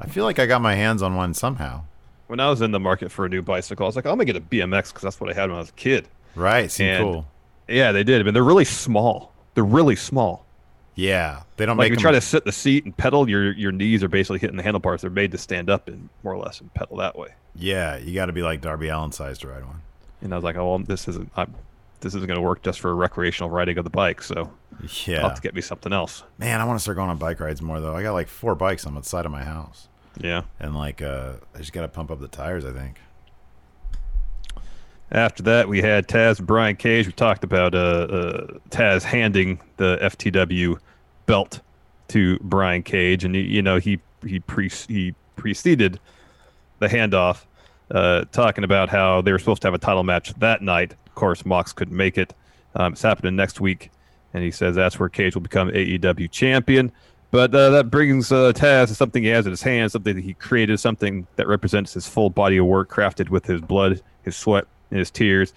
I 0.00 0.06
feel 0.06 0.24
like 0.24 0.38
I 0.38 0.46
got 0.46 0.60
my 0.60 0.74
hands 0.74 1.02
on 1.02 1.14
one 1.16 1.34
somehow. 1.34 1.82
When 2.26 2.40
I 2.40 2.48
was 2.50 2.60
in 2.62 2.70
the 2.72 2.80
market 2.80 3.10
for 3.12 3.26
a 3.26 3.28
new 3.28 3.42
bicycle, 3.42 3.84
I 3.84 3.88
was 3.88 3.96
like, 3.96 4.06
I'm 4.06 4.12
gonna 4.12 4.24
get 4.24 4.36
a 4.36 4.40
BMX 4.40 4.88
because 4.88 5.02
that's 5.02 5.20
what 5.20 5.30
I 5.30 5.34
had 5.34 5.50
when 5.50 5.56
I 5.56 5.60
was 5.60 5.68
a 5.70 5.74
kid. 5.74 6.08
Right. 6.34 6.70
Seemed 6.70 6.90
And- 6.90 7.04
cool. 7.04 7.26
Yeah, 7.68 7.92
they 7.92 8.04
did. 8.04 8.20
I 8.20 8.24
mean, 8.24 8.34
they're 8.34 8.44
really 8.44 8.64
small. 8.66 9.32
They're 9.54 9.64
really 9.64 9.96
small. 9.96 10.44
Yeah. 10.96 11.42
They 11.56 11.64
don't 11.66 11.76
like 11.76 11.90
make 11.90 11.98
you 11.98 12.02
try 12.02 12.12
to 12.12 12.20
sit 12.20 12.42
in 12.42 12.46
the 12.46 12.52
seat 12.52 12.84
and 12.84 12.96
pedal, 12.96 13.28
your 13.28 13.52
your 13.52 13.72
knees 13.72 14.02
are 14.04 14.08
basically 14.08 14.38
hitting 14.38 14.56
the 14.56 14.62
handlebars. 14.62 15.00
They're 15.00 15.10
made 15.10 15.32
to 15.32 15.38
stand 15.38 15.70
up 15.70 15.88
and 15.88 16.08
more 16.22 16.34
or 16.34 16.38
less 16.38 16.60
and 16.60 16.72
pedal 16.74 16.96
that 16.98 17.16
way. 17.16 17.28
yeah, 17.56 17.96
you 17.96 18.14
got 18.14 18.26
to 18.26 18.32
be 18.32 18.42
like 18.42 18.60
Darby 18.60 18.88
Allin 18.88 19.12
size 19.12 19.38
to 19.38 19.48
ride 19.48 19.64
one. 19.64 19.80
And 20.22 20.32
I 20.32 20.36
was 20.36 20.44
like, 20.44 20.56
oh, 20.56 20.68
well, 20.68 20.78
this 20.80 21.08
isn't 21.08 21.30
I'm, 21.36 21.54
this 22.00 22.14
isn't 22.14 22.26
going 22.26 22.36
to 22.36 22.42
work 22.42 22.62
just 22.62 22.80
for 22.80 22.94
recreational 22.94 23.48
riding 23.50 23.78
of 23.78 23.84
the 23.84 23.90
bike. 23.90 24.22
So 24.22 24.50
Yeah. 25.06 25.18
I'll 25.22 25.28
have 25.28 25.36
to 25.36 25.42
get 25.42 25.54
me 25.54 25.60
something 25.60 25.92
else. 25.92 26.22
Man, 26.38 26.60
I 26.60 26.64
want 26.64 26.78
to 26.78 26.82
start 26.82 26.96
going 26.96 27.10
on 27.10 27.16
bike 27.18 27.40
rides 27.40 27.62
more 27.62 27.80
though. 27.80 27.94
I 27.94 28.02
got 28.02 28.12
like 28.12 28.28
four 28.28 28.54
bikes 28.54 28.86
on 28.86 28.94
the 28.94 29.02
side 29.02 29.24
of 29.26 29.32
my 29.32 29.42
house, 29.44 29.88
Yeah. 30.20 30.42
and 30.60 30.74
like 30.74 31.00
uh, 31.02 31.34
I 31.54 31.58
just 31.58 31.72
got 31.72 31.82
to 31.82 31.88
pump 31.88 32.10
up 32.10 32.20
the 32.20 32.28
tires. 32.28 32.64
I 32.64 32.72
think. 32.72 32.98
After 35.12 35.42
that, 35.44 35.68
we 35.68 35.80
had 35.82 36.08
Taz 36.08 36.38
and 36.38 36.46
Brian 36.46 36.76
Cage. 36.76 37.06
We 37.06 37.12
talked 37.12 37.44
about 37.44 37.74
uh, 37.74 37.78
uh, 37.78 38.46
Taz 38.70 39.02
handing 39.02 39.60
the 39.76 39.98
FTW 40.02 40.78
belt 41.26 41.60
to 42.08 42.38
Brian 42.40 42.82
Cage, 42.82 43.24
and 43.24 43.34
you 43.36 43.62
know 43.62 43.78
he 43.78 44.00
he 44.26 44.40
pre- 44.40 44.70
he 44.88 45.14
preceded 45.36 46.00
the 46.80 46.88
handoff, 46.88 47.44
uh, 47.90 48.24
talking 48.32 48.64
about 48.64 48.88
how 48.88 49.20
they 49.20 49.30
were 49.30 49.38
supposed 49.38 49.62
to 49.62 49.68
have 49.68 49.74
a 49.74 49.78
title 49.78 50.02
match 50.02 50.34
that 50.34 50.62
night. 50.62 50.94
Of 51.06 51.14
course, 51.14 51.44
Mox 51.44 51.72
couldn't 51.72 51.96
make 51.96 52.18
it. 52.18 52.34
Um, 52.74 52.94
it's 52.94 53.02
happening 53.02 53.36
next 53.36 53.60
week, 53.60 53.90
and 54.34 54.42
he 54.42 54.50
says 54.50 54.74
that's 54.74 54.98
where 54.98 55.08
Cage 55.08 55.34
will 55.34 55.42
become 55.42 55.70
AEW 55.70 56.30
champion. 56.30 56.92
But 57.30 57.54
uh, 57.54 57.70
that 57.70 57.90
brings 57.90 58.30
uh, 58.30 58.52
Taz 58.52 58.88
to 58.88 58.94
something 58.94 59.22
he 59.22 59.28
has 59.30 59.46
in 59.46 59.50
his 59.50 59.62
hands, 59.62 59.92
something 59.92 60.14
that 60.14 60.22
he 60.22 60.34
created, 60.34 60.78
something 60.78 61.26
that 61.36 61.48
represents 61.48 61.94
his 61.94 62.06
full 62.06 62.30
body 62.30 62.58
of 62.58 62.66
work, 62.66 62.88
crafted 62.88 63.28
with 63.28 63.46
his 63.46 63.60
blood, 63.60 64.02
his 64.22 64.36
sweat, 64.36 64.66
and 64.90 64.98
his 64.98 65.10
tears. 65.10 65.52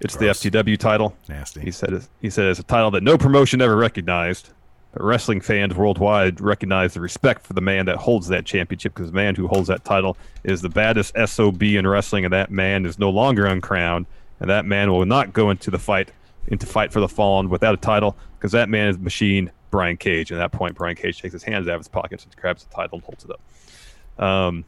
It's 0.00 0.16
Gross. 0.16 0.42
the 0.42 0.50
FTW 0.50 0.78
title. 0.78 1.16
Nasty. 1.28 1.60
He 1.60 1.70
said 1.70 2.02
he 2.20 2.30
said 2.30 2.46
it's 2.46 2.60
a 2.60 2.64
title 2.64 2.90
that 2.92 3.02
no 3.02 3.16
promotion 3.16 3.62
ever 3.62 3.76
recognized. 3.76 4.50
But 4.92 5.02
wrestling 5.02 5.42
fans 5.42 5.74
worldwide 5.74 6.40
recognize 6.40 6.94
the 6.94 7.00
respect 7.00 7.46
for 7.46 7.52
the 7.52 7.60
man 7.60 7.86
that 7.86 7.96
holds 7.96 8.28
that 8.28 8.46
championship 8.46 8.94
because 8.94 9.10
the 9.10 9.16
man 9.16 9.34
who 9.34 9.46
holds 9.46 9.68
that 9.68 9.84
title 9.84 10.16
is 10.44 10.62
the 10.62 10.70
baddest 10.70 11.14
SOB 11.26 11.62
in 11.62 11.86
wrestling, 11.86 12.24
and 12.24 12.32
that 12.32 12.50
man 12.50 12.86
is 12.86 12.98
no 12.98 13.10
longer 13.10 13.44
uncrowned, 13.46 14.06
and 14.40 14.48
that 14.48 14.64
man 14.64 14.90
will 14.90 15.04
not 15.04 15.34
go 15.34 15.50
into 15.50 15.70
the 15.70 15.78
fight 15.78 16.10
into 16.48 16.66
Fight 16.66 16.92
for 16.92 17.00
the 17.00 17.08
Fallen 17.08 17.48
without 17.48 17.74
a 17.74 17.78
title 17.78 18.16
because 18.38 18.52
that 18.52 18.68
man 18.68 18.88
is 18.88 18.98
machine 18.98 19.50
Brian 19.70 19.96
Cage. 19.96 20.30
And 20.30 20.40
at 20.40 20.50
that 20.50 20.56
point, 20.56 20.74
Brian 20.74 20.96
Cage 20.96 21.20
takes 21.20 21.32
his 21.32 21.42
hands 21.42 21.68
out 21.68 21.74
of 21.74 21.80
his 21.80 21.88
pockets 21.88 22.24
and 22.24 22.34
grabs 22.36 22.64
the 22.64 22.74
title 22.74 22.96
and 22.96 23.04
holds 23.04 23.24
it 23.24 23.30
up. 23.30 24.22
Um, 24.24 24.64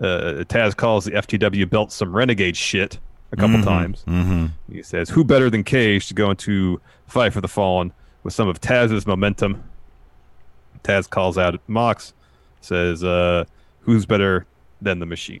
uh, 0.00 0.44
Taz 0.48 0.74
calls 0.76 1.04
the 1.04 1.12
FTW 1.12 1.68
belt 1.68 1.92
some 1.92 2.14
renegade 2.14 2.56
shit 2.56 2.98
a 3.30 3.36
couple 3.36 3.56
Mhm, 3.58 3.64
times. 3.64 4.04
mhm. 4.06 4.50
He 4.70 4.82
says, 4.82 5.10
"Who 5.10 5.24
better 5.24 5.50
than 5.50 5.64
Cage 5.64 6.08
to 6.08 6.14
go 6.14 6.30
into 6.30 6.80
Fight 7.06 7.32
for 7.32 7.40
the 7.40 7.48
Fallen 7.48 7.92
with 8.22 8.32
some 8.34 8.48
of 8.48 8.60
Taz's 8.60 9.06
momentum?" 9.06 9.62
Taz 10.84 11.08
calls 11.08 11.38
out 11.38 11.58
Mox, 11.68 12.12
says, 12.60 13.04
uh, 13.04 13.44
"Who's 13.80 14.06
better 14.06 14.46
than 14.80 14.98
the 14.98 15.06
Machine?" 15.06 15.40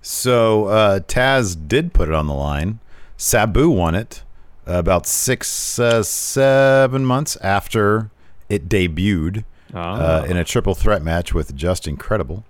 So 0.00 0.66
uh, 0.66 1.00
Taz 1.00 1.56
did 1.68 1.92
put 1.92 2.08
it 2.08 2.14
on 2.14 2.26
the 2.26 2.34
line. 2.34 2.78
Sabu 3.16 3.68
won 3.68 3.94
it 3.94 4.22
about 4.68 5.06
six, 5.06 5.78
uh, 5.78 6.02
seven 6.02 7.04
months 7.04 7.36
after 7.36 8.10
it 8.48 8.68
debuted 8.68 9.44
uh, 9.74 10.24
in 10.28 10.36
a 10.36 10.44
triple 10.44 10.74
threat 10.74 11.02
match 11.02 11.32
with 11.34 11.54
Justin 11.56 11.96
Credible. 11.96 12.44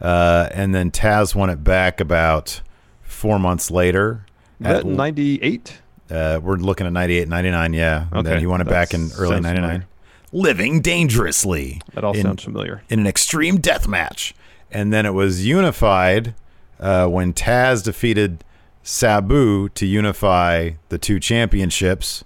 Uh, 0.00 0.48
and 0.52 0.74
then 0.74 0.90
Taz 0.90 1.34
won 1.34 1.50
it 1.50 1.64
back 1.64 2.00
about 2.00 2.60
four 3.02 3.38
months 3.38 3.70
later. 3.70 4.24
That 4.60 4.76
at- 4.76 4.86
98? 4.86 5.78
Uh, 6.10 6.38
we're 6.42 6.56
looking 6.56 6.86
at 6.86 6.92
98, 6.92 7.28
99, 7.28 7.72
yeah. 7.72 8.06
And 8.12 8.24
then 8.26 8.34
Okay, 8.34 8.40
he 8.40 8.46
won 8.46 8.60
it 8.60 8.64
that 8.64 8.70
back 8.70 8.94
in 8.94 9.10
early 9.18 9.40
99. 9.40 9.54
familiar. 9.54 9.86
Living 10.32 10.80
dangerously. 10.80 11.80
That 11.94 12.04
all 12.04 12.14
in- 12.14 12.22
sounds 12.22 12.44
familiar. 12.44 12.82
In 12.88 13.00
an 13.00 13.06
extreme 13.06 13.56
death 13.58 13.88
match. 13.88 14.34
And 14.70 14.92
then 14.92 15.06
it 15.06 15.14
was 15.14 15.46
unified 15.46 16.34
uh, 16.78 17.06
when 17.06 17.32
Taz 17.32 17.82
defeated 17.82 18.44
Sabu 18.88 19.68
to 19.70 19.84
unify 19.84 20.70
the 20.90 20.96
two 20.98 21.18
championships. 21.18 22.22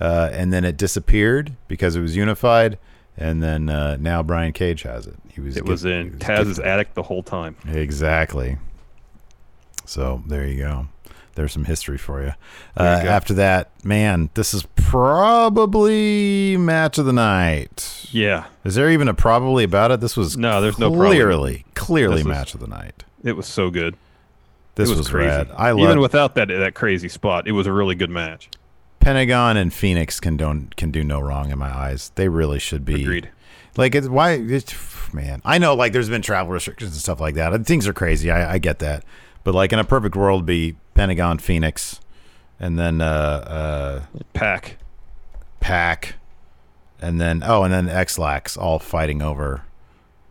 Uh, 0.00 0.28
and 0.32 0.52
then 0.52 0.64
it 0.64 0.76
disappeared 0.76 1.52
because 1.68 1.94
it 1.94 2.00
was 2.00 2.16
unified. 2.16 2.78
And 3.16 3.42
then 3.42 3.68
uh, 3.68 3.96
now 4.00 4.22
Brian 4.22 4.52
Cage 4.52 4.82
has 4.82 5.06
it. 5.06 5.14
He 5.28 5.40
was 5.40 5.56
It 5.56 5.64
was 5.66 5.84
in 5.84 6.12
was 6.12 6.20
Taz's 6.20 6.58
attic 6.58 6.94
the 6.94 7.02
whole 7.04 7.22
time. 7.22 7.54
Exactly. 7.68 8.56
So 9.84 10.22
there 10.26 10.46
you 10.46 10.58
go. 10.58 10.88
There's 11.36 11.52
some 11.52 11.64
history 11.66 11.96
for 11.98 12.22
you. 12.22 12.32
Uh, 12.76 13.00
you 13.04 13.08
after 13.08 13.34
that, 13.34 13.70
man, 13.84 14.30
this 14.34 14.52
is 14.52 14.64
probably 14.74 16.56
match 16.56 16.98
of 16.98 17.06
the 17.06 17.12
night. 17.12 18.08
Yeah. 18.10 18.46
Is 18.64 18.74
there 18.74 18.90
even 18.90 19.06
a 19.06 19.14
probably 19.14 19.64
about 19.64 19.90
it? 19.90 20.00
This 20.00 20.16
was 20.16 20.36
No, 20.36 20.60
there's 20.60 20.78
no 20.78 20.90
probably. 20.90 21.08
clearly, 21.08 21.64
clearly 21.74 22.16
This 22.16 22.24
was- 22.24 22.36
match 22.36 22.54
of 22.54 22.60
the 22.60 22.66
night. 22.66 23.04
It 23.22 23.36
was 23.36 23.46
so 23.46 23.70
good. 23.70 23.96
This 24.80 24.88
it 24.88 24.92
was, 24.92 24.98
was 24.98 25.08
crazy. 25.08 25.28
rad. 25.28 25.50
I 25.56 25.70
Even 25.70 25.84
love 25.84 25.98
without 25.98 26.34
that 26.34 26.48
that 26.48 26.74
crazy 26.74 27.08
spot, 27.08 27.46
it 27.46 27.52
was 27.52 27.66
a 27.66 27.72
really 27.72 27.94
good 27.94 28.10
match. 28.10 28.48
Pentagon 29.00 29.56
and 29.56 29.72
Fenix 29.72 30.20
can 30.20 30.36
don't 30.36 30.74
can 30.76 30.90
do 30.90 31.02
no 31.02 31.20
wrong 31.20 31.50
in 31.50 31.58
my 31.58 31.74
eyes. 31.74 32.12
They 32.14 32.28
really 32.28 32.58
should 32.58 32.84
be. 32.84 33.02
Agreed. 33.02 33.30
Like 33.76 33.94
it's 33.94 34.08
why 34.08 34.32
it's 34.32 34.74
man. 35.14 35.40
I 35.44 35.58
know 35.58 35.74
like 35.74 35.92
there's 35.92 36.08
been 36.08 36.22
travel 36.22 36.52
restrictions 36.52 36.92
and 36.92 37.00
stuff 37.00 37.20
like 37.20 37.34
that. 37.36 37.52
and 37.52 37.66
Things 37.66 37.86
are 37.88 37.92
crazy. 37.92 38.30
I, 38.30 38.54
I 38.54 38.58
get 38.58 38.78
that. 38.80 39.04
But 39.42 39.54
like 39.54 39.72
in 39.72 39.78
a 39.78 39.84
perfect 39.84 40.16
world, 40.16 40.44
be 40.44 40.76
Pentagon, 40.94 41.38
Fenix, 41.38 42.00
and 42.58 42.78
then 42.78 43.00
uh, 43.00 44.04
uh, 44.14 44.20
PAC, 44.34 44.76
PAC, 45.60 46.16
and 47.00 47.20
then 47.20 47.42
oh, 47.44 47.62
and 47.62 47.72
then 47.72 47.88
X-Lax 47.88 48.56
all 48.56 48.78
fighting 48.78 49.22
over. 49.22 49.62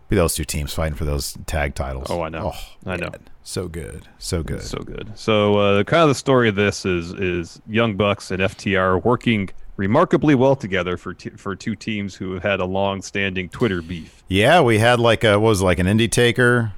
Be 0.10 0.16
those 0.16 0.36
two 0.36 0.44
teams 0.46 0.74
fighting 0.74 0.96
for 0.96 1.06
those 1.06 1.38
tag 1.46 1.76
titles. 1.76 2.08
Oh, 2.10 2.22
I 2.22 2.30
know. 2.30 2.54
I 2.86 2.98
know. 2.98 3.12
So 3.44 3.68
good. 3.68 4.08
So 4.20 4.44
good. 4.44 4.62
So 4.62 4.80
good. 4.80 5.12
So 5.16 5.58
uh, 5.58 5.84
kind 5.84 6.04
of 6.04 6.10
the 6.10 6.16
story 6.16 6.50
of 6.50 6.56
this 6.56 6.86
is 6.86 7.14
is 7.14 7.62
Young 7.68 7.96
Bucks 7.96 8.32
and 8.32 8.42
FTR 8.42 9.04
working 9.04 9.50
remarkably 9.78 10.36
well 10.36 10.56
together 10.56 10.98
for 10.98 11.14
t- 11.14 11.32
for 11.32 11.56
two 11.56 11.76
teams 11.76 12.14
who 12.16 12.34
have 12.34 12.44
had 12.44 12.60
a 12.60 12.66
long-standing 12.66 13.50
Twitter 13.50 13.82
beef. 13.82 14.24
Yeah, 14.28 14.62
we 14.62 14.78
had 14.78 15.00
like 15.00 15.24
a 15.24 15.40
what 15.40 15.50
was 15.50 15.62
it, 15.62 15.66
like 15.66 15.80
an 15.80 15.88
indie 15.88 16.12
taker 16.12 16.74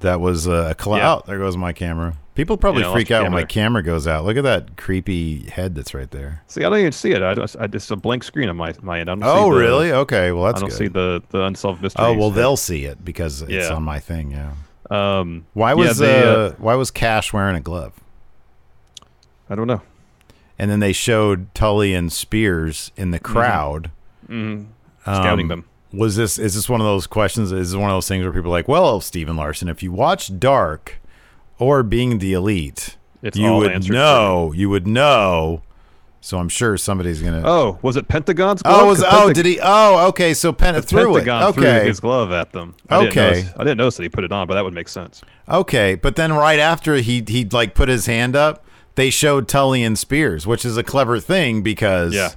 that 0.00 0.20
was 0.20 0.46
a 0.46 0.74
cloud. 0.78 0.96
Yeah. 0.98 1.14
Oh, 1.14 1.22
there 1.26 1.38
goes 1.38 1.56
my 1.56 1.72
camera. 1.72 2.16
People 2.34 2.56
probably 2.58 2.82
Yeah, 2.82 2.92
freak 2.92 3.10
out 3.10 3.22
when 3.22 3.32
my 3.32 3.44
camera. 3.44 3.82
goes 3.82 4.06
out. 4.06 4.24
Look 4.26 4.36
at 4.36 4.42
that 4.42 4.76
creepy 4.76 5.48
head 5.48 5.74
that's 5.74 5.94
right 5.94 6.10
there. 6.10 6.42
See, 6.48 6.62
I 6.64 6.68
don't 6.68 6.78
even 6.80 6.92
see 6.92 7.12
it. 7.12 7.22
I 7.22 7.34
just, 7.34 7.56
I 7.58 7.66
just 7.66 7.90
a 7.90 7.96
blank 7.96 8.24
screen 8.24 8.50
on 8.50 8.56
my 8.58 8.74
my 8.82 9.00
end. 9.00 9.08
I 9.08 9.14
don't 9.14 9.22
Oh, 9.24 9.54
the, 9.54 9.58
really? 9.60 9.92
Okay, 9.92 10.32
well 10.32 10.44
that's 10.44 10.56
I 10.58 10.60
don't 10.60 10.68
good. 10.70 10.76
see 10.78 10.88
the 10.88 11.22
the 11.30 11.42
unsolved 11.44 11.82
mystery. 11.82 12.04
Oh 12.04 12.12
well, 12.14 12.30
they'll 12.30 12.56
see 12.56 12.84
it 12.84 13.04
because 13.04 13.42
it's 13.42 13.52
Yeah. 13.52 13.74
on 13.74 13.84
my 13.84 14.00
thing. 14.00 14.32
Yeah. 14.32 14.52
Um, 14.90 15.46
Why 15.54 15.70
yeah, 15.70 15.74
was 15.74 15.98
they, 15.98 16.22
uh, 16.22 16.26
uh, 16.30 16.52
why 16.58 16.74
was 16.74 16.90
Cash 16.90 17.32
wearing 17.32 17.56
a 17.56 17.60
glove? 17.60 17.92
I 19.50 19.54
don't 19.54 19.66
know. 19.66 19.82
And 20.58 20.70
then 20.70 20.80
they 20.80 20.92
showed 20.92 21.54
Tully 21.54 21.92
and 21.94 22.12
Spears 22.12 22.90
in 22.96 23.10
the 23.10 23.18
crowd, 23.18 23.90
Mhm. 24.28 24.66
Scouting 25.02 25.48
them. 25.48 25.64
Was 25.92 26.16
this 26.16 26.38
is 26.38 26.54
this 26.54 26.68
one 26.68 26.80
of 26.80 26.84
those 26.86 27.06
questions? 27.06 27.52
Is 27.52 27.70
this 27.72 27.78
one 27.78 27.90
of 27.90 27.94
those 27.96 28.08
things 28.08 28.24
where 28.24 28.32
people 28.32 28.50
are 28.50 28.58
like, 28.58 28.68
well, 28.68 29.00
Steve 29.00 29.28
and 29.28 29.36
Larson, 29.36 29.68
if 29.68 29.82
you 29.82 29.92
watch 29.92 30.38
Dark 30.38 30.98
or 31.58 31.82
Being 31.82 32.18
the 32.18 32.32
Elite, 32.32 32.96
It's 33.22 33.36
you 33.36 33.52
would 33.54 33.88
know. 33.88 34.52
You 34.52 34.68
would 34.70 34.86
know. 34.86 35.62
So 36.26 36.40
I'm 36.40 36.48
sure 36.48 36.76
somebody's 36.76 37.22
gonna. 37.22 37.42
Oh, 37.44 37.78
was 37.82 37.96
it 37.96 38.08
Pentagon's 38.08 38.60
oh, 38.64 38.68
glove? 38.68 38.82
Oh, 38.82 38.86
was 38.88 39.02
oh 39.04 39.06
Pentag- 39.06 39.34
did 39.34 39.46
he? 39.46 39.60
Oh, 39.62 40.08
okay. 40.08 40.34
So 40.34 40.52
Penta 40.52 40.84
threw 40.84 41.12
it. 41.12 41.20
Pentagon 41.24 41.52
threw 41.52 41.62
Okay, 41.64 41.86
his 41.86 42.00
glove 42.00 42.32
at 42.32 42.50
them. 42.50 42.74
I 42.88 42.98
didn't 43.04 43.10
Okay. 43.12 43.20
notice- 43.42 43.52
I 43.56 43.58
didn't 43.62 43.76
notice 43.78 43.96
that 43.98 44.02
he 44.02 44.08
put 44.08 44.24
it 44.24 44.32
on, 44.32 44.48
but 44.48 44.54
that 44.54 44.64
would 44.64 44.74
make 44.74 44.88
sense. 44.88 45.22
okay. 45.48 45.94
But 45.94 46.16
then 46.16 46.32
right 46.32 46.58
after 46.58 46.96
he 46.96 47.22
he 47.24 47.44
like 47.44 47.76
put 47.76 47.88
his 47.88 48.06
hand 48.06 48.34
up, 48.34 48.64
they 48.96 49.08
showed 49.08 49.46
Tully 49.46 49.84
and 49.84 49.96
Spears, 49.96 50.48
which 50.48 50.64
is 50.64 50.76
a 50.76 50.82
clever 50.82 51.20
thing 51.20 51.62
because 51.62 52.12
Yeah. 52.12 52.30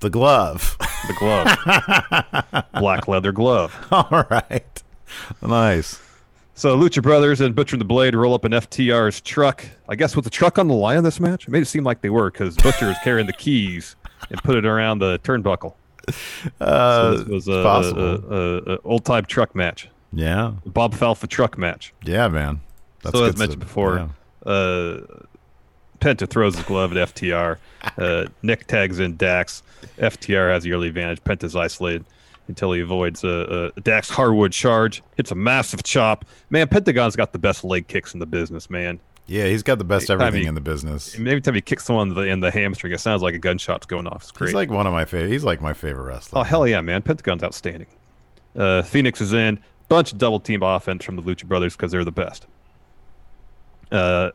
the 0.00 0.08
glove. 0.08 0.78
The 1.06 1.12
glove, 1.18 2.64
black 2.80 3.06
leather 3.06 3.32
glove. 3.32 3.76
All 3.92 4.24
right, 4.30 4.82
nice. 5.42 6.00
So 6.56 6.76
Lucha 6.78 7.02
Brothers 7.02 7.40
and 7.40 7.54
Butcher 7.54 7.74
and 7.74 7.80
the 7.80 7.84
Blade 7.86 8.14
roll 8.14 8.32
up 8.34 8.44
in 8.44 8.52
FTR's 8.52 9.20
truck. 9.20 9.64
I 9.88 9.96
guess 9.96 10.14
with 10.14 10.24
the 10.24 10.30
truck 10.30 10.56
on 10.58 10.68
the 10.68 10.74
line 10.74 10.98
in 10.98 11.04
this 11.04 11.18
match, 11.18 11.48
it 11.48 11.50
made 11.50 11.62
it 11.62 11.66
seem 11.66 11.82
like 11.84 12.00
they 12.00 12.10
were 12.10 12.30
because 12.30 12.56
Butcher 12.56 12.90
is 12.90 12.96
carrying 13.02 13.26
the 13.26 13.32
keys 13.32 13.96
and 14.30 14.40
put 14.44 14.56
it 14.56 14.64
around 14.64 15.00
the 15.00 15.18
turnbuckle. 15.20 15.74
Uh, 16.60 17.16
so 17.16 17.18
this 17.18 17.28
was 17.28 17.48
a, 17.48 17.52
a, 17.52 18.14
a, 18.14 18.74
a 18.74 18.78
old 18.84 19.04
time 19.04 19.24
truck 19.24 19.54
match, 19.54 19.88
Yeah, 20.12 20.52
Bob 20.66 20.94
Falfa 20.94 21.28
truck 21.28 21.58
match. 21.58 21.92
yeah, 22.04 22.28
man. 22.28 22.60
That's 23.02 23.16
so 23.18 23.24
as 23.24 23.36
mentioned 23.36 23.60
stuff. 23.62 23.68
before, 23.68 24.10
Yeah. 24.46 24.52
uh, 24.52 25.00
Penta 26.00 26.28
throws 26.28 26.54
his 26.56 26.64
glove 26.66 26.94
at 26.96 27.14
FTR. 27.14 27.56
Uh, 27.98 28.26
Nick 28.42 28.66
tags 28.66 29.00
in 29.00 29.16
Dax. 29.16 29.62
FTR 29.98 30.50
has 30.52 30.62
the 30.64 30.72
early 30.72 30.88
advantage. 30.88 31.22
Penta's 31.24 31.56
isolated 31.56 32.04
until 32.48 32.72
he 32.72 32.80
avoids 32.80 33.24
a, 33.24 33.72
a 33.76 33.80
Dax 33.80 34.08
Harwood 34.10 34.52
charge. 34.52 35.02
Hits 35.16 35.30
a 35.30 35.34
massive 35.34 35.82
chop. 35.82 36.24
Man, 36.50 36.68
Pentagon's 36.68 37.16
got 37.16 37.32
the 37.32 37.38
best 37.38 37.64
leg 37.64 37.88
kicks 37.88 38.14
in 38.14 38.20
the 38.20 38.26
business, 38.26 38.68
man. 38.70 39.00
Yeah, 39.26 39.46
he's 39.46 39.62
got 39.62 39.78
the 39.78 39.84
best 39.84 40.10
everything 40.10 40.42
he- 40.42 40.46
in 40.48 40.54
the 40.54 40.60
business. 40.60 41.14
Every 41.14 41.40
time 41.40 41.54
he 41.54 41.62
kicks 41.62 41.84
someone 41.86 42.08
in 42.10 42.14
the, 42.14 42.20
in 42.22 42.40
the 42.40 42.50
hamstring, 42.50 42.92
it 42.92 43.00
sounds 43.00 43.22
like 43.22 43.34
a 43.34 43.38
gunshot's 43.38 43.86
going 43.86 44.06
off. 44.06 44.22
It's 44.24 44.30
great. 44.32 44.48
He's 44.48 44.54
like 44.54 44.70
one 44.70 44.86
of 44.86 44.92
my 44.92 45.06
favorite. 45.06 45.30
He's 45.30 45.44
like 45.44 45.62
my 45.62 45.72
favorite 45.72 46.04
wrestler. 46.04 46.40
Oh 46.40 46.42
hell 46.42 46.66
yeah, 46.66 46.82
man! 46.82 47.00
Pentagon's 47.00 47.42
outstanding. 47.42 47.86
Uh, 48.54 48.82
Fenix 48.82 49.20
is 49.22 49.32
in. 49.32 49.58
Bunch 49.88 50.12
of 50.12 50.18
double 50.18 50.40
team 50.40 50.62
offense 50.62 51.04
from 51.04 51.16
the 51.16 51.22
Lucha 51.22 51.44
Brothers 51.46 51.74
because 51.76 51.90
they're 51.92 52.04
the 52.04 52.12
best. 52.12 52.46
Uh, 53.90 54.30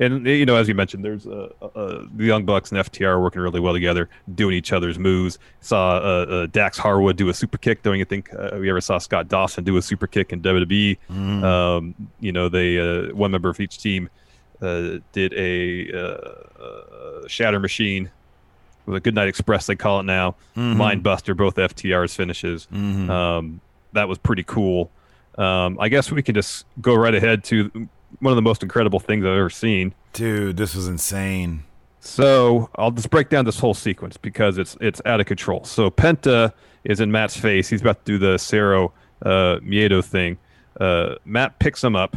and 0.00 0.26
you 0.26 0.46
know, 0.46 0.56
as 0.56 0.66
you 0.66 0.74
mentioned, 0.74 1.04
there's 1.04 1.26
uh, 1.26 1.48
uh, 1.62 2.04
the 2.14 2.24
Young 2.24 2.44
Bucks 2.44 2.72
and 2.72 2.80
FTR 2.80 3.20
working 3.22 3.42
really 3.42 3.60
well 3.60 3.74
together, 3.74 4.08
doing 4.34 4.56
each 4.56 4.72
other's 4.72 4.98
moves. 4.98 5.38
Saw 5.60 5.96
uh, 5.98 6.00
uh, 6.00 6.46
Dax 6.46 6.78
Harwood 6.78 7.16
do 7.16 7.28
a 7.28 7.34
super 7.34 7.58
kick. 7.58 7.82
Don't 7.82 7.98
you 7.98 8.04
think 8.06 8.32
uh, 8.34 8.56
we 8.58 8.70
ever 8.70 8.80
saw 8.80 8.98
Scott 8.98 9.28
Dawson 9.28 9.62
do 9.62 9.76
a 9.76 9.82
super 9.82 10.06
kick 10.06 10.32
in 10.32 10.40
WWE? 10.40 10.96
Mm. 11.10 11.44
Um, 11.44 11.94
you 12.18 12.32
know, 12.32 12.48
they 12.48 12.78
uh, 12.78 13.14
one 13.14 13.30
member 13.30 13.50
of 13.50 13.60
each 13.60 13.78
team 13.78 14.08
uh, 14.62 14.98
did 15.12 15.34
a 15.34 15.92
uh, 15.92 16.62
uh, 16.62 17.28
shatter 17.28 17.60
machine 17.60 18.10
with 18.86 18.96
a 18.96 19.00
Goodnight 19.00 19.28
Express, 19.28 19.66
they 19.66 19.76
call 19.76 20.00
it 20.00 20.04
now. 20.04 20.34
Mhm. 20.56 20.76
Mindbuster, 20.76 21.36
both 21.36 21.56
FTR's 21.56 22.14
finishes. 22.14 22.66
Mhm. 22.72 23.08
Um, 23.10 23.60
that 23.92 24.08
was 24.08 24.18
pretty 24.18 24.42
cool. 24.42 24.90
Um, 25.38 25.78
I 25.78 25.88
guess 25.88 26.10
we 26.10 26.22
can 26.22 26.34
just 26.34 26.66
go 26.80 26.94
right 26.94 27.14
ahead 27.14 27.44
to 27.44 27.88
one 28.20 28.32
of 28.32 28.36
the 28.36 28.42
most 28.42 28.62
incredible 28.62 29.00
things 29.00 29.24
I've 29.24 29.32
ever 29.32 29.50
seen. 29.50 29.94
Dude, 30.12 30.56
this 30.56 30.74
was 30.74 30.88
insane. 30.88 31.64
So 32.00 32.70
I'll 32.76 32.90
just 32.90 33.10
break 33.10 33.28
down 33.28 33.44
this 33.44 33.58
whole 33.58 33.74
sequence 33.74 34.16
because 34.16 34.56
it's 34.56 34.76
it's 34.80 35.02
out 35.04 35.20
of 35.20 35.26
control. 35.26 35.64
So 35.64 35.90
Penta 35.90 36.52
is 36.84 37.00
in 37.00 37.12
Matt's 37.12 37.36
face. 37.36 37.68
He's 37.68 37.82
about 37.82 38.04
to 38.04 38.12
do 38.12 38.18
the 38.18 38.38
Cero 38.38 38.92
uh, 39.22 39.58
Miedo 39.60 40.02
thing. 40.02 40.38
Uh, 40.78 41.16
Matt 41.24 41.58
picks 41.58 41.84
him 41.84 41.94
up. 41.94 42.16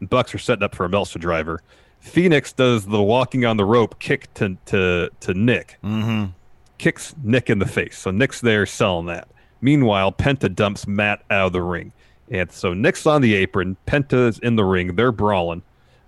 Bucks 0.00 0.34
are 0.34 0.38
setting 0.38 0.64
up 0.64 0.74
for 0.74 0.84
a 0.84 0.88
Meltzer 0.88 1.18
driver. 1.18 1.62
Fenix 2.00 2.52
does 2.52 2.86
the 2.86 3.02
walking 3.02 3.44
on 3.44 3.56
the 3.56 3.64
rope 3.64 3.98
kick 3.98 4.32
to 4.34 4.56
to 4.66 5.10
to 5.20 5.34
Nick. 5.34 5.78
Mm-hmm. 5.84 6.32
Kicks 6.78 7.14
Nick 7.22 7.48
in 7.48 7.58
the 7.60 7.66
face. 7.66 7.98
So 7.98 8.10
Nick's 8.10 8.40
there 8.40 8.66
selling 8.66 9.06
that. 9.06 9.28
Meanwhile, 9.60 10.12
Penta 10.12 10.54
dumps 10.54 10.86
Matt 10.86 11.22
out 11.30 11.46
of 11.46 11.52
the 11.52 11.62
ring. 11.62 11.92
And 12.30 12.50
so 12.50 12.74
Nick's 12.74 13.06
on 13.06 13.22
the 13.22 13.34
apron. 13.34 13.76
Penta's 13.86 14.38
in 14.40 14.56
the 14.56 14.64
ring. 14.64 14.96
They're 14.96 15.12
brawling. 15.12 15.62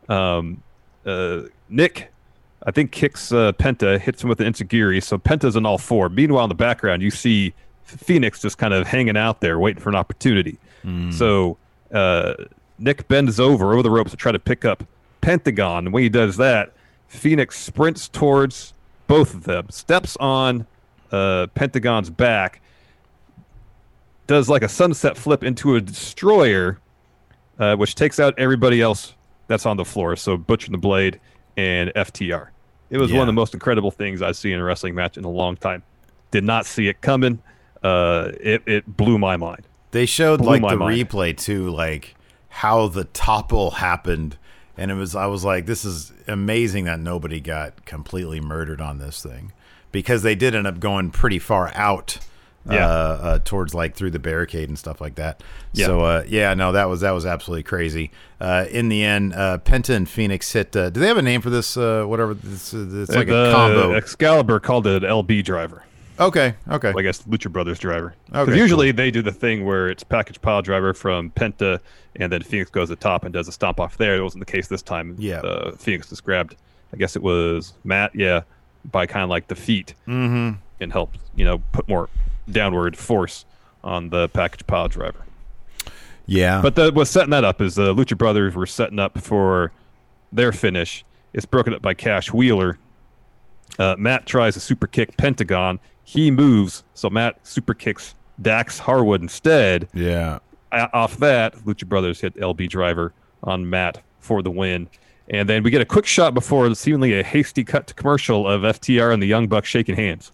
Um, 0.09 0.63
uh, 1.07 1.43
Nick 1.69 2.11
I 2.67 2.71
think 2.71 2.91
kicks 2.91 3.33
uh, 3.33 3.53
Penta, 3.53 3.99
hits 4.01 4.23
him 4.23 4.29
with 4.29 4.41
an 4.41 4.53
Enzuigiri. 4.53 5.03
So 5.03 5.17
Penta's 5.17 5.57
in 5.57 5.65
all 5.65 5.79
four. 5.79 6.09
Meanwhile, 6.09 6.45
in 6.45 6.49
the 6.49 6.55
background, 6.55 7.03
you 7.03 7.11
see 7.11 7.55
Fenix 7.85 8.43
just 8.43 8.59
kind 8.59 8.75
of 8.75 8.87
hanging 8.87 9.17
out 9.17 9.41
there, 9.41 9.59
waiting 9.59 9.81
for 9.81 9.89
an 9.89 9.95
opportunity. 9.95 10.59
So 11.13 11.57
uh, 11.93 12.35
Nick 12.79 13.09
bends 13.09 13.39
over 13.41 13.73
over 13.73 13.83
the 13.83 13.91
ropes 13.91 14.11
to 14.11 14.17
try 14.17 14.33
to 14.33 14.39
pick 14.39 14.65
up 14.65 14.85
Pentagon. 15.21 15.87
And 15.87 15.93
when 15.93 16.03
he 16.03 16.09
does 16.09 16.37
that, 16.37 16.73
Fenix 17.09 17.59
sprints 17.59 18.09
towards 18.09 18.75
both 19.07 19.35
of 19.35 19.45
them, 19.45 19.69
steps 19.71 20.17
on 20.19 20.67
uh, 21.11 21.47
Pentagon's 21.55 22.11
back, 22.11 22.61
does 24.29 24.49
like 24.49 24.63
a 24.63 24.69
sunset 24.69 25.17
flip 25.17 25.43
into 25.43 25.75
a 25.75 25.81
destroyer, 25.81 26.79
uh, 27.59 27.75
which 27.75 27.97
takes 27.97 28.21
out 28.21 28.39
everybody 28.39 28.81
else 28.81 29.15
that's 29.49 29.67
on 29.67 29.77
the 29.77 29.85
floor. 29.85 30.15
So 30.15 30.37
Butcher 30.37 30.67
and 30.67 30.75
the 30.75 30.79
Blade 30.79 31.19
and 31.57 31.91
FTR. 31.97 32.49
It 32.91 32.99
was 32.99 33.13
one 33.13 33.23
of 33.23 33.27
the 33.27 33.33
most 33.33 33.53
incredible 33.53 33.91
things 33.91 34.23
I've 34.23 34.37
seen 34.37 34.53
in 34.53 34.61
a 34.61 34.65
wrestling 34.65 34.95
match 34.95 35.19
in 35.19 35.25
a 35.25 35.31
long 35.31 35.57
time. 35.57 35.83
Did 36.31 36.45
not 36.45 36.65
see 36.65 36.89
it 36.89 37.01
coming. 37.01 37.43
Uh, 37.83 38.33
it, 38.41 38.63
it 38.67 38.97
blew 38.97 39.19
my 39.19 39.37
mind. 39.37 39.65
They 39.91 40.07
showed 40.07 40.39
Blew 40.39 40.59
like 40.59 40.63
the 40.63 40.77
mind. 40.77 41.09
replay 41.09 41.37
too, 41.37 41.71
like 41.71 42.15
how 42.49 42.89
the 42.89 43.05
topple 43.05 43.73
happened, 43.73 44.37
and 44.77 44.91
it 44.91 44.95
was. 44.95 45.15
I 45.15 45.27
was 45.27 45.45
like, 45.45 45.67
this 45.67 45.85
is 45.85 46.13
amazing 46.27 46.85
that 46.85 47.01
nobody 47.01 47.41
got 47.41 47.87
completely 47.87 48.41
murdered 48.41 48.81
on 48.81 48.99
this 48.99 49.23
thing, 49.23 49.53
because 49.93 50.23
they 50.23 50.35
did 50.35 50.55
end 50.55 50.67
up 50.67 50.81
going 50.81 51.11
pretty 51.11 51.39
far 51.39 51.73
out. 51.75 52.19
Yeah. 52.71 52.87
Uh, 52.87 53.19
uh, 53.23 53.39
towards 53.45 53.75
like 53.75 53.95
through 53.95 54.11
the 54.11 54.19
barricade 54.19 54.69
and 54.69 54.79
stuff 54.79 55.01
like 55.01 55.15
that. 55.15 55.43
Yeah. 55.73 55.87
So 55.87 56.01
uh, 56.01 56.25
yeah, 56.27 56.55
no, 56.55 56.73
that 56.73 56.89
was 56.89 57.01
that 57.01 57.13
was 57.13 57.25
absolutely 57.27 57.63
crazy. 57.63 58.11
Uh, 58.41 58.67
in 58.71 58.89
the 58.89 59.03
end, 59.05 59.35
uh, 59.35 59.59
Penta 59.59 59.95
and 59.95 60.09
Fenix 60.09 60.53
hit. 60.53 60.75
Uh, 60.77 60.91
do 60.91 61.01
they 61.01 61.07
have 61.09 61.17
a 61.17 61.23
name 61.23 61.41
for 61.41 61.51
this? 61.51 61.77
Uh, 61.77 62.05
whatever. 62.05 62.35
This, 62.35 62.73
it's 62.75 63.15
like 63.15 63.27
the 63.29 63.51
a 63.51 63.53
combo. 63.53 63.93
Excalibur 63.95 64.61
called 64.61 64.87
it 64.87 65.03
an 65.03 65.11
LB 65.11 65.45
driver. 65.45 65.83
okay. 66.21 66.55
Okay. 66.71 66.93
I 66.97 67.03
guess 67.03 67.23
Lucha 67.23 67.51
Brothers 67.51 67.79
driver. 67.79 68.15
'Cause 68.33 68.49
Okay, 68.49 68.59
usually 68.59 68.91
they 68.93 69.11
do 69.11 69.23
the 69.23 69.33
thing 69.33 69.65
where 69.65 69.89
it's 69.89 70.03
package 70.05 70.41
pile 70.41 70.63
driver 70.63 70.93
from 70.93 71.31
Penta, 71.31 71.81
and 72.17 72.31
then 72.33 72.43
Fenix 72.43 72.71
goes 72.71 72.89
to 72.89 72.97
the 72.97 73.01
top 73.01 73.25
and 73.25 73.33
does 73.33 73.49
a 73.49 73.53
stomp 73.53 73.79
off 73.81 73.97
there. 73.99 74.17
It 74.17 74.23
wasn't 74.23 74.45
the 74.45 74.51
case 74.53 74.67
this 74.69 74.83
time. 74.83 75.15
Yeah. 75.19 75.41
Uh, 75.41 75.73
Fenix 75.77 76.09
just 76.09 76.25
grabbed, 76.25 76.57
I 76.93 76.97
guess 76.97 77.15
it 77.17 77.23
was 77.23 77.73
Matt, 77.85 78.15
yeah, 78.15 78.43
by 78.91 79.07
kind 79.07 79.23
of 79.23 79.31
like 79.31 79.47
the 79.49 79.55
feet 79.55 79.95
mm-hmm. 80.07 80.53
and 80.81 80.93
helped, 80.93 81.19
you 81.37 81.45
know, 81.45 81.59
put 81.73 81.89
more 81.89 82.09
downward 82.51 82.97
force 82.97 83.45
on 83.85 84.11
the 84.11 84.29
package 84.29 84.67
pile 84.67 84.89
driver. 84.89 85.25
Yeah. 86.27 86.61
But 86.61 86.75
the, 86.75 86.91
what's 86.93 87.11
setting 87.11 87.31
that 87.31 87.45
up 87.45 87.61
is 87.61 87.75
the 87.77 87.95
Lucha 87.95 88.17
Brothers 88.19 88.55
were 88.55 88.67
setting 88.67 88.99
up 88.99 89.19
for 89.21 89.73
their 90.33 90.53
finish. 90.53 91.05
It's 91.33 91.47
broken 91.47 91.73
up 91.75 91.81
by 91.83 91.95
Cash 91.95 92.33
Wheeler. 92.33 92.79
Uh, 93.79 93.95
Matt 93.99 94.27
tries 94.27 94.57
a 94.57 94.61
super 94.61 94.87
kick 94.87 95.17
Pentagon. 95.17 95.79
He 96.05 96.31
moves, 96.31 96.85
so 96.95 97.09
Matt 97.11 97.39
super 97.47 97.75
kicks 97.75 98.15
Dax 98.41 98.79
Harwood 98.79 99.23
instead. 99.23 99.89
yeah. 99.95 100.39
A- 100.71 100.93
Off 100.95 101.17
that, 101.19 101.55
Lucha 101.65 101.87
Brothers 101.89 102.21
hit 102.21 102.35
LB 102.37 102.69
Driver 102.69 103.13
on 103.43 103.69
Matt 103.71 104.03
for 104.21 104.43
the 104.43 104.51
win. 104.51 104.89
And 105.31 105.49
then 105.49 105.63
we 105.63 105.71
get 105.71 105.81
a 105.81 105.87
quick 105.87 106.05
shot 106.07 106.35
before 106.35 106.75
seemingly 106.75 107.19
a 107.19 107.23
hasty 107.23 107.65
cut 107.65 107.87
to 107.87 107.95
commercial 107.95 108.47
of 108.47 108.63
FTR 108.63 109.13
and 109.13 109.23
the 109.23 109.27
Young 109.27 109.47
Bucks 109.49 109.69
shaking 109.69 109.97
hands. 109.97 110.31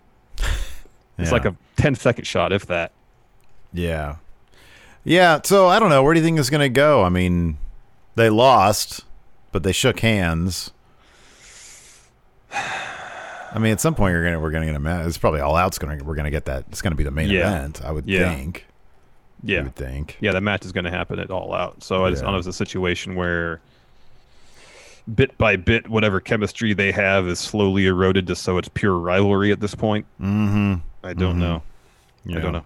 It's 1.19 1.29
Yeah. 1.29 1.33
like 1.35 1.45
a 1.45 1.55
10 1.77 1.95
second 1.95 2.25
shot, 2.27 2.53
if 2.53 2.67
that. 2.67 2.93
Yeah. 3.73 4.17
Yeah, 5.05 5.41
so 5.45 5.69
I 5.69 5.79
don't 5.79 5.91
know. 5.91 6.03
Where 6.03 6.15
do 6.15 6.21
you 6.21 6.25
think 6.27 6.39
it's 6.39 6.51
going 6.51 6.61
to 6.63 6.69
go? 6.69 7.03
I 7.05 7.09
mean, 7.09 7.59
they 8.17 8.31
lost, 8.31 9.03
but 9.53 9.63
they 9.63 9.73
shook 9.73 10.01
hands. 10.01 10.71
I 12.53 13.59
mean, 13.59 13.73
at 13.73 13.81
some 13.81 13.95
point 13.95 14.13
you're 14.13 14.25
gonna 14.25 14.41
we're 14.41 14.51
gonna 14.51 14.67
get 14.67 14.75
a 14.75 14.81
match. 14.81 15.07
It's 15.07 15.19
probably 15.19 15.41
all 15.41 15.55
out's 15.57 15.79
gonna 15.79 16.03
we're 16.03 16.15
gonna 16.17 16.31
get 16.31 16.45
that. 16.47 16.65
It's 16.71 16.83
gonna 16.83 16.97
be 16.97 17.05
the 17.05 17.11
main 17.13 17.29
Yeah. 17.31 17.49
event. 17.57 17.83
I 17.85 17.93
would 17.93 18.07
Yeah. 18.09 18.35
think. 18.35 18.67
Yeah. 19.45 19.59
You 19.59 19.65
would 19.65 19.77
think. 19.77 20.17
yeah, 20.21 20.33
that 20.33 20.41
match 20.41 20.65
is 20.65 20.73
going 20.73 20.85
to 20.85 20.91
happen 20.91 21.19
at 21.19 21.31
all 21.31 21.55
out. 21.55 21.83
So 21.85 22.05
I 22.05 22.11
just 22.11 22.21
Yeah. 22.23 22.27
don't 22.27 22.33
know 22.33 22.39
it's 22.39 22.47
a 22.49 22.53
situation 22.53 23.15
where 23.15 23.61
bit 25.15 25.37
by 25.37 25.57
bit, 25.57 25.89
whatever 25.89 26.19
chemistry 26.19 26.73
they 26.73 26.91
have 26.93 27.27
is 27.29 27.39
slowly 27.39 27.87
eroded 27.87 28.27
to 28.29 28.35
so 28.37 28.57
it's 28.59 28.69
pure 28.69 28.95
rivalry 28.99 29.53
at 29.53 29.61
this 29.61 29.75
point. 29.75 30.07
Mm-hmm. 30.21 30.75
I 31.05 31.13
don't 31.13 31.39
know. 31.39 31.63
I 32.29 32.39
don't 32.39 32.53
know. 32.53 32.65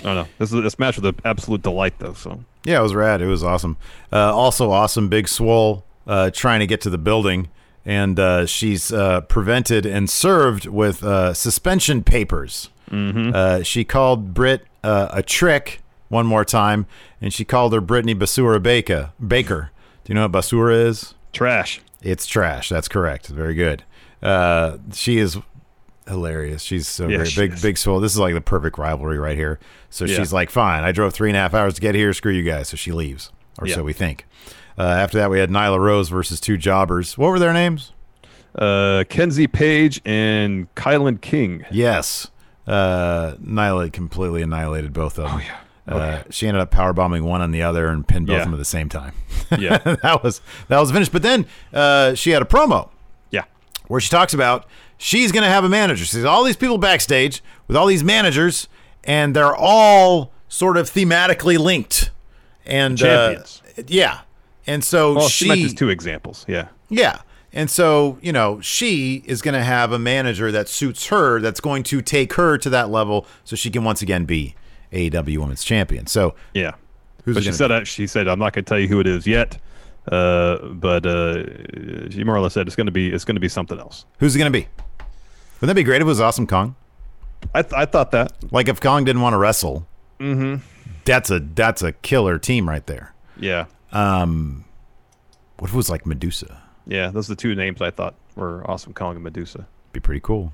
I 0.00 0.04
don't 0.04 0.14
know. 0.14 0.28
This 0.38 0.52
is 0.52 0.62
this 0.62 0.78
match 0.78 0.98
was 0.98 1.08
an 1.08 1.18
absolute 1.24 1.62
delight 1.62 1.94
though. 1.98 2.12
So 2.14 2.40
Yeah, 2.64 2.80
it 2.80 2.82
was 2.82 2.94
rad. 2.94 3.22
It 3.22 3.26
was 3.26 3.42
awesome. 3.42 3.76
Uh, 4.12 4.34
also 4.34 4.70
awesome. 4.70 5.08
Big 5.08 5.28
Swole 5.28 5.84
uh, 6.06 6.30
trying 6.30 6.60
to 6.60 6.66
get 6.66 6.80
to 6.82 6.90
the 6.90 6.98
building, 6.98 7.48
and 7.84 8.18
uh, 8.18 8.46
she's 8.46 8.92
uh, 8.92 9.22
prevented 9.22 9.86
and 9.86 10.10
served 10.10 10.66
with 10.66 11.02
uh, 11.02 11.32
suspension 11.34 12.02
papers. 12.02 12.68
Mm-hmm. 12.90 13.30
Uh, 13.34 13.62
she 13.62 13.84
called 13.84 14.34
Britt 14.34 14.66
uh, 14.84 15.08
a 15.10 15.22
trick 15.22 15.80
one 16.08 16.26
more 16.26 16.44
time, 16.44 16.86
and 17.20 17.32
she 17.32 17.44
called 17.44 17.72
her 17.72 17.80
Brittany 17.80 18.14
Basura 18.14 18.62
Baker. 18.62 19.12
Baker. 19.24 19.70
Do 20.04 20.12
you 20.12 20.14
know 20.14 20.22
what 20.28 20.32
Basura 20.32 20.74
is? 20.86 21.14
trash. 21.32 21.80
It's 22.02 22.26
trash. 22.26 22.68
That's 22.68 22.88
correct. 22.88 23.28
Very 23.28 23.54
good. 23.54 23.84
Uh, 24.22 24.78
she 24.92 25.18
is 25.18 25.38
hilarious. 26.08 26.62
She's 26.62 26.88
so 26.88 27.08
Yeah, 27.08 27.18
great. 27.18 27.36
Big, 27.36 27.52
is. 27.54 27.62
big 27.62 27.78
swole. 27.78 28.00
This 28.00 28.12
is 28.12 28.18
like 28.18 28.34
the 28.34 28.40
perfect 28.40 28.78
rivalry 28.78 29.18
right 29.18 29.36
here. 29.36 29.58
So 29.90 30.04
Yeah. 30.04 30.16
she's 30.16 30.32
like, 30.32 30.50
fine. 30.50 30.84
I 30.84 30.92
drove 30.92 31.12
three 31.14 31.30
and 31.30 31.36
a 31.36 31.40
half 31.40 31.54
hours 31.54 31.74
to 31.74 31.80
get 31.80 31.94
here. 31.94 32.12
Screw 32.12 32.32
you 32.32 32.42
guys. 32.42 32.68
So 32.68 32.76
she 32.76 32.92
leaves, 32.92 33.30
or 33.58 33.66
Yeah. 33.66 33.76
so 33.76 33.82
we 33.84 33.92
think. 33.92 34.26
Uh, 34.78 34.82
after 34.82 35.18
that, 35.18 35.30
we 35.30 35.38
had 35.38 35.50
Nyla 35.50 35.78
Rose 35.78 36.08
versus 36.08 36.40
two 36.40 36.56
jobbers. 36.56 37.16
What 37.18 37.28
were 37.30 37.38
their 37.38 37.52
names? 37.52 37.92
Uh, 38.54 39.04
Kenzie 39.08 39.46
Paige 39.46 40.00
and 40.04 40.72
Kilynn 40.74 41.20
King. 41.20 41.64
Yes. 41.70 42.28
Uh, 42.66 43.32
Nyla 43.42 43.92
completely 43.92 44.42
annihilated 44.42 44.92
both 44.92 45.18
of 45.18 45.24
them. 45.30 45.34
Oh 45.36 45.40
yeah. 45.40 45.58
Uh, 45.94 46.22
she 46.30 46.46
ended 46.46 46.60
up 46.60 46.70
power 46.70 46.92
bombing 46.92 47.24
one 47.24 47.40
on 47.40 47.50
the 47.50 47.60
other 47.62 47.88
and 47.88 48.06
pinned 48.06 48.28
both 48.28 48.36
of 48.38 48.44
them 48.44 48.54
at 48.54 48.58
the 48.58 48.64
same 48.64 48.88
time. 48.88 49.12
Yeah. 49.58 49.78
that 50.02 50.22
was 50.22 50.40
that 50.68 50.78
was 50.78 50.92
finished. 50.92 51.10
But 51.12 51.22
then 51.22 51.44
uh, 51.72 52.14
she 52.14 52.30
had 52.30 52.40
a 52.40 52.44
promo. 52.44 52.88
Where 53.92 54.00
she 54.00 54.08
talks 54.08 54.32
about 54.32 54.64
she's 54.96 55.32
going 55.32 55.42
to 55.42 55.50
have 55.50 55.64
a 55.64 55.68
manager. 55.68 56.02
She 56.02 56.12
says 56.12 56.24
all 56.24 56.44
these 56.44 56.56
people 56.56 56.78
backstage 56.78 57.42
with 57.68 57.76
all 57.76 57.84
these 57.84 58.02
managers, 58.02 58.66
and 59.04 59.36
they're 59.36 59.54
all 59.54 60.32
sort 60.48 60.78
of 60.78 60.90
thematically 60.90 61.58
linked. 61.58 62.10
And 62.64 62.96
Champions. 62.96 63.62
Uh, 63.76 63.82
yeah, 63.88 64.20
and 64.66 64.82
so 64.82 65.16
Well, 65.16 65.28
she 65.28 65.44
she 65.44 65.48
mentions 65.50 65.74
two 65.74 65.90
examples. 65.90 66.46
Yeah. 66.48 66.68
yeah. 66.88 67.20
And 67.52 67.68
so, 67.68 68.16
you 68.22 68.32
know, 68.32 68.62
she 68.62 69.22
is 69.26 69.42
going 69.42 69.52
to 69.52 69.62
have 69.62 69.92
a 69.92 69.98
manager 69.98 70.50
that 70.50 70.70
suits 70.70 71.08
her 71.08 71.38
that's 71.38 71.60
going 71.60 71.82
to 71.82 72.00
take 72.00 72.32
her 72.34 72.56
to 72.56 72.70
that 72.70 72.88
level 72.88 73.26
so 73.44 73.56
she 73.56 73.70
can 73.70 73.84
once 73.84 74.00
again 74.00 74.24
be 74.24 74.54
AEW 74.90 75.36
Women's 75.36 75.64
Champion. 75.64 76.06
So, 76.06 76.34
Yeah. 76.54 76.72
Who's 77.26 77.34
but 77.34 77.44
she 77.44 77.52
said 77.52 77.70
uh, 77.70 77.84
she 77.84 78.06
said 78.06 78.26
I'm 78.26 78.38
not 78.38 78.54
going 78.54 78.64
to 78.64 78.68
tell 78.68 78.78
you 78.80 78.88
who 78.88 79.00
it 79.00 79.06
is 79.06 79.26
yet. 79.26 79.58
Uh, 80.10 80.58
but 80.68 81.06
uh, 81.06 81.44
she 82.10 82.24
more 82.24 82.36
or 82.36 82.40
less 82.40 82.54
said 82.54 82.66
it's 82.66 82.74
going 82.76 82.86
to 82.86 82.92
be 82.92 83.12
it's 83.12 83.24
going 83.24 83.36
to 83.36 83.40
be 83.40 83.48
something 83.48 83.78
else. 83.78 84.04
who's 84.18 84.34
it 84.34 84.38
going 84.38 84.52
to 84.52 84.58
be? 84.58 84.66
Wouldn't 85.60 85.68
that 85.68 85.74
be 85.74 85.84
great 85.84 85.96
if 86.00 86.02
it 86.02 86.06
was 86.06 86.20
Awesome 86.20 86.46
Kong? 86.46 86.74
I 87.54 87.62
th- 87.62 87.72
I 87.74 87.84
thought 87.84 88.10
that. 88.12 88.32
Like 88.52 88.68
if 88.68 88.80
Kong 88.80 89.04
didn't 89.04 89.22
want 89.22 89.34
to 89.34 89.38
wrestle, 89.38 89.86
mm-hmm. 90.18 90.56
that's 91.04 91.30
a 91.30 91.38
that's 91.40 91.82
a 91.82 91.92
killer 91.92 92.38
team 92.38 92.68
right 92.68 92.84
there. 92.86 93.14
Yeah. 93.38 93.66
Um, 93.92 94.64
what 95.58 95.68
if 95.68 95.74
it 95.74 95.76
was 95.76 95.88
like 95.90 96.04
Medusa? 96.06 96.62
Yeah, 96.86 97.10
those 97.10 97.30
are 97.30 97.34
the 97.34 97.40
two 97.40 97.54
names 97.54 97.80
I 97.80 97.90
thought 97.90 98.14
were 98.34 98.68
Awesome 98.68 98.92
Kong 98.94 99.14
and 99.14 99.22
Medusa. 99.24 99.68
Be 99.92 100.00
pretty 100.00 100.20
cool. 100.20 100.52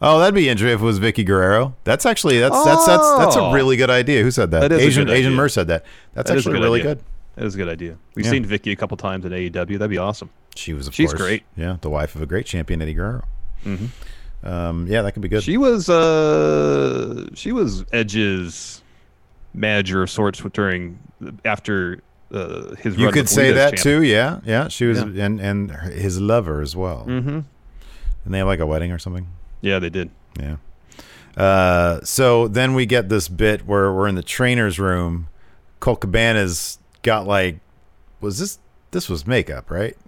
Oh, 0.00 0.18
that'd 0.18 0.34
be 0.34 0.48
interesting 0.48 0.74
if 0.74 0.82
it 0.82 0.84
was 0.84 1.00
Vickie 1.00 1.24
Guerrero. 1.26 1.74
That's 1.84 2.04
actually 2.06 2.38
that's 2.38 2.64
that's 2.64 2.86
that's 2.86 3.16
that's 3.18 3.36
a 3.36 3.40
Oh. 3.40 3.52
really 3.52 3.76
good 3.76 3.90
idea. 3.90 4.22
Who 4.22 4.30
said 4.30 4.50
that? 4.52 4.60
That 4.68 4.72
Asian 4.72 5.08
Asian 5.08 5.26
idea. 5.32 5.36
Mer 5.36 5.48
said 5.48 5.66
that. 5.68 5.84
That's 6.12 6.30
That 6.30 6.36
actually 6.38 6.60
really 6.60 6.80
idea. 6.80 6.96
good. 6.96 7.04
That 7.36 7.44
is 7.46 7.54
a 7.54 7.58
good 7.58 7.68
idea. 7.68 7.96
We've 8.14 8.24
Yeah. 8.24 8.30
seen 8.32 8.44
Vickie 8.46 8.72
a 8.72 8.76
couple 8.76 8.96
times 8.96 9.24
in 9.24 9.32
AEW. 9.32 9.78
That'd 9.78 9.90
be 9.90 9.98
awesome. 9.98 10.30
She 10.56 10.72
was, 10.72 10.86
of 10.86 10.94
She's 10.94 11.10
course, 11.10 11.20
great. 11.20 11.42
Yeah, 11.56 11.78
the 11.80 11.90
wife 11.90 12.14
of 12.14 12.22
a 12.22 12.26
great 12.26 12.46
champion, 12.46 12.80
Eddie 12.80 12.94
Guerrero. 12.94 13.24
Mm-hmm. 13.64 14.46
Um, 14.48 14.86
yeah, 14.88 15.02
that 15.02 15.12
could 15.12 15.22
be 15.22 15.28
good. 15.28 15.42
She 15.42 15.56
was 15.56 15.88
uh 15.88 17.26
she 17.34 17.50
was 17.52 17.84
Edge's 17.92 18.82
manager 19.54 20.02
of 20.02 20.10
sorts 20.10 20.40
during 20.52 20.98
after 21.44 22.00
uh, 22.32 22.74
his 22.76 22.96
you 22.96 23.06
run 23.06 23.14
could 23.14 23.28
say 23.28 23.48
Lita's 23.52 23.56
that 23.56 23.70
champ. 23.76 23.82
too. 23.82 24.02
Yeah, 24.02 24.40
yeah. 24.44 24.68
She 24.68 24.84
was, 24.86 24.98
Yeah. 24.98 25.24
and 25.24 25.40
and 25.40 25.70
his 25.70 26.20
lover 26.20 26.60
as 26.60 26.76
well. 26.76 27.04
Mm-hmm. 27.08 27.28
And 28.24 28.34
they 28.34 28.38
have 28.38 28.46
like 28.46 28.60
a 28.60 28.66
wedding 28.66 28.92
or 28.92 28.98
something. 28.98 29.28
Yeah, 29.60 29.78
they 29.78 29.90
did. 29.90 30.10
Yeah. 30.38 30.56
Uh, 31.36 32.00
so 32.04 32.46
then 32.48 32.74
we 32.74 32.86
get 32.86 33.08
this 33.08 33.28
bit 33.28 33.66
where 33.66 33.92
we're 33.92 34.08
in 34.08 34.14
the 34.14 34.22
trainer's 34.22 34.78
room. 34.78 35.28
Colt 35.80 36.00
Cabana's 36.00 36.78
got 37.04 37.26
like, 37.28 37.60
was 38.20 38.40
this 38.40 38.58
this 38.90 39.08
was 39.08 39.26
makeup, 39.26 39.70
right? 39.70 39.96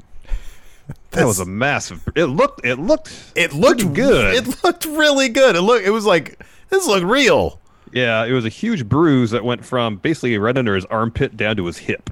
That 1.11 1.27
was 1.27 1.41
a 1.41 1.45
massive. 1.45 2.07
It 2.15 2.27
looked. 2.27 2.65
It 2.65 2.77
looked. 2.77 3.33
It 3.35 3.53
looked 3.53 3.93
good. 3.93 4.35
It 4.35 4.63
looked 4.63 4.85
really 4.85 5.29
good. 5.29 5.57
It 5.57 5.63
looked. 5.63 5.85
It 5.85 5.91
was 5.91 6.05
like 6.05 6.39
this 6.69 6.87
looked 6.87 7.07
real. 7.07 7.59
Yeah, 7.93 8.25
it 8.25 8.33
was 8.33 8.45
a 8.45 8.51
huge 8.51 8.89
bruise 8.89 9.31
that 9.31 9.43
went 9.43 9.65
from 9.65 9.97
basically 9.97 10.37
right 10.39 10.57
under 10.57 10.75
his 10.77 10.85
armpit 10.85 11.37
down 11.37 11.57
to 11.57 11.67
his 11.67 11.79
hip, 11.79 12.11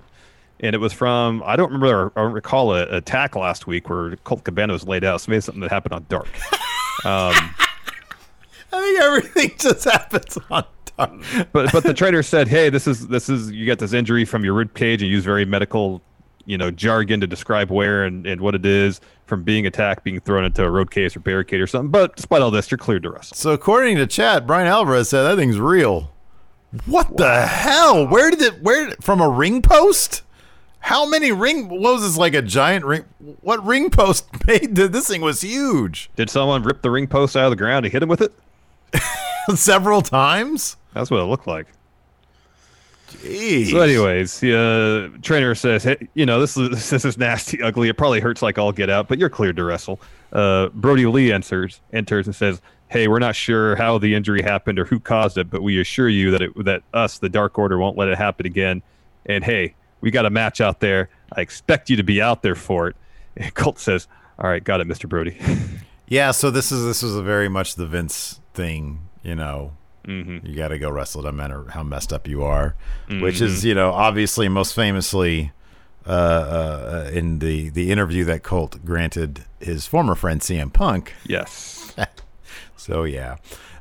and 0.59 0.75
it 0.75 0.79
was 0.79 0.92
from 0.92 1.42
I 1.44 1.55
don't 1.55 1.70
remember 1.70 2.12
I 2.16 2.23
don't 2.23 2.33
recall 2.33 2.75
a, 2.75 2.97
attack 2.97 3.37
last 3.37 3.66
week 3.68 3.88
where 3.88 4.16
Colt 4.16 4.42
Cabana 4.42 4.73
was 4.73 4.88
laid 4.88 5.05
out. 5.05 5.20
So 5.20 5.31
maybe 5.31 5.42
something 5.42 5.61
that 5.61 5.70
happened 5.70 5.92
on 5.94 6.07
Dark. 6.09 6.29
Um, 7.05 7.35
I 8.75 8.81
think 8.81 9.01
everything 9.01 9.53
just 9.59 9.85
happens 9.85 10.39
on 10.51 10.65
dark. 10.97 11.11
but 11.53 11.73
but 11.73 11.83
the 11.85 11.95
trainer 11.95 12.23
said, 12.23 12.49
"Hey, 12.49 12.71
this 12.71 12.87
is 12.87 13.09
this 13.09 13.29
is 13.29 13.51
you 13.51 13.67
got 13.67 13.79
this 13.79 13.93
injury 13.93 14.25
from 14.25 14.45
your 14.45 14.55
rib 14.55 14.75
cage 14.75 15.03
and 15.03 15.11
use 15.11 15.25
very 15.25 15.45
medical, 15.45 16.03
you 16.47 16.59
know, 16.59 16.71
jargon 16.71 17.21
to 17.21 17.27
describe 17.27 17.71
where 17.71 18.05
and, 18.05 18.27
and 18.27 18.41
what 18.41 18.55
it 18.55 18.65
is 18.67 19.01
from 19.27 19.43
being 19.43 19.67
attacked, 19.67 20.05
being 20.05 20.21
thrown 20.21 20.45
into 20.45 20.63
a 20.65 20.71
road 20.71 20.91
case 20.91 21.17
or 21.17 21.21
barricade 21.21 21.61
or 21.61 21.67
something. 21.67 21.91
But 21.91 22.17
despite 22.17 22.43
all 22.43 22.51
this, 22.51 22.71
you're 22.71 22.79
cleared 22.79 23.03
to 23.05 23.11
wrestle." 23.11 23.37
So 23.37 23.51
according 23.53 23.97
to 23.97 24.07
chat, 24.07 24.47
Bryan 24.47 24.67
Alvarez 24.67 25.09
said 25.09 25.23
that 25.23 25.37
thing's 25.37 25.59
real. 25.59 26.11
What 26.87 27.17
the 27.17 27.47
hell? 27.47 28.07
Where 28.09 28.31
did 28.31 28.43
it? 28.43 28.63
Where 28.63 28.91
did- 28.91 29.03
from 29.05 29.21
a 29.21 29.29
ring 29.29 29.63
post? 29.63 30.23
How 30.81 31.07
many 31.07 31.33
ring? 31.33 31.69
What 31.71 31.95
was 31.95 32.03
this 32.03 32.19
like 32.19 32.35
a 32.35 32.43
giant 32.43 32.85
ring? 32.85 33.05
What 33.41 33.65
ring 33.65 33.89
post 33.89 34.27
made? 34.47 34.75
This 34.75 35.09
thing 35.09 35.23
was 35.23 35.41
huge. 35.41 36.11
Did 36.15 36.29
someone 36.29 36.63
rip 36.63 36.83
the 36.83 36.91
ring 36.91 37.07
post 37.07 37.37
out 37.37 37.45
of 37.45 37.51
the 37.51 37.57
ground 37.57 37.87
and 37.87 37.93
hit 37.93 38.03
him 38.03 38.09
with 38.11 38.21
it? 38.21 38.35
Several 39.55 40.03
times. 40.03 40.77
That's 40.93 41.11
what 41.11 41.21
it 41.21 41.25
looked 41.25 41.47
like. 41.47 41.67
Jeez. 43.09 43.71
So, 43.71 43.81
anyways, 43.81 44.41
the 44.41 45.13
uh, 45.15 45.19
trainer 45.23 45.55
says, 45.55 45.85
"Hey, 45.85 46.09
you 46.15 46.27
know, 46.27 46.41
this 46.41 46.57
is 46.57 46.91
this 46.91 47.05
is 47.05 47.19
nasty, 47.19 47.63
ugly. 47.63 47.89
It 47.89 47.97
probably 47.97 48.21
hurts 48.21 48.43
like 48.43 48.59
all 48.59 48.73
get 48.73 48.91
out, 48.91 49.09
but 49.09 49.19
you're 49.19 49.31
cleared 49.31 49.57
to 49.57 49.65
wrestle." 49.65 50.01
Uh, 50.33 50.69
Brodie 50.69 51.07
Lee 51.07 51.33
enters 51.33 51.81
enters 51.93 52.27
and 52.27 52.35
says, 52.35 52.61
"Hey, 52.89 53.09
we're 53.09 53.19
not 53.19 53.37
sure 53.37 53.77
how 53.77 53.99
the 53.99 54.15
injury 54.15 54.43
happened 54.43 54.79
or 54.79 54.85
who 54.85 54.99
caused 54.99 55.39
it, 55.39 55.51
but 55.51 55.63
we 55.63 55.81
assure 55.81 56.09
you 56.09 56.31
that 56.33 56.43
it 56.43 56.65
that 56.65 56.83
us, 56.93 57.19
the 57.19 57.29
Dark 57.29 57.59
Order, 57.59 57.79
won't 57.79 57.97
let 57.97 58.09
it 58.09 58.19
happen 58.19 58.47
again. 58.47 58.83
And 59.27 59.45
hey, 59.45 59.75
we 60.01 60.11
got 60.11 60.27
a 60.27 60.31
match 60.31 60.61
out 60.61 60.81
there. 60.81 61.09
I 61.33 61.41
expect 61.41 61.89
you 61.91 61.97
to 61.97 62.05
be 62.05 62.21
out 62.21 62.43
there 62.43 62.55
for 62.55 62.89
it." 62.89 62.97
And 63.37 63.55
Colt 63.55 63.79
says, 63.79 64.09
"All 64.39 64.49
right, 64.49 64.63
got 64.63 64.81
it, 64.81 64.87
Mister 64.87 65.07
Brodie." 65.07 65.39
Yeah, 66.07 66.31
so 66.33 66.51
this 66.51 66.71
is 66.71 66.85
this 66.85 67.03
was 67.03 67.17
a 67.17 67.23
very 67.23 67.49
much 67.49 67.77
the 67.77 67.87
Vince 67.87 68.40
thing, 68.53 69.09
you 69.23 69.35
know. 69.35 69.73
Mhm. 70.07 70.47
You 70.47 70.55
got 70.55 70.69
to 70.69 70.79
go 70.79 70.90
wrestle. 70.90 71.23
Doesn't 71.23 71.37
matter 71.37 71.64
how 71.71 71.83
messed 71.83 72.12
up 72.12 72.29
you 72.29 72.43
are, 72.45 72.75
which 73.09 73.37
Mm-hmm. 73.37 73.45
is 73.45 73.64
you 73.64 73.75
know 73.75 73.90
obviously 73.93 74.49
most 74.49 74.75
famously 74.75 75.53
uh, 76.07 76.11
uh, 76.11 77.11
in 77.12 77.38
the 77.38 77.71
the 77.71 77.90
interview 77.90 78.25
that 78.25 78.43
Colt 78.43 78.85
granted 78.85 79.45
his 79.61 79.87
former 79.87 80.14
friend 80.14 80.40
CM 80.43 80.73
Punk. 80.73 81.14
yes. 81.27 81.81
So 82.77 83.05
yeah, 83.05 83.37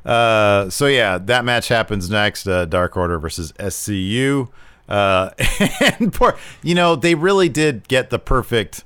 uh, 0.06 0.70
so 0.70 0.86
yeah, 0.86 1.18
that 1.18 1.44
match 1.44 1.68
happens 1.68 2.08
next. 2.08 2.46
Uh, 2.48 2.64
Dark 2.64 2.96
Order 2.96 3.18
versus 3.18 3.52
SCU, 3.58 4.48
uh, 4.88 5.28
and 6.00 6.10
poor, 6.10 6.38
you 6.62 6.74
know 6.74 6.96
they 6.96 7.14
really 7.14 7.50
did 7.50 7.86
get 7.86 8.08
the 8.08 8.18
perfect 8.18 8.82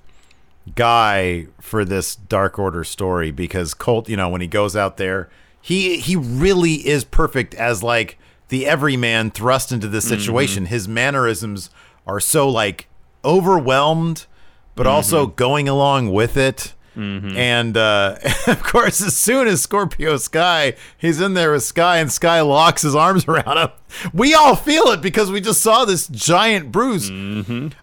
guy 0.75 1.47
for 1.61 1.85
this 1.85 2.17
Dark 2.17 2.59
Order 2.59 2.85
story 2.85 3.31
because 3.31 3.75
Colt, 3.75 4.09
you 4.09 4.17
know, 4.17 4.29
when 4.29 4.41
he 4.41 4.47
goes 4.47 4.77
out 4.77 4.97
there, 4.97 5.29
he 5.61 5.99
he 5.99 6.17
really 6.17 6.87
is 6.87 7.05
perfect 7.05 7.55
as 7.55 7.83
like 7.83 8.19
the 8.49 8.67
everyman 8.67 9.31
thrust 9.31 9.73
into 9.73 9.89
this 9.89 10.07
mm-hmm. 10.07 10.19
situation. 10.19 10.67
His 10.67 10.89
mannerisms 10.89 11.71
are 12.07 12.21
so 12.21 12.49
like 12.49 12.89
overwhelmed, 13.25 14.27
but 14.75 14.85
mm-hmm. 14.85 14.95
also 14.95 15.27
going 15.27 15.69
along 15.69 16.13
with 16.13 16.37
it. 16.37 16.75
And 16.97 17.77
uh, 17.77 18.17
of 18.47 18.63
course, 18.63 19.01
as 19.01 19.17
soon 19.17 19.47
as 19.47 19.63
Scorpio 19.63 20.17
Sky, 20.17 20.75
he's 20.97 21.21
in 21.21 21.35
there 21.35 21.53
with 21.53 21.63
Sky, 21.63 21.99
and 21.99 22.11
Sky 22.11 22.41
locks 22.41 22.83
his 22.83 22.95
arms 22.97 23.27
around 23.29 23.57
him. 23.59 23.69
We 24.13 24.35
all 24.35 24.57
feel 24.57 24.89
it 24.89 25.01
because 25.01 25.31
we 25.31 25.41
just 25.41 25.63
saw 25.63 25.85
this 25.85 26.09
giant 26.09 26.73
bruise. 26.73 27.09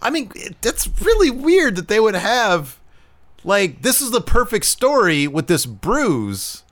I 0.02 0.10
mean, 0.10 0.32
that's 0.62 0.90
really 1.02 1.32
weird 1.32 1.76
that 1.78 1.88
they 1.88 2.00
would 2.00 2.16
have 2.16 2.80
like 3.46 3.84
this 3.84 4.02
is 4.02 4.12
the 4.12 4.22
perfect 4.22 4.66
story 4.66 5.28
with 5.28 5.48
this 5.48 5.66
bruise 5.66 6.64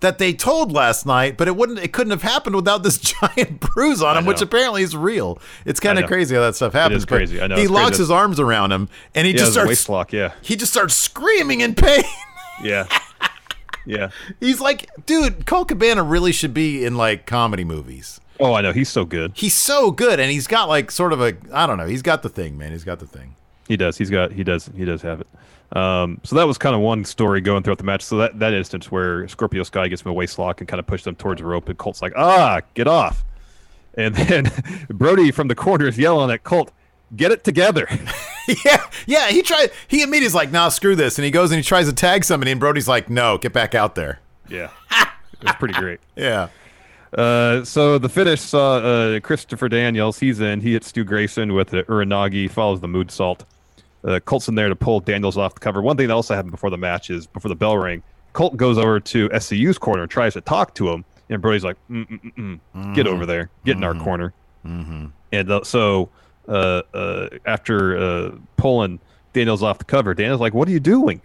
that 0.00 0.18
they 0.18 0.32
told 0.32 0.72
last 0.72 1.06
night, 1.06 1.36
but 1.36 1.46
it 1.48 1.56
wouldn't 1.56 1.78
it 1.78 1.92
couldn't 1.92 2.10
have 2.10 2.22
happened 2.22 2.56
without 2.56 2.82
this 2.82 2.98
giant 3.20 3.60
bruise 3.60 4.02
on 4.02 4.16
him, 4.16 4.24
which 4.24 4.40
apparently 4.40 4.82
is 4.82 4.96
real. 4.96 5.38
It's 5.64 5.80
kind 5.80 5.98
of 5.98 6.06
crazy 6.06 6.34
how 6.34 6.40
that 6.42 6.56
stuff 6.56 6.72
happens. 6.72 6.98
is 7.02 7.06
but 7.06 7.16
crazy. 7.16 7.40
I 7.40 7.46
know, 7.46 7.56
He 7.56 7.66
locks 7.66 7.98
his 7.98 8.10
arms 8.10 8.40
around 8.40 8.72
him 8.72 8.88
and 9.14 9.26
he 9.26 9.32
Yeah, 9.32 9.38
just 9.40 9.52
starts 9.52 9.68
waist 9.68 9.88
lock. 9.88 10.12
Yeah. 10.12 10.32
he 10.42 10.56
just 10.56 10.72
starts 10.72 10.94
screaming 10.94 11.60
in 11.60 11.74
pain. 11.74 12.02
Yeah. 12.62 12.86
Yeah. 13.86 14.10
He's 14.38 14.60
like, 14.60 14.90
dude, 15.06 15.46
Colt 15.46 15.68
Cabana 15.68 16.02
really 16.02 16.30
should 16.32 16.52
be 16.52 16.84
in 16.84 16.96
like 16.96 17.24
comedy 17.24 17.64
movies. 17.64 18.20
Oh, 18.38 18.52
I 18.52 18.60
know. 18.60 18.72
He's 18.72 18.90
so 18.90 19.04
good. 19.06 19.32
He's 19.34 19.54
so 19.54 19.90
good, 19.90 20.20
and 20.20 20.30
he's 20.30 20.46
got 20.46 20.68
like 20.68 20.90
sort 20.90 21.12
of 21.14 21.20
a 21.22 21.36
I 21.52 21.66
don't 21.66 21.78
know. 21.78 21.86
He's 21.86 22.02
got 22.02 22.22
the 22.22 22.28
thing, 22.28 22.58
man. 22.58 22.72
He's 22.72 22.84
got 22.84 22.98
the 22.98 23.06
thing. 23.06 23.34
He 23.70 23.76
does. 23.76 23.96
He's 23.96 24.10
got. 24.10 24.32
He 24.32 24.42
does. 24.42 24.68
He 24.76 24.84
does 24.84 25.00
have 25.02 25.20
it. 25.20 25.28
Um, 25.76 26.20
so 26.24 26.34
that 26.34 26.44
was 26.48 26.58
kind 26.58 26.74
of 26.74 26.80
one 26.80 27.04
story 27.04 27.40
going 27.40 27.62
throughout 27.62 27.78
the 27.78 27.84
match. 27.84 28.02
So 28.02 28.16
that 28.16 28.36
that 28.40 28.52
instance 28.52 28.90
where 28.90 29.28
Scorpio 29.28 29.62
Sky 29.62 29.86
gets 29.86 30.02
him 30.02 30.10
a 30.10 30.12
waist 30.12 30.40
lock 30.40 30.60
and 30.60 30.66
kind 30.66 30.80
of 30.80 30.88
pushes 30.88 31.06
him 31.06 31.14
towards 31.14 31.40
the 31.40 31.46
rope, 31.46 31.68
and 31.68 31.78
Colt's 31.78 32.02
like, 32.02 32.12
"Ah, 32.16 32.62
get 32.74 32.88
off!" 32.88 33.24
And 33.94 34.12
then 34.16 34.50
Brodie 34.88 35.30
from 35.30 35.46
the 35.46 35.54
corner 35.54 35.86
is 35.86 35.96
yelling 35.96 36.32
at 36.32 36.42
Colt, 36.42 36.72
"Get 37.14 37.30
it 37.30 37.44
together!" 37.44 37.86
yeah, 38.64 38.84
yeah. 39.06 39.28
He 39.28 39.40
tried. 39.42 39.70
He 39.86 40.02
immediately's 40.02 40.34
like, 40.34 40.50
nah, 40.50 40.68
screw 40.68 40.96
this, 40.96 41.16
and 41.16 41.24
he 41.24 41.30
goes 41.30 41.52
and 41.52 41.58
he 41.58 41.62
tries 41.62 41.86
to 41.86 41.92
tag 41.92 42.24
somebody, 42.24 42.50
and 42.50 42.58
Brodie's 42.58 42.88
like, 42.88 43.08
no, 43.08 43.38
get 43.38 43.52
back 43.52 43.76
out 43.76 43.94
there. 43.94 44.18
yeah, 44.48 44.70
it's 45.40 45.52
pretty 45.60 45.74
great. 45.74 46.00
Yeah. 46.16 46.48
Uh, 47.12 47.64
so 47.64 47.98
the 47.98 48.08
finish 48.08 48.40
saw 48.40 48.78
uh, 48.78 49.20
Christopher 49.20 49.68
Daniels. 49.68 50.18
He's 50.18 50.40
in. 50.40 50.60
He 50.60 50.72
hits 50.72 50.88
Stu 50.88 51.04
Grayson 51.04 51.54
with 51.54 51.68
the 51.70 51.84
Uranage, 51.84 52.50
follows 52.50 52.80
the 52.80 52.86
moonsault. 52.88 53.40
Uh, 54.04 54.18
Colt's 54.20 54.48
in 54.48 54.54
there 54.54 54.68
to 54.68 54.76
pull 54.76 55.00
Daniels 55.00 55.36
off 55.36 55.54
the 55.54 55.60
cover. 55.60 55.82
One 55.82 55.96
thing 55.96 56.08
that 56.08 56.14
also 56.14 56.34
happened 56.34 56.52
before 56.52 56.70
the 56.70 56.78
match 56.78 57.10
is 57.10 57.26
before 57.26 57.48
the 57.50 57.54
bell 57.56 57.76
rang, 57.76 58.02
Colt 58.32 58.56
goes 58.56 58.78
over 58.78 58.98
to 59.00 59.28
SCU's 59.38 59.76
corner 59.78 60.02
and 60.02 60.10
tries 60.10 60.34
to 60.34 60.40
talk 60.40 60.74
to 60.76 60.88
him, 60.88 61.04
and 61.28 61.42
Brodie's 61.42 61.64
like, 61.64 61.76
mm, 61.90 62.06
mm, 62.08 62.34
mm, 62.34 62.60
mm. 62.74 62.94
"Get 62.94 63.06
over 63.06 63.26
there, 63.26 63.50
get 63.64 63.76
in 63.76 63.84
our 63.84 63.94
corner." 63.94 64.32
Mm-hmm. 64.66 65.06
And 65.32 65.50
uh, 65.50 65.64
so 65.64 66.08
uh, 66.48 66.82
uh, 66.94 67.28
after 67.46 67.98
uh, 67.98 68.30
pulling 68.56 69.00
Daniels 69.32 69.62
off 69.62 69.78
the 69.78 69.84
cover, 69.84 70.14
Daniels 70.14 70.40
like, 70.40 70.54
"What 70.54 70.68
are 70.68 70.72
you 70.72 70.80
doing?" 70.80 71.20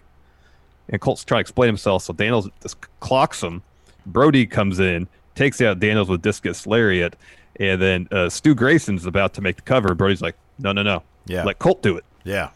And 0.88 1.00
Colt's 1.00 1.24
trying 1.24 1.38
to 1.38 1.40
explain 1.42 1.68
himself. 1.68 2.02
So 2.02 2.12
Daniels 2.12 2.48
just 2.62 2.76
clocks 3.00 3.42
him. 3.42 3.62
Brodie 4.04 4.46
comes 4.46 4.78
in, 4.78 5.08
takes 5.34 5.60
out 5.60 5.80
Daniels 5.80 6.08
with 6.08 6.22
discus 6.22 6.66
lariat, 6.66 7.16
and 7.58 7.80
then 7.80 8.08
uh, 8.12 8.28
Stu 8.28 8.54
Grayson's 8.54 9.06
about 9.06 9.32
to 9.34 9.40
make 9.40 9.56
the 9.56 9.62
cover. 9.62 9.94
Brodie's 9.94 10.22
like, 10.22 10.36
"No, 10.58 10.72
no, 10.72 10.82
no, 10.82 11.02
Yeah. 11.26 11.44
let 11.44 11.58
Colt 11.58 11.82
do 11.82 11.96
it." 11.96 12.04
Yeah. 12.24 12.50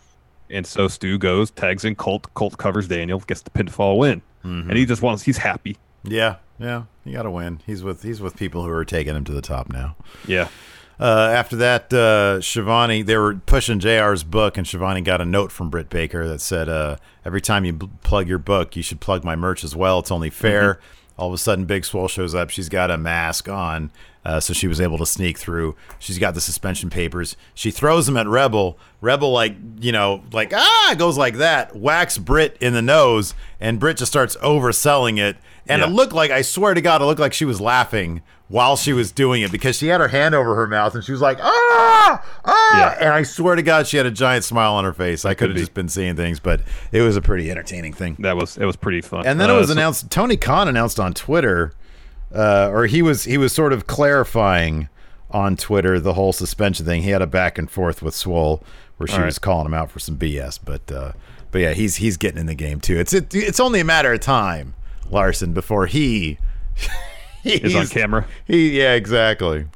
And 0.50 0.66
so 0.66 0.88
Stu 0.88 1.16
goes, 1.18 1.50
tags 1.50 1.84
in 1.84 1.94
Colt. 1.94 2.32
Colt 2.34 2.58
covers 2.58 2.88
Daniel, 2.88 3.20
gets 3.20 3.42
the 3.42 3.50
pinfall 3.50 3.98
win, 3.98 4.22
Mm-hmm. 4.44 4.70
and 4.70 4.78
he 4.78 4.86
just 4.86 5.02
wants. 5.02 5.22
He's 5.22 5.36
happy. 5.38 5.76
Yeah. 6.02 6.36
Yeah. 6.58 6.84
You 7.04 7.12
got 7.12 7.22
to 7.24 7.30
win. 7.30 7.60
He's 7.66 7.82
with 7.82 8.02
he's 8.02 8.20
with 8.20 8.36
people 8.36 8.64
who 8.64 8.70
are 8.70 8.84
taking 8.84 9.14
him 9.14 9.24
to 9.24 9.32
the 9.32 9.42
top 9.42 9.70
now. 9.70 9.96
Yeah. 10.26 10.48
Uh, 10.98 11.30
after 11.32 11.56
that, 11.56 11.90
uh, 11.94 12.40
Schiavone, 12.42 13.00
they 13.02 13.16
were 13.16 13.34
pushing 13.36 13.80
JR's 13.80 14.22
book, 14.22 14.58
and 14.58 14.66
Schiavone 14.66 15.00
got 15.00 15.20
a 15.22 15.24
note 15.24 15.50
from 15.50 15.70
Britt 15.70 15.88
Baker 15.88 16.28
that 16.28 16.40
said, 16.42 16.68
uh, 16.68 16.96
Every 17.24 17.40
time 17.40 17.64
you 17.64 17.72
b- 17.72 17.88
plug 18.02 18.28
your 18.28 18.38
book, 18.38 18.76
you 18.76 18.82
should 18.82 19.00
plug 19.00 19.24
my 19.24 19.34
merch 19.36 19.64
as 19.64 19.74
well. 19.74 19.98
It's 20.00 20.10
only 20.10 20.28
fair. 20.30 20.78
All 21.20 21.28
of 21.28 21.34
a 21.34 21.38
sudden, 21.38 21.66
Big 21.66 21.84
Swole 21.84 22.08
shows 22.08 22.34
up. 22.34 22.48
She's 22.48 22.70
got 22.70 22.90
a 22.90 22.96
mask 22.96 23.46
on, 23.46 23.90
uh, 24.24 24.40
so 24.40 24.54
she 24.54 24.66
was 24.66 24.80
able 24.80 24.96
to 24.96 25.04
sneak 25.04 25.36
through. 25.36 25.76
She's 25.98 26.18
got 26.18 26.32
the 26.32 26.40
suspension 26.40 26.88
papers. 26.88 27.36
She 27.52 27.70
throws 27.70 28.06
them 28.06 28.16
at 28.16 28.26
Rebel. 28.26 28.78
Rebel, 29.02 29.30
like, 29.30 29.54
you 29.80 29.92
know, 29.92 30.22
like, 30.32 30.54
ah, 30.54 30.94
goes 30.96 31.18
like 31.18 31.34
that, 31.34 31.76
whacks 31.76 32.16
Britt 32.16 32.56
in 32.58 32.72
the 32.72 32.80
nose, 32.80 33.34
and 33.60 33.78
Britt 33.78 33.98
just 33.98 34.10
starts 34.10 34.34
overselling 34.36 35.18
it. 35.18 35.36
And 35.70 35.82
it 35.82 35.86
looked 35.88 36.12
like, 36.12 36.30
I 36.30 36.42
swear 36.42 36.74
to 36.74 36.80
God, 36.80 37.00
it 37.02 37.04
looked 37.04 37.20
like 37.20 37.32
she 37.32 37.44
was 37.44 37.60
laughing 37.60 38.22
while 38.48 38.76
she 38.76 38.92
was 38.92 39.12
doing 39.12 39.42
it 39.42 39.52
because 39.52 39.76
she 39.76 39.86
had 39.86 40.00
her 40.00 40.08
hand 40.08 40.34
over 40.34 40.54
her 40.56 40.66
mouth 40.66 40.94
and 40.94 41.04
she 41.04 41.12
was 41.12 41.20
like, 41.20 41.38
ah, 41.40 42.24
ah. 42.44 42.78
Yeah. 42.78 42.96
And 43.06 43.14
I 43.14 43.22
swear 43.22 43.54
to 43.54 43.62
God, 43.62 43.86
she 43.86 43.96
had 43.96 44.06
a 44.06 44.10
giant 44.10 44.44
smile 44.44 44.72
on 44.74 44.84
her 44.84 44.92
face. 44.92 45.24
I 45.24 45.34
could 45.34 45.50
have 45.50 45.54
be. 45.54 45.60
just 45.62 45.74
been 45.74 45.88
seeing 45.88 46.16
things, 46.16 46.40
but 46.40 46.62
it 46.92 47.02
was 47.02 47.16
a 47.16 47.22
pretty 47.22 47.50
entertaining 47.50 47.92
thing. 47.92 48.16
That 48.18 48.36
was 48.36 48.56
it 48.58 48.64
was 48.64 48.76
pretty 48.76 49.00
fun. 49.02 49.26
And 49.26 49.40
then 49.40 49.50
Uh, 49.50 49.54
it 49.54 49.56
was 49.58 49.68
so- 49.68 49.72
announced. 49.74 50.10
Tony 50.10 50.36
Khan 50.36 50.66
announced 50.68 50.98
on 50.98 51.14
Twitter, 51.14 51.72
uh, 52.34 52.68
or 52.72 52.86
he 52.86 53.02
was 53.02 53.24
he 53.24 53.38
was 53.38 53.52
sort 53.52 53.72
of 53.72 53.86
clarifying 53.86 54.88
on 55.30 55.56
Twitter 55.56 56.00
the 56.00 56.14
whole 56.14 56.32
suspension 56.32 56.84
thing. 56.86 57.02
He 57.02 57.10
had 57.10 57.22
a 57.22 57.26
back 57.26 57.56
and 57.58 57.70
forth 57.70 58.02
with 58.02 58.14
Swole 58.14 58.64
where 58.96 59.06
she 59.06 59.16
right. 59.16 59.26
was 59.26 59.38
calling 59.38 59.66
him 59.66 59.74
out 59.74 59.90
for 59.90 60.00
some 60.00 60.16
BS. 60.16 60.58
But 60.64 60.90
uh, 60.90 61.12
but 61.52 61.60
yeah, 61.60 61.72
he's 61.72 61.96
he's 61.96 62.16
getting 62.16 62.38
in 62.38 62.46
the 62.46 62.54
game 62.56 62.80
too. 62.80 62.98
It's 62.98 63.12
it, 63.12 63.32
it's 63.32 63.60
only 63.60 63.78
a 63.80 63.84
matter 63.84 64.12
of 64.12 64.18
time, 64.20 64.74
Larson, 65.12 65.52
before 65.52 65.86
he 65.86 66.38
is 67.44 67.74
on 67.74 67.86
camera. 67.86 68.26
He 68.46 68.78
yeah 68.78 68.94
exactly. 68.94 69.66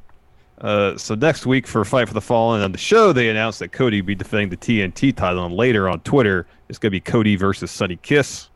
Uh, 0.59 0.97
so 0.97 1.15
next 1.15 1.45
week 1.45 1.67
for 1.67 1.83
Fight 1.83 2.07
for 2.07 2.13
the 2.13 2.21
Fallen 2.21 2.61
on 2.61 2.71
the 2.71 2.77
show, 2.77 3.11
they 3.11 3.29
announced 3.29 3.59
that 3.59 3.71
Cody 3.71 4.01
be 4.01 4.15
defending 4.15 4.49
the 4.49 4.57
TNT 4.57 5.15
title, 5.15 5.45
and 5.45 5.53
later 5.53 5.89
on 5.89 5.99
Twitter, 6.01 6.47
it's 6.69 6.79
going 6.79 6.89
to 6.89 6.95
be 6.95 7.01
Cody 7.01 7.35
versus 7.35 7.69
Sonny 7.69 7.97
Kiss 7.97 8.49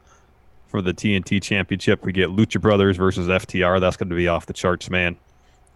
for 0.68 0.82
the 0.82 0.94
TNT 0.94 1.42
Championship. 1.42 2.06
We 2.06 2.14
get 2.14 2.30
Lucha 2.30 2.62
Brothers 2.62 2.96
versus 2.96 3.28
FTR. 3.28 3.82
That's 3.82 3.98
going 3.98 4.10
to 4.10 4.16
be 4.16 4.28
off 4.28 4.46
the 4.46 4.54
charts, 4.54 4.90
man. 4.90 5.18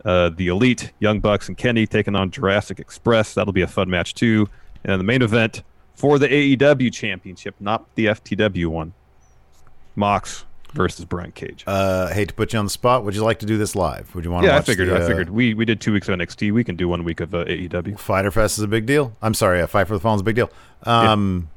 Uh, 0.05 0.29
the 0.29 0.47
Elite, 0.47 0.91
Young 0.99 1.19
Bucks, 1.19 1.47
and 1.47 1.57
Kenny 1.57 1.85
taking 1.85 2.15
on 2.15 2.31
Jurassic 2.31 2.79
Express. 2.79 3.33
That'll 3.33 3.53
be 3.53 3.61
a 3.61 3.67
fun 3.67 3.89
match 3.89 4.13
too. 4.13 4.47
And 4.85 4.99
the 4.99 5.05
main 5.05 5.21
event 5.21 5.63
for 5.95 6.19
the 6.19 6.27
AEW 6.27 6.91
championship, 6.91 7.55
not 7.59 7.93
the 7.95 8.07
FTW 8.07 8.67
one. 8.67 8.93
Mox 9.95 10.45
versus 10.73 11.05
Brian 11.05 11.31
Cage. 11.31 11.63
Uh, 11.65 12.07
hate 12.13 12.29
to 12.29 12.33
put 12.33 12.53
you 12.53 12.59
on 12.59 12.65
the 12.65 12.71
spot. 12.71 13.03
Would 13.03 13.15
you 13.15 13.23
like 13.23 13.39
to 13.39 13.45
do 13.45 13.57
this 13.57 13.75
live? 13.75 14.13
Would 14.15 14.25
you 14.25 14.31
want 14.31 14.43
to 14.43 14.49
yeah, 14.49 14.57
I 14.57 14.61
figured. 14.61 14.89
the, 14.89 14.95
I 14.95 14.99
uh, 15.01 15.07
figured 15.07 15.29
we 15.29 15.53
we 15.53 15.65
did 15.65 15.79
two 15.81 15.93
weeks 15.93 16.09
of 16.09 16.17
NXT. 16.17 16.51
We 16.51 16.63
can 16.63 16.75
do 16.75 16.87
one 16.87 17.03
week 17.03 17.19
of 17.19 17.33
uh, 17.33 17.45
AEW. 17.45 17.99
Fyter 17.99 18.31
Fest 18.31 18.57
is 18.57 18.63
a 18.63 18.67
big 18.67 18.85
deal. 18.85 19.15
I'm 19.21 19.33
sorry, 19.33 19.61
uh, 19.61 19.67
Fight 19.67 19.87
for 19.87 19.93
the 19.93 19.99
Fallen 19.99 20.17
is 20.17 20.21
a 20.21 20.25
big 20.25 20.35
deal. 20.35 20.49
Um, 20.83 21.49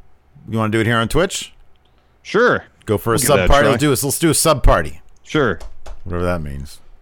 You 0.48 0.58
want 0.58 0.72
to 0.72 0.78
do 0.78 0.80
it 0.80 0.86
here 0.86 0.96
on 0.96 1.08
Twitch? 1.08 1.52
Sure. 2.22 2.64
Go 2.84 2.98
for 2.98 3.10
a 3.10 3.14
We'll 3.14 3.18
sub 3.18 3.48
party. 3.48 3.68
Let's 3.68 3.80
do 3.80 3.90
this. 3.90 4.04
Let's 4.04 4.18
do 4.18 4.30
a 4.30 4.34
sub 4.34 4.62
party. 4.62 5.00
Sure. 5.22 5.58
Whatever 6.04 6.24
that 6.24 6.40
means. 6.40 6.80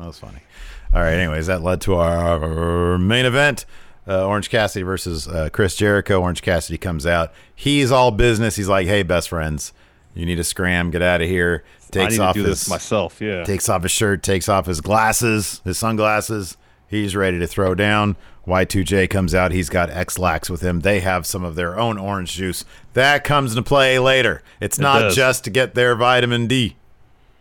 That 0.00 0.06
was 0.06 0.18
funny. 0.18 0.40
All 0.94 1.00
right. 1.00 1.14
Anyways, 1.14 1.46
that 1.46 1.62
led 1.62 1.80
to 1.82 1.94
our 1.96 2.98
main 2.98 3.24
event. 3.26 3.64
Uh, 4.08 4.26
Orange 4.26 4.50
Cassidy 4.50 4.82
versus 4.82 5.28
uh, 5.28 5.50
Chris 5.52 5.76
Jericho. 5.76 6.20
Orange 6.20 6.42
Cassidy 6.42 6.78
comes 6.78 7.06
out. 7.06 7.32
He's 7.54 7.92
all 7.92 8.10
business. 8.10 8.56
He's 8.56 8.68
like, 8.68 8.86
"Hey, 8.86 9.02
best 9.02 9.28
friends, 9.28 9.72
you 10.14 10.26
need 10.26 10.36
to 10.36 10.44
scram. 10.44 10.90
Get 10.90 11.02
out 11.02 11.20
of 11.22 11.28
here." 11.28 11.64
Takes 11.90 12.14
I 12.14 12.16
need 12.16 12.20
off 12.20 12.34
to 12.36 12.42
do 12.42 12.48
his 12.48 12.60
this 12.62 12.70
myself. 12.70 13.20
Yeah. 13.20 13.44
takes 13.44 13.68
off 13.68 13.82
his 13.82 13.90
shirt, 13.92 14.22
takes 14.22 14.48
off 14.48 14.66
his 14.66 14.80
glasses, 14.80 15.60
his 15.64 15.76
sunglasses. 15.78 16.56
He's 16.88 17.14
ready 17.14 17.38
to 17.38 17.46
throw 17.46 17.74
down. 17.74 18.16
Y2J 18.46 19.08
comes 19.10 19.34
out. 19.34 19.52
He's 19.52 19.68
got 19.68 19.90
X-Lax 19.90 20.48
with 20.50 20.60
him. 20.60 20.80
They 20.80 21.00
have 21.00 21.26
some 21.26 21.44
of 21.44 21.54
their 21.54 21.78
own 21.78 21.98
orange 21.98 22.32
juice. 22.32 22.64
That 22.94 23.22
comes 23.22 23.52
into 23.52 23.62
play 23.62 23.98
later. 23.98 24.42
It's 24.60 24.78
It 24.78 24.82
not 24.82 24.98
does. 25.00 25.16
just 25.16 25.44
to 25.44 25.50
get 25.50 25.74
their 25.74 25.94
vitamin 25.94 26.46
D. 26.48 26.76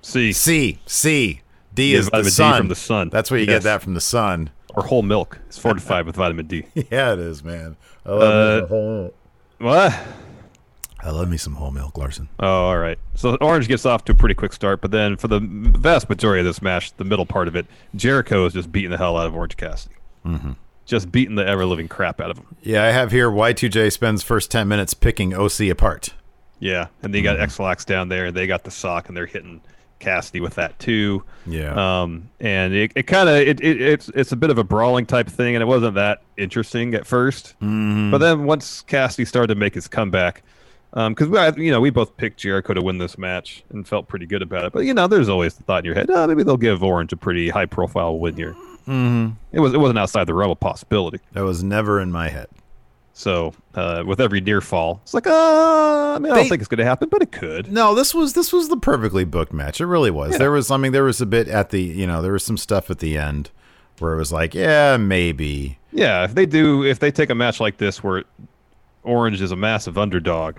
C. 0.01 0.31
C. 0.33 0.79
C. 0.85 1.41
D 1.73 1.93
is 1.93 2.05
the 2.09 2.23
vitamin 2.23 2.51
D 2.53 2.57
from 2.57 2.67
the 2.69 2.75
sun. 2.75 3.09
That's 3.09 3.29
where 3.31 3.39
you 3.39 3.45
Yes. 3.45 3.57
get 3.57 3.63
that 3.63 3.81
from 3.81 3.93
the 3.93 4.01
sun. 4.01 4.49
Or 4.75 4.83
whole 4.83 5.01
milk. 5.01 5.39
It's 5.47 5.57
fortified 5.57 6.05
with 6.05 6.15
vitamin 6.15 6.45
D. 6.47 6.65
Yeah, 6.91 7.13
it 7.13 7.19
is, 7.19 7.43
man. 7.43 7.75
I 8.05 8.09
love, 8.11 8.63
Uh, 8.63 8.67
whole, 8.67 9.13
What? 9.59 9.93
I 11.01 11.11
love 11.11 11.29
me 11.29 11.37
some 11.37 11.55
whole 11.55 11.71
milk, 11.71 11.97
Larson. 11.97 12.27
Oh, 12.39 12.65
all 12.65 12.77
right. 12.77 12.99
So 13.15 13.35
Orange 13.39 13.67
gets 13.69 13.85
off 13.85 14.03
to 14.05 14.11
a 14.11 14.15
pretty 14.15 14.35
quick 14.35 14.51
start, 14.51 14.81
but 14.81 14.91
then 14.91 15.15
for 15.15 15.27
the 15.29 15.39
vast 15.41 16.09
majority 16.09 16.41
of 16.41 16.45
this 16.45 16.61
match, 16.61 16.93
the 16.97 17.05
middle 17.05 17.25
part 17.25 17.47
of 17.47 17.55
it, 17.55 17.67
Jericho 17.95 18.45
is 18.45 18.53
just 18.53 18.71
beating 18.71 18.91
the 18.91 18.97
hell 18.97 19.17
out 19.17 19.25
of 19.25 19.33
Orange 19.33 19.55
Cassidy. 19.55 19.95
Mm-hmm. 20.25 20.51
Just 20.85 21.11
beating 21.11 21.35
the 21.35 21.45
ever 21.47 21.65
living 21.65 21.87
crap 21.87 22.19
out 22.19 22.31
of 22.31 22.37
him. 22.37 22.55
Yeah, 22.61 22.83
I 22.83 22.87
have 22.91 23.11
here 23.11 23.29
Y2J 23.31 23.91
spends 23.93 24.23
first 24.23 24.51
10 24.51 24.67
minutes 24.67 24.93
picking 24.93 25.33
OC 25.33 25.69
apart. 25.69 26.13
Yeah, 26.59 26.87
and 27.01 27.13
they 27.13 27.21
got 27.21 27.39
X-Lax 27.39 27.85
down 27.85 28.09
there, 28.09 28.25
and 28.25 28.35
they 28.35 28.45
got 28.45 28.65
the 28.65 28.71
sock, 28.71 29.07
and 29.07 29.15
they're 29.15 29.25
hitting 29.25 29.61
Cassidy 29.99 30.39
with 30.39 30.55
that 30.55 30.77
too. 30.79 31.23
Yeah. 31.45 32.01
Um, 32.01 32.29
and 32.39 32.73
it, 32.73 32.91
it 32.95 33.03
kind 33.03 33.29
of 33.29 33.35
it, 33.35 33.59
it 33.61 33.81
it's 33.81 34.09
it's 34.15 34.31
a 34.31 34.35
bit 34.35 34.49
of 34.49 34.57
a 34.57 34.63
brawling 34.63 35.05
type 35.05 35.27
thing, 35.27 35.55
and 35.55 35.61
it 35.61 35.65
wasn't 35.65 35.95
that 35.95 36.21
interesting 36.37 36.93
at 36.95 37.03
1st 37.03 37.53
Mhm. 37.61 38.11
But 38.11 38.19
then 38.19 38.45
once 38.45 38.81
Cassidy 38.81 39.25
started 39.25 39.47
to 39.53 39.55
make 39.55 39.73
his 39.75 39.87
comeback, 39.87 40.41
because 40.93 41.27
we 41.27 41.65
you 41.65 41.71
know 41.71 41.81
we 41.81 41.89
both 41.89 42.15
picked 42.17 42.39
Jericho 42.39 42.73
to 42.73 42.81
win 42.81 42.97
this 42.97 43.17
match 43.17 43.63
and 43.69 43.87
felt 43.87 44.07
pretty 44.07 44.25
good 44.25 44.41
about 44.41 44.65
it. 44.65 44.73
But 44.73 44.81
you 44.85 44.93
know, 44.93 45.07
there's 45.07 45.29
always 45.29 45.53
the 45.55 45.63
thought 45.63 45.79
in 45.79 45.85
your 45.85 45.95
head, 45.95 46.09
oh, 46.09 46.25
maybe 46.27 46.43
they'll 46.43 46.57
give 46.57 46.81
Orange 46.83 47.13
a 47.13 47.17
pretty 47.17 47.49
high 47.49 47.65
profile 47.65 48.17
win 48.17 48.35
here. 48.35 48.55
Mhm. 48.87 49.35
It 49.51 49.59
was 49.59 49.73
it 49.73 49.79
wasn't 49.79 49.99
outside 49.99 50.25
the 50.27 50.33
realm 50.33 50.51
of 50.51 50.59
possibility. 50.59 51.19
That 51.33 51.43
was 51.43 51.63
never 51.63 51.99
in 51.99 52.11
my 52.11 52.29
head. 52.29 52.47
So 53.19 53.53
uh, 53.75 54.03
with 54.05 54.21
every 54.21 54.39
near 54.39 54.61
fall, 54.61 55.01
it's 55.03 55.13
like, 55.13 55.27
uh, 55.27 55.33
I 56.15 56.19
mean, 56.19 56.31
I 56.31 56.35
don't 56.35 56.43
They- 56.45 56.49
think 56.51 56.61
it's 56.61 56.69
going 56.69 56.77
to 56.79 56.85
happen, 56.85 57.09
but 57.11 57.21
it 57.21 57.33
could. 57.33 57.69
No, 57.69 57.93
this 57.93 58.15
was 58.15 58.31
this 58.31 58.53
was 58.53 58.69
the 58.69 58.77
perfectly 58.77 59.25
booked 59.25 59.51
match. 59.51 59.81
It 59.81 59.87
really 59.87 60.09
was. 60.09 60.31
Yeah. 60.31 60.37
There 60.37 60.51
was 60.51 60.71
I 60.71 60.77
mean 60.77 60.93
there 60.93 61.03
was 61.03 61.19
a 61.19 61.25
bit 61.25 61.49
at 61.49 61.71
the, 61.71 61.81
you 61.81 62.07
know, 62.07 62.21
there 62.21 62.31
was 62.31 62.45
some 62.45 62.55
stuff 62.57 62.89
at 62.89 62.99
the 62.99 63.17
end 63.17 63.49
where 63.99 64.13
it 64.13 64.17
was 64.17 64.31
like, 64.31 64.53
yeah, 64.55 64.95
maybe. 64.95 65.79
Yeah, 65.91 66.23
if 66.23 66.33
they 66.33 66.45
do, 66.45 66.85
if 66.85 66.99
they 66.99 67.11
take 67.11 67.29
a 67.29 67.35
match 67.35 67.59
like 67.59 67.75
this 67.75 68.01
where 68.01 68.23
Orange 69.03 69.41
is 69.41 69.51
a 69.51 69.57
massive 69.57 69.97
underdog, 69.97 70.55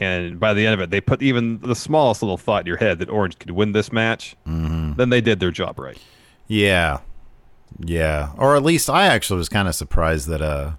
and 0.00 0.40
by 0.40 0.52
the 0.52 0.66
end 0.66 0.74
of 0.74 0.80
it, 0.80 0.90
they 0.90 1.00
put 1.00 1.22
even 1.22 1.60
the 1.60 1.76
smallest 1.76 2.22
little 2.22 2.36
thought 2.38 2.62
in 2.62 2.66
your 2.66 2.78
head 2.78 2.98
that 2.98 3.08
Orange 3.08 3.38
could 3.38 3.52
win 3.52 3.70
this 3.70 3.92
match, 3.92 4.34
Mhm. 4.48 4.96
then 4.96 5.10
they 5.10 5.20
did 5.20 5.38
their 5.38 5.52
job 5.52 5.78
right. 5.78 5.98
Yeah. 6.48 6.98
Yeah. 7.78 8.30
Or 8.36 8.56
at 8.56 8.64
least 8.64 8.90
I 8.90 9.06
actually 9.06 9.38
was 9.38 9.48
kind 9.48 9.68
of 9.68 9.76
surprised 9.76 10.26
that 10.26 10.42
uh 10.42 10.72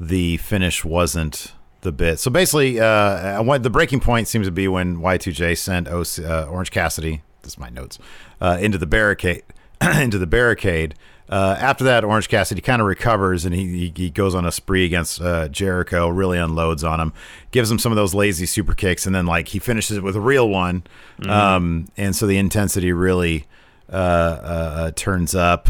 the 0.00 0.38
finish 0.38 0.84
wasn't 0.84 1.52
the 1.82 1.92
bit. 1.92 2.18
So 2.18 2.30
basically, 2.30 2.80
uh, 2.80 3.42
what 3.42 3.62
the 3.62 3.70
breaking 3.70 4.00
point 4.00 4.28
seems 4.28 4.46
to 4.46 4.50
be 4.52 4.66
when 4.66 4.98
Y2J 4.98 5.56
sent 5.56 5.88
OC, 5.88 6.24
uh, 6.24 6.46
Orange 6.50 6.70
Cassidy, 6.70 7.22
this 7.42 7.52
is 7.52 7.58
my 7.58 7.68
notes, 7.68 7.98
uh, 8.40 8.58
into 8.60 8.78
the 8.78 8.86
barricade, 8.86 9.42
into 9.80 10.18
the 10.18 10.26
barricade. 10.26 10.94
Uh, 11.28 11.56
after 11.60 11.84
that, 11.84 12.02
Orange 12.02 12.28
Cassidy 12.28 12.60
kind 12.60 12.82
of 12.82 12.88
recovers 12.88 13.44
and 13.44 13.54
he, 13.54 13.66
he 13.68 13.92
he 13.94 14.10
goes 14.10 14.34
on 14.34 14.44
a 14.44 14.50
spree 14.50 14.84
against 14.84 15.20
uh, 15.20 15.46
Jericho. 15.48 16.08
Really 16.08 16.38
unloads 16.38 16.82
on 16.82 16.98
him, 16.98 17.12
gives 17.52 17.70
him 17.70 17.78
some 17.78 17.92
of 17.92 17.96
those 17.96 18.14
lazy 18.14 18.46
super 18.46 18.74
kicks, 18.74 19.06
and 19.06 19.14
then 19.14 19.26
like 19.26 19.48
he 19.48 19.60
finishes 19.60 19.96
it 19.96 20.02
with 20.02 20.16
a 20.16 20.20
real 20.20 20.48
one. 20.48 20.82
Mhm. 21.20 21.30
Um, 21.30 21.88
and 21.96 22.16
so 22.16 22.26
the 22.26 22.36
intensity 22.36 22.90
really 22.92 23.46
uh, 23.92 23.94
uh, 23.94 24.74
uh, 24.76 24.90
turns 24.96 25.34
up. 25.34 25.68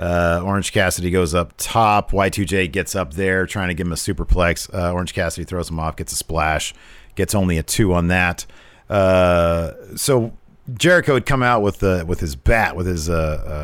Uh, 0.00 0.42
Orange 0.42 0.72
Cassidy 0.72 1.10
goes 1.10 1.34
up 1.34 1.52
top. 1.58 2.10
Y2J 2.12 2.72
gets 2.72 2.94
up 2.94 3.12
there 3.14 3.44
trying 3.44 3.68
to 3.68 3.74
give 3.74 3.86
him 3.86 3.92
a 3.92 3.96
superplex. 3.96 4.72
Uh, 4.74 4.92
Orange 4.92 5.12
Cassidy 5.12 5.44
throws 5.44 5.68
him 5.68 5.78
off, 5.78 5.96
gets 5.96 6.12
a 6.12 6.16
splash, 6.16 6.72
gets 7.16 7.34
only 7.34 7.58
a 7.58 7.62
two 7.62 7.92
on 7.92 8.08
that. 8.08 8.46
Uh, 8.88 9.72
so 9.96 10.32
Jericho 10.74 11.14
had 11.14 11.26
come 11.26 11.42
out 11.42 11.60
with 11.60 11.80
the 11.80 12.04
with 12.06 12.20
his 12.20 12.34
bat 12.34 12.76
with 12.76 12.86
his 12.86 13.10
uh, 13.10 13.12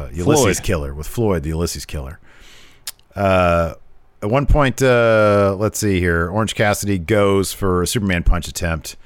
uh, 0.09 0.15
Ulysses 0.15 0.59
Floyd. 0.59 0.67
killer 0.67 0.95
with 0.95 1.07
Floyd 1.07 1.43
the 1.43 1.49
Ulysses 1.51 1.87
killer. 1.87 2.21
Uh, 3.15 3.75
at 4.23 4.31
one 4.31 4.47
point, 4.47 4.83
uh, 4.83 5.57
let's 5.59 5.79
see 5.79 6.01
here. 6.01 6.29
Orange 6.29 6.55
Cassidy 6.55 6.99
goes 6.99 7.53
for 7.53 7.83
a 7.83 7.87
Superman 7.87 8.23
punch 8.23 8.47
attempt. 8.47 8.97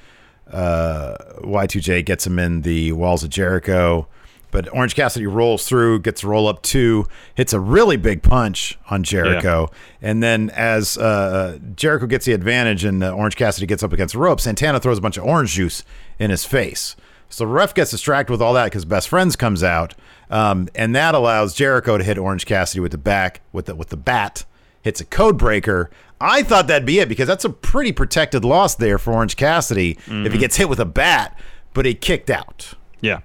Uh, 0.51 1.17
Y2J 1.43 2.05
gets 2.05 2.27
him 2.27 2.39
in 2.39 2.63
the 2.63 2.91
walls 2.93 3.23
of 3.23 3.31
Jericho, 3.31 4.09
but 4.51 4.73
Orange 4.75 4.95
Cassidy 4.95 5.27
rolls 5.27 5.67
through, 5.69 6.01
gets 6.01 6.23
a 6.23 6.27
roll 6.29 6.49
up 6.49 6.63
two, 6.63 7.07
hits 7.35 7.53
a 7.53 7.61
really 7.61 7.97
big 7.97 8.23
punch 8.23 8.79
on 8.91 9.03
Jericho, 9.03 9.71
and 10.03 10.23
then 10.23 10.51
as 10.51 10.97
uh, 10.99 11.59
Jericho 11.77 12.07
gets 12.07 12.27
the 12.27 12.33
advantage 12.33 12.85
and 12.85 13.03
uh, 13.05 13.11
Orange 13.13 13.37
Cassidy 13.37 13.67
gets 13.67 13.83
up 13.83 13.93
against 13.93 14.15
the 14.15 14.19
rope, 14.21 14.41
Santana 14.41 14.81
throws 14.81 14.99
a 14.99 15.01
bunch 15.01 15.17
of 15.17 15.25
orange 15.25 15.53
juice 15.53 15.85
in 16.19 16.31
his 16.31 16.45
face. 16.45 16.97
So 17.29 17.45
the 17.45 17.49
ref 17.49 17.75
gets 17.75 17.93
distracted 17.93 18.33
with 18.33 18.43
all 18.43 18.55
that 18.55 18.65
because 18.65 18.85
Best 18.85 19.09
Friends 19.09 19.37
comes 19.37 19.63
out, 19.63 19.95
um, 20.31 20.69
and 20.75 20.97
that 20.97 21.15
allows 21.15 21.55
Jericho 21.55 21.97
to 21.97 22.03
hit 22.03 22.19
Orange 22.19 22.45
Cassidy 22.45 22.81
with 22.81 22.91
the 22.93 22.99
back 22.99 23.41
with 23.53 23.67
the 23.67 23.75
with 23.77 23.91
the 23.91 23.97
bat, 23.97 24.45
hits 24.83 25.01
a 25.01 25.05
code 25.05 25.39
breaker. 25.39 25.91
I 26.21 26.43
thought 26.43 26.67
that'd 26.67 26.85
be 26.85 26.99
it 26.99 27.09
because 27.09 27.29
that's 27.29 27.45
a 27.45 27.51
pretty 27.51 27.93
protected 27.93 28.45
loss 28.45 28.75
there 28.75 28.99
for 28.99 29.13
Orange 29.13 29.37
Cassidy 29.37 29.93
if 29.93 30.07
he 30.07 30.13
Mhm. 30.13 30.39
gets 30.41 30.57
hit 30.57 30.69
with 30.69 30.81
a 30.81 30.85
bat, 30.85 31.39
but 31.73 31.87
he 31.87 31.95
kicked 31.95 32.29
out. 32.31 32.75
Yeah. 33.01 33.21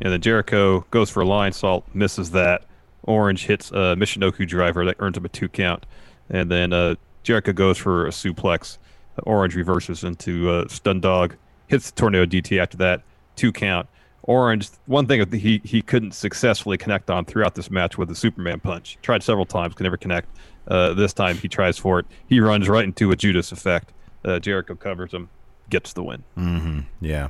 And 0.00 0.12
then 0.12 0.20
Jericho 0.20 0.86
goes 0.90 1.10
for 1.10 1.22
a 1.22 1.26
lionsault, 1.26 1.84
misses 1.94 2.30
that. 2.32 2.64
Orange 3.04 3.46
hits 3.46 3.70
a 3.70 3.96
Michinoku 3.96 4.46
driver 4.46 4.84
that 4.84 4.96
earns 4.98 5.16
him 5.16 5.24
a 5.24 5.28
two 5.28 5.48
count. 5.48 5.86
And 6.28 6.50
then 6.50 6.72
uh, 6.72 6.94
Jericho 7.22 7.52
goes 7.52 7.78
for 7.78 8.06
a 8.06 8.10
suplex. 8.10 8.78
Orange 9.24 9.54
reverses 9.54 10.04
into 10.04 10.50
a 10.50 10.66
Stundog, 10.66 11.34
hits 11.66 11.90
the 11.90 12.00
tornado 12.00 12.26
DT 12.26 12.60
after 12.60 12.76
that, 12.78 13.02
two 13.36 13.52
count. 13.52 13.88
Orange, 14.22 14.70
one 14.86 15.06
thing 15.06 15.26
he, 15.32 15.60
he 15.64 15.82
couldn't 15.82 16.12
successfully 16.12 16.76
connect 16.76 17.10
on 17.10 17.24
throughout 17.24 17.54
this 17.54 17.70
match 17.70 17.98
with 17.98 18.08
the 18.08 18.14
Superman 18.14 18.60
punch. 18.60 18.98
Tried 19.02 19.22
several 19.22 19.46
times, 19.46 19.74
could 19.74 19.84
never 19.84 19.96
connect. 19.96 20.28
Uh, 20.68 20.92
this 20.94 21.12
time 21.12 21.36
he 21.36 21.48
tries 21.48 21.78
for 21.78 21.98
it. 22.00 22.06
He 22.28 22.38
runs 22.38 22.68
right 22.68 22.84
into 22.84 23.10
a 23.10 23.16
Judas 23.16 23.50
effect. 23.50 23.92
Uh, 24.24 24.38
Jericho 24.38 24.74
covers 24.74 25.12
him, 25.12 25.30
gets 25.70 25.92
the 25.92 26.02
win. 26.02 26.24
Mm-hmm. 26.36 26.80
Yeah, 27.00 27.28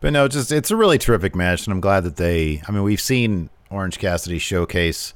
but 0.00 0.12
no, 0.12 0.26
just 0.28 0.50
it's 0.50 0.70
a 0.70 0.76
really 0.76 0.98
terrific 0.98 1.34
match, 1.36 1.66
and 1.66 1.72
I'm 1.72 1.80
glad 1.80 2.04
that 2.04 2.16
they. 2.16 2.62
I 2.66 2.72
mean, 2.72 2.82
we've 2.82 3.00
seen 3.00 3.50
Orange 3.70 3.98
Cassidy 3.98 4.38
showcase 4.38 5.12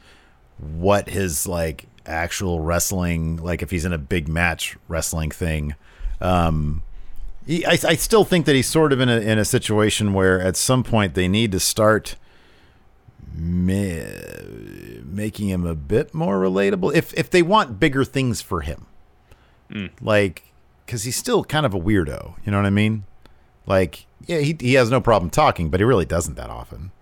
what 0.59 1.11
his 1.11 1.47
like 1.47 1.87
actual 2.07 2.61
wrestling, 2.61 3.37
like 3.37 3.63
if 3.63 3.71
he's 3.71 3.85
in 3.85 3.93
a 3.93 3.99
big 3.99 4.29
match 4.29 4.77
wrestling 4.89 5.31
thing. 5.31 5.75
Um, 6.21 6.83
he, 7.47 7.65
I, 7.67 7.73
I 7.73 7.95
still 7.97 8.25
think 8.25 8.47
that 8.47 8.55
he's 8.55 8.69
sort 8.69 8.93
of 8.93 9.01
in 9.01 9.09
a 9.09 9.19
in 9.19 9.39
a 9.39 9.45
situation 9.45 10.13
where 10.13 10.41
at 10.41 10.57
some 10.57 10.83
point 10.83 11.15
they 11.15 11.29
need 11.29 11.53
to 11.53 11.61
start 11.61 12.17
ma- 13.35 14.03
making 15.05 15.49
him 15.49 15.67
a 15.67 15.75
bit 15.75 16.15
more 16.15 16.41
relatable. 16.41 16.95
If 16.95 17.13
if 17.15 17.31
they 17.31 17.43
want 17.43 17.79
bigger 17.79 18.05
things 18.05 18.41
for 18.41 18.63
him, 18.63 18.87
like 20.01 20.46
because 20.87 21.03
he's 21.03 21.17
still 21.17 21.45
kind 21.45 21.67
of 21.67 21.75
a 21.75 21.79
weirdo. 21.79 22.35
You 22.45 22.53
know 22.53 22.59
what 22.59 22.67
I 22.67 22.71
mean? 22.71 23.05
Like, 23.67 24.07
yeah, 24.27 24.39
he 24.39 24.57
he 24.61 24.75
has 24.75 24.91
no 24.91 25.01
problem 25.01 25.29
talking, 25.31 25.69
but 25.71 25.81
he 25.81 25.85
really 25.85 26.05
doesn't 26.07 26.37
that 26.37 26.49
often. 26.51 26.93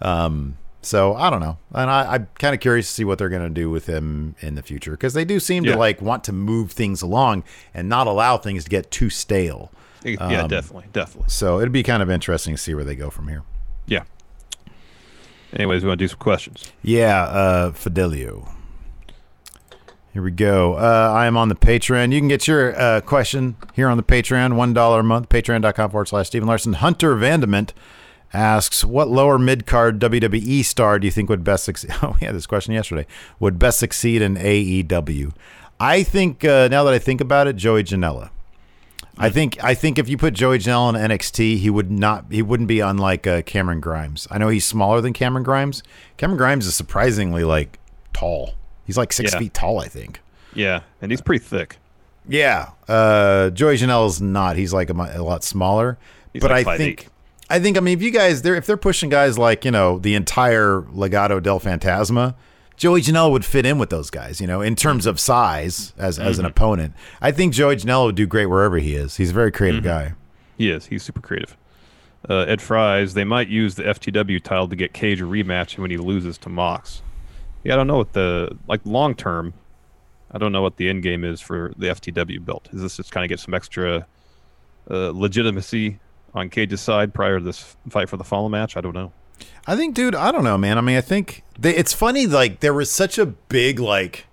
Um, 0.00 0.56
so 0.82 1.14
I 1.14 1.28
don't 1.28 1.40
know, 1.40 1.58
and 1.74 1.90
I, 1.90 2.14
I'm 2.14 2.28
kind 2.38 2.54
of 2.54 2.60
curious 2.60 2.86
to 2.88 2.92
see 2.94 3.04
what 3.04 3.18
they're 3.18 3.28
going 3.28 3.42
to 3.46 3.50
do 3.50 3.68
with 3.68 3.84
him 3.86 4.34
in 4.40 4.54
the 4.54 4.62
future 4.62 4.92
because 4.92 5.12
they 5.12 5.26
do 5.26 5.38
seem 5.38 5.64
Yeah. 5.64 5.72
to 5.72 5.78
like 5.78 6.00
want 6.00 6.24
to 6.24 6.32
move 6.32 6.72
things 6.72 7.02
along 7.02 7.44
and 7.74 7.86
not 7.88 8.06
allow 8.06 8.38
things 8.38 8.64
to 8.64 8.70
get 8.70 8.90
too 8.90 9.10
stale. 9.10 9.70
Yeah, 10.02 10.16
Um, 10.20 10.48
definitely, 10.48 10.86
definitely. 10.94 11.28
So 11.28 11.58
it'd 11.58 11.72
be 11.72 11.82
kind 11.82 12.02
of 12.02 12.10
interesting 12.10 12.54
to 12.54 12.58
see 12.58 12.74
where 12.74 12.84
they 12.84 12.94
go 12.96 13.10
from 13.10 13.28
here. 13.28 13.42
Yeah. 13.86 14.04
Anyways, 15.52 15.82
we 15.82 15.88
want 15.88 15.98
to 15.98 16.04
do 16.04 16.08
some 16.08 16.18
questions. 16.18 16.72
Yeah, 16.82 17.24
uh, 17.24 17.72
Fidelio. 17.72 18.48
Here 20.12 20.22
we 20.22 20.32
go. 20.32 20.74
Uh, 20.74 21.12
I 21.14 21.26
am 21.26 21.36
on 21.36 21.48
the 21.48 21.54
Patreon. 21.54 22.12
You 22.12 22.18
can 22.20 22.26
get 22.26 22.48
your 22.48 22.78
uh, 22.78 23.00
question 23.00 23.54
here 23.74 23.88
on 23.88 23.96
the 23.96 24.02
Patreon, 24.02 24.54
$1 24.54 24.98
a 24.98 25.02
month, 25.04 25.28
patreon.com 25.28 25.90
forward 25.90 26.08
slash 26.08 26.26
Steve 26.26 26.42
and 26.42 26.48
Larson. 26.48 26.72
Hunter 26.72 27.14
Vandement 27.14 27.70
asks, 28.32 28.84
What 28.84 29.08
lower 29.08 29.38
mid 29.38 29.66
card 29.66 30.00
WWE 30.00 30.64
star 30.64 30.98
do 30.98 31.06
you 31.06 31.12
think 31.12 31.28
would 31.28 31.44
best 31.44 31.64
succeed? 31.64 31.92
Oh, 32.02 32.16
we 32.20 32.26
had 32.26 32.34
this 32.34 32.46
question 32.46 32.74
yesterday. 32.74 33.06
Would 33.38 33.58
best 33.60 33.78
succeed 33.78 34.20
in 34.20 34.34
AEW? 34.34 35.32
I 35.78 36.02
think, 36.02 36.44
uh, 36.44 36.66
now 36.68 36.82
that 36.84 36.92
I 36.92 36.98
think 36.98 37.20
about 37.20 37.46
it, 37.46 37.54
Joey 37.54 37.84
Janela. 37.84 38.30
I 39.16 39.28
think 39.28 39.62
I 39.62 39.74
think 39.74 39.98
if 39.98 40.08
you 40.08 40.16
put 40.16 40.32
Joey 40.32 40.58
Janela 40.58 40.94
in 40.94 41.10
NXT, 41.10 41.58
he 41.58 41.68
would 41.68 41.90
not 41.90 42.24
he 42.30 42.40
wouldn't 42.40 42.68
be 42.68 42.80
unlike 42.80 43.26
uh, 43.26 43.42
Cameron 43.42 43.80
Grimes. 43.80 44.26
I 44.30 44.38
know 44.38 44.48
he's 44.48 44.64
smaller 44.64 45.02
than 45.02 45.12
Cameron 45.12 45.44
Grimes. 45.44 45.82
Cameron 46.16 46.38
Grimes 46.38 46.66
is 46.66 46.74
surprisingly 46.74 47.44
like 47.44 47.78
tall. 48.14 48.54
He's 48.90 48.96
like 48.98 49.12
six 49.12 49.32
Yeah. 49.32 49.38
feet 49.38 49.54
tall, 49.54 49.78
I 49.78 49.86
think. 49.86 50.20
Yeah, 50.52 50.80
and 51.00 51.12
he's 51.12 51.20
pretty 51.20 51.44
thick. 51.44 51.76
Yeah, 52.28 52.70
uh, 52.88 53.50
Joey 53.50 53.76
Janela's 53.76 54.20
not. 54.20 54.56
He's 54.56 54.72
like 54.72 54.90
a, 54.90 54.92
a 54.94 55.22
lot 55.22 55.44
smaller. 55.44 55.96
He's 56.32 56.42
but 56.42 56.50
like 56.50 56.66
I 56.66 56.74
5'8". 56.74 56.76
think 56.78 57.08
I 57.48 57.60
think 57.60 57.76
I 57.76 57.80
mean 57.80 57.96
if 57.96 58.02
you 58.02 58.10
guys 58.10 58.42
they're 58.42 58.56
if 58.56 58.66
they're 58.66 58.76
pushing 58.76 59.08
guys 59.10 59.38
like 59.38 59.64
you 59.64 59.70
know 59.70 59.98
the 60.00 60.14
entire 60.16 60.82
Legado 60.82 61.40
del 61.40 61.60
Fantasma, 61.60 62.34
Joey 62.76 63.00
Janela 63.02 63.30
would 63.30 63.44
fit 63.44 63.64
in 63.64 63.78
with 63.78 63.90
those 63.90 64.10
guys. 64.10 64.40
You 64.40 64.46
know 64.48 64.60
in 64.60 64.74
terms 64.74 65.06
of 65.06 65.20
size 65.20 65.92
as 65.96 66.18
as 66.18 66.38
an 66.40 66.44
Mhm. 66.44 66.48
opponent. 66.50 66.94
I 67.20 67.30
think 67.30 67.54
Joey 67.54 67.76
Janela 67.76 68.06
would 68.06 68.16
do 68.16 68.26
great 68.26 68.46
wherever 68.46 68.78
he 68.78 68.96
is. 68.96 69.16
He's 69.18 69.30
a 69.30 69.34
very 69.34 69.52
creative 69.52 69.84
guy. 69.84 70.14
He 70.58 70.68
is. 70.70 70.86
He's 70.86 71.02
super 71.04 71.20
creative. 71.20 71.56
Uh, 72.28 72.40
Ed 72.40 72.60
Fries, 72.60 73.14
they 73.14 73.24
might 73.24 73.48
use 73.48 73.76
the 73.76 73.84
FTW 73.84 74.42
title 74.42 74.68
to 74.68 74.76
get 74.76 74.92
Cage 74.92 75.20
a 75.22 75.24
rematch 75.24 75.78
when 75.78 75.90
he 75.90 75.96
loses 75.96 76.36
to 76.38 76.48
Mox. 76.50 77.00
Yeah, 77.62 77.74
I 77.74 77.76
don't 77.76 77.86
know 77.86 77.98
what 77.98 78.12
the 78.12 78.56
like 78.66 78.80
long 78.84 79.14
term. 79.14 79.54
I 80.32 80.38
don't 80.38 80.52
know 80.52 80.62
what 80.62 80.76
the 80.76 80.88
end 80.88 81.02
game 81.02 81.24
is 81.24 81.40
for 81.40 81.72
the 81.76 81.88
FTW 81.88 82.44
belt. 82.44 82.68
Is 82.72 82.82
this 82.82 82.96
just 82.96 83.10
kind 83.10 83.24
of 83.24 83.28
get 83.28 83.40
some 83.40 83.52
extra 83.52 84.06
uh, 84.90 85.10
legitimacy 85.12 85.98
on 86.34 86.48
Cage's 86.48 86.80
side 86.80 87.12
prior 87.12 87.38
to 87.38 87.44
this 87.44 87.76
fight 87.88 88.08
for 88.08 88.16
the 88.16 88.24
Fallen 88.24 88.52
match? 88.52 88.76
I 88.76 88.80
don't 88.80 88.94
know. 88.94 89.12
I 89.66 89.76
think, 89.76 89.94
dude, 89.94 90.14
I 90.14 90.30
don't 90.32 90.44
know, 90.44 90.58
man. 90.58 90.78
I 90.78 90.80
mean, 90.82 90.96
I 90.96 91.00
think 91.00 91.42
they, 91.58 91.74
it's 91.74 91.92
funny. 91.92 92.26
Like 92.26 92.60
there 92.60 92.74
was 92.74 92.90
such 92.90 93.18
a 93.18 93.26
big 93.26 93.80
like 93.80 94.26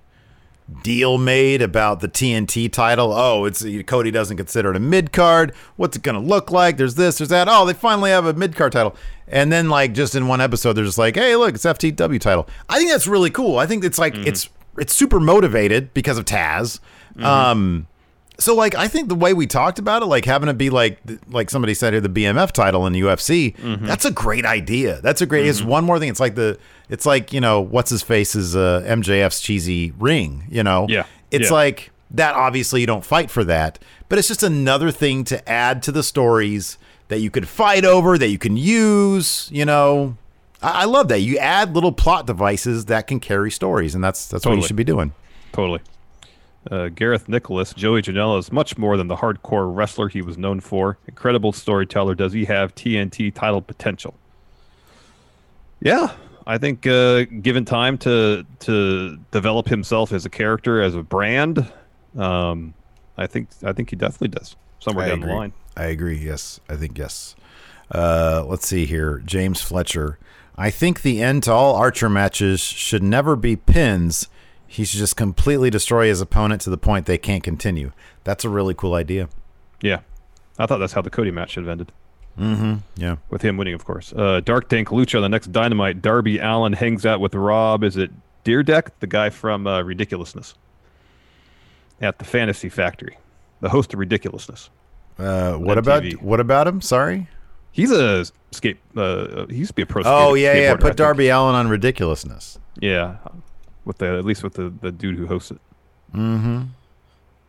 deal 0.84 1.18
made 1.18 1.62
about 1.62 2.02
the 2.02 2.08
TNT 2.08 2.72
title. 2.72 3.14
Oh, 3.14 3.46
it's 3.46 3.66
Cody 3.86 4.12
doesn't 4.12 4.38
consider 4.38 4.72
it 4.72 4.76
a 4.76 4.80
mid 4.80 5.12
card. 5.14 5.54
What's 5.76 5.96
it 5.98 6.04
gonna 6.04 6.20
look 6.20 6.52
like? 6.52 6.78
There's 6.78 6.96
this, 6.96 7.18
there's 7.18 7.30
that. 7.30 7.48
Oh, 7.50 7.66
they 7.66 7.74
finally 7.74 8.12
have 8.12 8.26
a 8.26 8.34
mid 8.34 8.56
card 8.56 8.72
title. 8.74 8.96
And 9.28 9.52
then 9.52 9.70
like 9.70 9.94
just 9.94 10.16
in 10.16 10.28
one 10.28 10.42
episode, 10.42 10.74
they're 10.74 10.86
just 10.86 10.98
like, 10.98 11.16
hey, 11.16 11.36
look, 11.36 11.56
it's 11.56 11.66
FTW 11.66 12.20
title. 12.20 12.48
I 12.70 12.78
think 12.78 12.92
that's 12.92 13.08
really 13.08 13.30
cool. 13.30 13.58
I 13.58 13.66
think 13.66 13.84
it's 13.84 14.00
like 14.00 14.16
it's 14.16 14.50
it's 14.78 14.94
super 14.94 15.20
motivated 15.20 15.94
because 15.94 16.18
of 16.18 16.26
Taz. 16.26 16.80
Um, 17.20 17.88
so 18.40 18.54
like 18.56 18.76
I 18.76 18.88
think 18.88 19.10
the 19.10 19.16
way 19.16 19.34
we 19.34 19.48
talked 19.48 19.80
about 19.80 20.02
it, 20.04 20.06
like 20.06 20.26
having 20.26 20.48
it 20.50 20.58
be 20.58 20.70
like 20.70 21.00
like 21.30 21.50
somebody 21.50 21.74
said 21.74 21.94
here, 21.94 22.02
the 22.02 22.10
BMF 22.10 22.52
title 22.52 22.86
in 22.86 22.94
the 22.94 23.02
UFC, 23.02 23.56
that's 23.86 24.06
a 24.06 24.12
great 24.12 24.46
idea. 24.46 25.02
That's 25.02 25.22
a 25.22 25.26
great. 25.26 25.46
It's 25.48 25.62
one 25.64 25.84
more 25.86 26.00
thing. 26.00 26.10
It's 26.10 26.20
like 26.20 26.36
the 26.36 26.60
it's 26.90 27.06
like 27.06 27.34
you 27.34 27.42
know 27.42 27.62
what's 27.62 27.90
his 27.90 28.04
face's 28.04 28.56
uh, 28.56 28.84
MJF's 28.88 29.40
cheesy 29.42 29.92
ring. 30.00 30.44
You 30.50 30.64
know, 30.64 30.86
Yeah. 30.90 31.06
It's 31.32 31.50
Yeah. 31.50 31.54
like 31.56 31.92
that. 32.12 32.36
Obviously, 32.36 32.82
you 32.82 32.88
don't 32.88 33.04
fight 33.04 33.30
for 33.32 33.44
that, 33.44 33.80
but 34.08 34.20
it's 34.20 34.28
just 34.28 34.44
another 34.44 34.92
thing 34.92 35.24
to 35.26 35.50
add 35.50 35.82
to 35.84 35.92
the 35.92 36.04
stories 36.04 36.78
that 37.10 37.20
you 37.22 37.30
could 37.32 37.48
fight 37.48 37.86
over 37.86 38.18
that 38.18 38.28
you 38.30 38.38
can 38.38 38.56
use. 38.56 39.50
You 39.52 39.66
know, 39.66 40.16
I, 40.62 40.82
I 40.82 40.86
love 40.86 41.08
that 41.08 41.20
you 41.22 41.38
add 41.38 41.74
little 41.74 41.92
plot 41.92 42.28
devices 42.28 42.86
that 42.86 43.08
can 43.08 43.20
carry 43.20 43.50
stories, 43.52 43.96
and 43.96 44.04
that's 44.04 44.28
that's 44.28 44.46
what 44.46 44.56
you 44.58 44.62
should 44.62 44.76
be 44.76 44.84
doing. 44.84 45.14
Totally. 45.54 45.82
Uh, 46.70 46.90
Gareth 46.90 47.30
Nicholas, 47.30 47.74
Joey 47.74 48.02
Janela 48.02 48.40
is 48.40 48.52
much 48.52 48.78
more 48.78 48.98
than 48.98 49.08
the 49.08 49.16
hardcore 49.16 49.74
wrestler 49.74 50.10
he 50.10 50.22
was 50.22 50.38
known 50.38 50.60
for. 50.60 50.98
Incredible 51.08 51.54
storyteller. 51.54 52.16
Does 52.16 52.34
he 52.34 52.46
have 52.46 52.76
TNT 52.76 53.34
title 53.34 53.62
potential? 53.62 54.16
Yeah, 55.80 56.12
I 56.46 56.58
think 56.58 56.88
uh, 56.88 57.26
given 57.42 57.66
time 57.66 57.98
to 58.00 58.46
to 58.62 59.18
develop 59.32 59.68
himself 59.68 60.12
as 60.12 60.26
a 60.26 60.30
character, 60.30 60.82
as 60.82 60.96
a 60.96 61.04
brand, 61.04 61.72
um, 62.18 62.74
I 63.18 63.28
think 63.28 63.50
I 63.64 63.74
think 63.74 63.90
he 63.90 63.96
definitely 63.96 64.30
does 64.30 64.56
somewhere 64.80 65.06
I 65.06 65.10
down 65.10 65.20
agree. 65.20 65.32
the 65.32 65.38
line. 65.38 65.54
I 65.76 65.86
agree. 65.86 66.18
Yes, 66.18 66.60
I 66.68 66.76
think 66.76 66.98
yes. 66.98 67.36
Uh, 67.92 68.44
let's 68.48 68.68
see 68.68 68.86
here. 68.86 69.20
James 69.26 69.62
Fletcher. 69.62 70.18
I 70.58 70.72
think 70.72 71.04
the 71.04 71.22
end 71.22 71.44
to 71.44 71.52
all 71.52 71.76
Archer 71.76 72.10
matches 72.10 72.60
should 72.60 73.04
never 73.04 73.36
be 73.36 73.56
pins. 73.56 74.28
He 74.68 74.84
should 74.86 75.00
just 75.00 75.16
completely 75.16 75.70
destroy 75.70 76.08
his 76.08 76.22
opponent 76.22 76.62
to 76.62 76.70
the 76.70 76.78
point 76.78 77.06
they 77.06 77.18
can't 77.18 77.44
continue. 77.44 77.92
That's 78.24 78.44
a 78.44 78.50
really 78.50 78.74
cool 78.74 78.94
idea. 78.94 79.30
Yeah, 79.82 80.00
I 80.60 80.66
thought 80.66 80.80
that's 80.80 80.94
how 80.94 81.02
the 81.02 81.10
Cody 81.10 81.32
match 81.32 81.52
should 81.52 81.64
have 81.64 81.72
ended. 81.72 81.92
Mm-hmm. 82.38 82.76
Yeah. 82.96 83.16
with 83.32 83.42
him 83.42 83.58
winning, 83.58 83.74
of 83.74 83.84
course. 83.84 84.14
Uh, 84.14 84.42
Dark 84.42 84.70
Tank 84.70 84.90
Lucha 84.90 85.20
the 85.20 85.28
next 85.30 85.52
Dynamite. 85.52 86.04
Darby 86.04 86.38
Allin 86.38 86.74
hangs 86.74 87.04
out 87.04 87.20
with 87.20 87.34
Rob. 87.34 87.84
Is 87.84 87.98
it 87.98 88.12
Dyrdek, 88.46 88.92
the 89.00 89.08
guy 89.08 89.30
from 89.30 89.66
uh, 89.66 89.82
Ridiculousness, 89.82 90.54
at 92.00 92.20
the 92.20 92.26
Fantasy 92.26 92.70
Factory, 92.70 93.18
the 93.62 93.70
host 93.70 93.94
of 93.94 94.00
Ridiculousness. 94.00 94.70
Uh, 95.18 95.56
what 95.56 95.78
about 95.78 96.06
what 96.22 96.40
about 96.40 96.68
him? 96.68 96.80
Sorry. 96.80 97.28
He's 97.72 97.92
a 97.92 98.26
skate. 98.52 98.78
Uh, 98.96 99.46
he 99.48 99.58
used 99.58 99.70
to 99.70 99.74
be 99.74 99.82
a 99.82 99.86
pro. 99.86 100.04
Oh 100.06 100.34
yeah, 100.36 100.54
yeah. 100.54 100.76
Put. 100.76 100.96
Darby 100.96 101.30
Allin 101.30 101.56
on 101.56 101.68
ridiculousness. 101.68 102.60
Yeah, 102.80 103.18
with 103.88 103.98
the 103.98 104.18
at 104.18 104.26
least 104.26 104.44
with 104.44 104.54
the 104.54 104.72
the 104.82 104.92
dude 104.92 105.18
who 105.18 105.26
hosts 105.26 105.52
it. 105.52 105.60
Mm-hmm. 106.14 106.64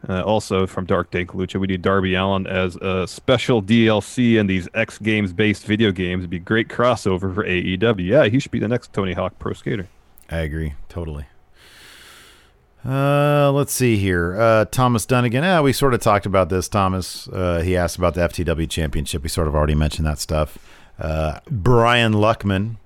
Uh, 0.08 0.22
also 0.22 0.66
from 0.66 0.86
Dark 0.86 1.10
Day 1.10 1.24
Lucha, 1.24 1.58
we 1.58 1.66
need 1.66 1.82
Darby 1.82 2.14
Allin 2.14 2.46
as 2.46 2.76
a 2.76 3.06
special 3.08 3.60
DLC 3.60 4.38
in 4.38 4.46
these 4.46 4.68
X 4.72 4.96
Games 4.98 5.32
based 5.32 5.66
video 5.66 5.90
games. 5.90 6.20
It'd 6.20 6.30
be 6.30 6.38
great 6.38 6.68
crossover 6.68 7.34
for 7.34 7.44
AEW. 7.44 8.06
Yeah, 8.06 8.26
he 8.26 8.38
should 8.38 8.52
be 8.52 8.60
the 8.60 8.68
next 8.68 8.92
Tony 8.92 9.12
Hawk 9.12 9.38
Pro 9.40 9.52
Skater. 9.54 9.88
I 10.30 10.38
agree 10.38 10.74
totally. 10.88 11.26
Uh, 12.84 13.50
let's 13.52 13.72
see 13.72 13.96
here. 13.96 14.40
Uh, 14.40 14.64
Thomas 14.66 15.04
Dunnigan. 15.04 15.42
Yeah, 15.42 15.60
we 15.60 15.72
sort 15.72 15.94
of 15.94 16.00
talked 16.00 16.26
about 16.26 16.48
this. 16.48 16.68
Thomas. 16.68 17.26
Uh, 17.28 17.60
he 17.60 17.76
asked 17.76 17.96
about 17.96 18.14
the 18.14 18.20
FTW 18.20 18.70
Championship. 18.70 19.22
We 19.22 19.28
sort 19.28 19.48
of 19.48 19.54
already 19.54 19.74
mentioned 19.74 20.06
that 20.06 20.18
stuff. 20.18 20.58
Uh, 20.98 21.40
Brian 21.50 22.12
Luckman. 22.12 22.76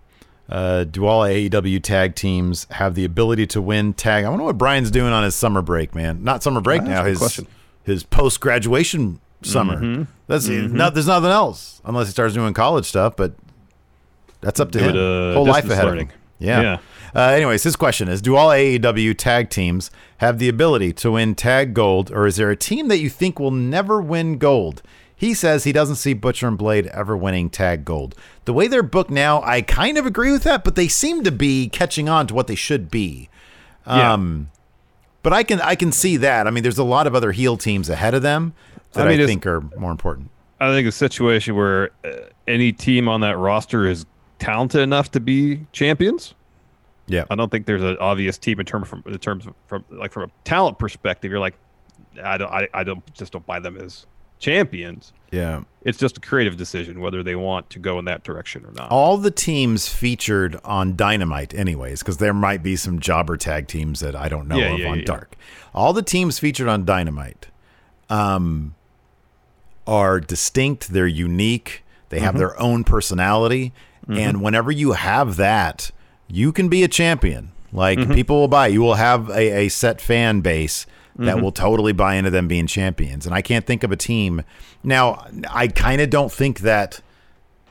Uh, 0.53 0.84
do 0.84 1.07
all 1.07 1.22
AEW 1.22 1.82
tag 1.82 2.14
teams 2.14 2.66
have 2.72 2.94
the 2.94 3.05
ability 3.07 3.46
to 3.48 3.62
win 3.62 3.94
tag? 3.94 4.24
I 4.24 4.28
wonder 4.28 4.44
what 4.44 4.59
Brian's 4.59 4.90
doing 4.90 5.11
on 5.12 5.24
his 5.24 5.34
summer 5.34 5.62
break, 5.62 5.94
man. 5.94 6.22
Not 6.22 6.42
summer 6.42 6.61
break 6.61 6.82
now. 6.82 7.05
His 7.05 7.18
question. 7.18 7.46
his 7.84 8.03
post 8.05 8.38
graduation 8.40 9.18
summer. 9.42 9.80
Mhm. 9.80 10.07
That's 10.28 10.48
Mhm. 10.48 10.72
not. 10.72 10.92
There's 10.94 11.07
nothing 11.07 11.30
else 11.30 11.80
unless 11.86 12.07
he 12.09 12.12
starts 12.12 12.34
doing 12.34 12.53
college 12.55 12.84
stuff. 12.84 13.16
But 13.16 13.32
that's 14.42 14.61
up 14.61 14.70
to 14.72 14.78
Do 14.78 14.84
him. 14.84 14.90
it, 14.90 14.98
uh, 14.98 15.34
Whole 15.34 15.46
life 15.46 15.68
ahead 15.70 15.86
learning. 15.86 16.07
of 16.09 16.12
him. 16.12 16.18
Yeah. 16.38 16.61
Yeah. 16.61 16.76
Uh, 17.14 17.20
anyways, 17.30 17.62
his 17.62 17.76
question 17.76 18.09
is: 18.09 18.20
Do 18.20 18.36
all 18.36 18.50
AEW 18.53 19.14
tag 19.14 19.48
teams 19.48 19.90
have 20.18 20.38
the 20.38 20.48
ability 20.48 20.92
to 20.94 21.12
win 21.12 21.34
tag 21.34 21.72
gold, 21.72 22.11
or 22.12 22.26
is 22.26 22.36
there 22.36 22.50
a 22.50 22.57
team 22.57 22.88
that 22.88 22.98
you 22.98 23.09
think 23.09 23.38
will 23.40 23.50
never 23.50 24.00
win 24.03 24.38
gold? 24.38 24.82
He 25.23 25.35
says 25.35 25.62
he 25.62 25.70
doesn't 25.70 25.95
see 25.97 26.14
Butcher 26.14 26.49
and 26.49 26.59
Blade 26.59 26.89
ever 26.89 27.16
winning 27.16 27.49
tag 27.49 27.85
gold. 27.85 28.16
The 28.45 28.53
way 28.53 28.66
they're 28.66 28.83
booked 28.83 29.09
now, 29.09 29.41
I 29.43 29.62
kind 29.62 29.97
of 29.97 30.05
agree 30.05 30.33
with 30.33 30.43
that, 30.43 30.64
but 30.64 30.75
they 30.75 30.89
seem 30.89 31.23
to 31.23 31.31
be 31.31 31.68
catching 31.68 32.09
on 32.09 32.27
to 32.27 32.35
what 32.35 32.49
they 32.49 32.57
should 32.57 32.91
be. 32.91 33.29
Yeah. 33.87 34.14
Um, 34.14 34.51
but 35.23 35.33
I 35.33 35.45
can 35.45 35.61
I 35.61 35.77
can 35.77 35.93
see 35.93 36.16
that. 36.16 36.49
I 36.49 36.51
mean, 36.51 36.64
there's 36.64 36.77
a 36.77 36.83
lot 36.83 37.07
of 37.07 37.14
other 37.14 37.31
heel 37.31 37.57
teams 37.57 37.89
ahead 37.89 38.14
of 38.14 38.23
them 38.23 38.53
that 38.95 39.03
I 39.03 39.05
I, 39.05 39.09
mean, 39.11 39.20
it's- 39.20 39.29
think 39.29 39.47
are 39.47 39.61
more 39.79 39.93
important. 39.93 40.29
I 40.59 40.73
think 40.73 40.89
a 40.89 40.93
situation 40.93 41.55
where 41.55 41.91
uh, 42.05 42.11
any 42.49 42.73
team 42.73 43.09
on 43.09 43.20
that 43.20 43.39
roster 43.39 43.87
is 43.87 44.05
talented 44.41 44.81
enough 44.81 45.12
to 45.12 45.20
be 45.20 45.66
champions. 45.70 46.35
Yeah, 47.07 47.27
I 47.31 47.37
don't 47.37 47.49
think 47.49 47.66
there's 47.66 47.85
an 47.85 47.97
obvious 47.99 48.39
team 48.39 48.59
in 48.59 48.66
terms 48.66 48.89
from 48.89 49.05
in 49.07 49.18
terms 49.18 49.47
of 49.47 49.55
from 49.68 49.85
like 49.89 50.11
from 50.11 50.25
a 50.25 50.33
talent 50.43 50.81
perspective. 50.81 51.31
You're 51.31 51.39
like, 51.39 51.55
I 52.20 52.39
don't, 52.39 52.51
I, 52.51 52.66
I 52.75 52.83
don't 52.83 53.05
just 53.14 53.33
don't 53.33 53.47
buy 53.47 53.61
them 53.61 53.77
as 53.77 54.07
champions. 54.43 55.12
Yeah. 55.30 55.62
It's 55.82 55.97
just 55.99 56.18
a 56.18 56.20
creative 56.20 56.57
decision 56.59 57.01
whether 57.01 57.22
they 57.22 57.34
want 57.34 57.70
to 57.70 57.78
go 57.78 57.99
in 57.99 58.05
that 58.05 58.22
direction 58.22 58.64
or 58.66 58.72
not. 58.72 58.90
All 58.90 59.16
the 59.16 59.30
teams 59.30 59.88
featured 59.88 60.61
on 60.64 60.95
Dynamite, 60.95 61.55
anyways, 61.55 62.01
because 62.01 62.18
there 62.18 62.34
might 62.34 62.62
be 62.62 62.76
some 62.76 62.99
jobber 63.01 63.36
tag 63.38 63.66
teams 63.66 64.01
that 64.01 64.14
I 64.14 64.28
don't 64.28 64.47
know 64.47 64.57
Yeah, 64.59 64.72
of 64.74 64.78
yeah, 64.78 64.88
on 64.90 64.99
yeah. 64.99 65.05
Dark. 65.07 65.34
All 65.74 65.93
the 65.95 66.03
teams 66.03 66.38
featured 66.38 66.68
on 66.68 66.84
Dynamite 66.84 67.49
um, 68.11 68.74
are 69.86 70.20
distinct. 70.20 70.93
They're 70.93 71.07
unique. 71.07 71.82
They 72.11 72.20
have 72.20 72.34
Mhm. 72.34 72.38
their 72.38 72.61
own 72.61 72.84
personality. 72.84 73.72
Mhm. 74.07 74.18
And 74.18 74.43
whenever 74.43 74.70
you 74.70 74.93
have 74.93 75.36
that, 75.36 75.90
you 76.28 76.53
can 76.53 76.68
be 76.68 76.82
a 76.82 76.88
champion. 76.88 77.53
Like 77.72 77.99
Mhm. 77.99 78.14
people 78.14 78.38
will 78.38 78.49
buy. 78.49 78.66
You 78.66 78.82
will 78.82 78.95
have 78.95 79.30
a, 79.30 79.64
a 79.64 79.68
set 79.70 80.01
fan 80.01 80.43
base 80.43 80.84
that 81.16 81.36
Mhm. 81.36 81.42
will 81.42 81.52
totally 81.52 81.92
buy 81.92 82.14
into 82.14 82.30
them 82.30 82.48
being 82.48 82.66
champions. 82.66 83.26
And 83.26 83.34
I 83.34 83.42
can't 83.42 83.66
think 83.66 83.82
of 83.82 83.92
a 83.92 83.96
team. 83.96 84.42
Now, 84.82 85.26
I 85.50 85.68
kind 85.68 86.00
of 86.00 86.10
don't 86.10 86.32
think 86.32 86.60
that 86.60 87.00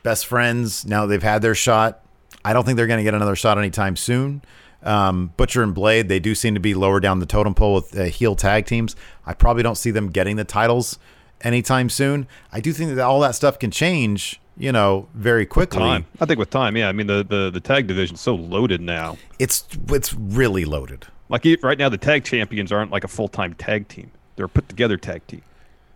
best 0.02 0.26
friends 0.26 0.84
now 0.86 1.06
they've 1.06 1.22
had 1.22 1.42
their 1.42 1.54
shot 1.54 2.00
i 2.44 2.52
don't 2.52 2.64
think 2.64 2.76
they're 2.76 2.88
going 2.88 2.98
to 2.98 3.04
get 3.04 3.14
another 3.14 3.36
shot 3.36 3.56
anytime 3.56 3.94
soon 3.94 4.42
um, 4.82 5.32
butcher 5.36 5.62
and 5.62 5.74
blade 5.74 6.08
they 6.08 6.18
do 6.18 6.34
seem 6.34 6.54
to 6.54 6.60
be 6.60 6.74
lower 6.74 6.98
down 6.98 7.20
the 7.20 7.26
totem 7.26 7.54
pole 7.54 7.74
with 7.74 7.96
uh, 7.96 8.02
heel 8.06 8.34
tag 8.34 8.66
teams 8.66 8.96
i 9.26 9.32
probably 9.32 9.62
don't 9.62 9.76
see 9.76 9.92
them 9.92 10.08
getting 10.10 10.34
the 10.34 10.42
titles 10.42 10.98
anytime 11.42 11.88
soon 11.88 12.26
i 12.52 12.58
do 12.58 12.72
think 12.72 12.92
that 12.96 13.04
all 13.04 13.20
that 13.20 13.36
stuff 13.36 13.60
can 13.60 13.70
change 13.70 14.40
you 14.58 14.72
know 14.72 15.06
very 15.14 15.46
quickly. 15.46 15.80
I 16.20 16.26
think 16.26 16.38
with 16.40 16.50
time, 16.50 16.76
yeah. 16.76 16.88
I 16.88 16.92
mean, 16.92 17.06
the 17.06 17.24
the, 17.24 17.48
the 17.50 17.60
tag 17.60 17.86
division's 17.86 18.20
so 18.20 18.34
loaded 18.34 18.80
now. 18.82 19.16
it's 19.38 19.64
it's 19.88 20.12
really 20.12 20.64
loaded 20.64 21.06
Like 21.32 21.46
right 21.62 21.78
now, 21.78 21.88
the 21.88 21.96
tag 21.96 22.24
champions 22.24 22.70
aren't 22.70 22.90
like 22.90 23.04
a 23.04 23.08
full 23.08 23.26
time 23.26 23.54
tag 23.54 23.88
team. 23.88 24.10
They're 24.36 24.44
a 24.44 24.50
put 24.50 24.68
together 24.68 24.98
tag 24.98 25.26
team. 25.26 25.40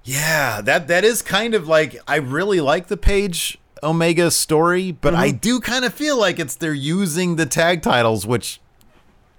Yeah, 0.03 0.63
that 0.63 0.89
that 0.89 1.05
is 1.05 1.21
kind 1.21 1.53
of 1.53 1.69
like 1.69 1.95
I 2.09 2.17
really 2.17 2.63
like 2.63 2.87
the 2.87 2.97
Page 2.97 3.59
Omega 3.83 4.31
story, 4.31 4.93
but 4.93 5.15
I 5.15 5.29
mm-hmm. 5.29 5.37
do 5.37 5.61
kind 5.61 5.85
of 5.85 5.93
feel 5.93 6.19
like 6.19 6.39
it's 6.39 6.57
they're 6.57 6.73
using 6.73 7.37
the 7.37 7.45
tag 7.45 7.83
titles, 7.83 8.27
which 8.27 8.61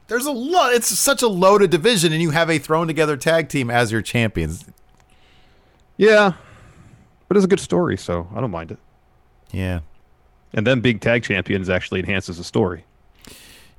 there's 0.08 0.28
a 0.28 0.32
lot. 0.32 0.72
It's 0.74 0.88
such 0.88 1.24
a 1.24 1.28
loaded 1.28 1.72
division, 1.72 2.14
and 2.14 2.22
you 2.22 2.30
have 2.30 2.52
a 2.52 2.60
thrown 2.60 2.86
together 2.86 3.18
tag 3.18 3.50
team 3.50 3.72
as 3.72 3.92
your 3.92 4.04
champions. 4.04 4.66
Yeah, 5.98 6.34
but 7.28 7.38
it's 7.38 7.46
a 7.46 7.50
good 7.50 7.60
story, 7.60 7.98
so 7.98 8.28
I 8.36 8.40
don't 8.40 8.52
mind 8.52 8.70
it. 8.70 8.78
Yeah, 9.52 9.80
And 10.54 10.68
then 10.68 10.80
being 10.80 11.00
tag 11.00 11.24
champions 11.24 11.72
actually 11.72 12.02
enhances 12.02 12.38
the 12.38 12.44
story. 12.44 12.84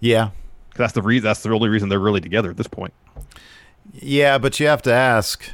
yeah, 0.01 0.31
that's 0.79 0.95
the 0.95 1.03
reason. 1.03 1.25
That's 1.25 1.43
the 1.43 1.51
only 1.51 1.69
reason 1.69 1.89
they're 1.89 1.99
really 1.99 2.21
together 2.21 2.51
at 2.51 2.57
this 2.57 2.67
point. 2.69 2.95
yeah. 3.93 4.39
But 4.39 4.59
you 4.61 4.67
have 4.67 4.83
to 4.83 4.93
ask, 4.93 5.45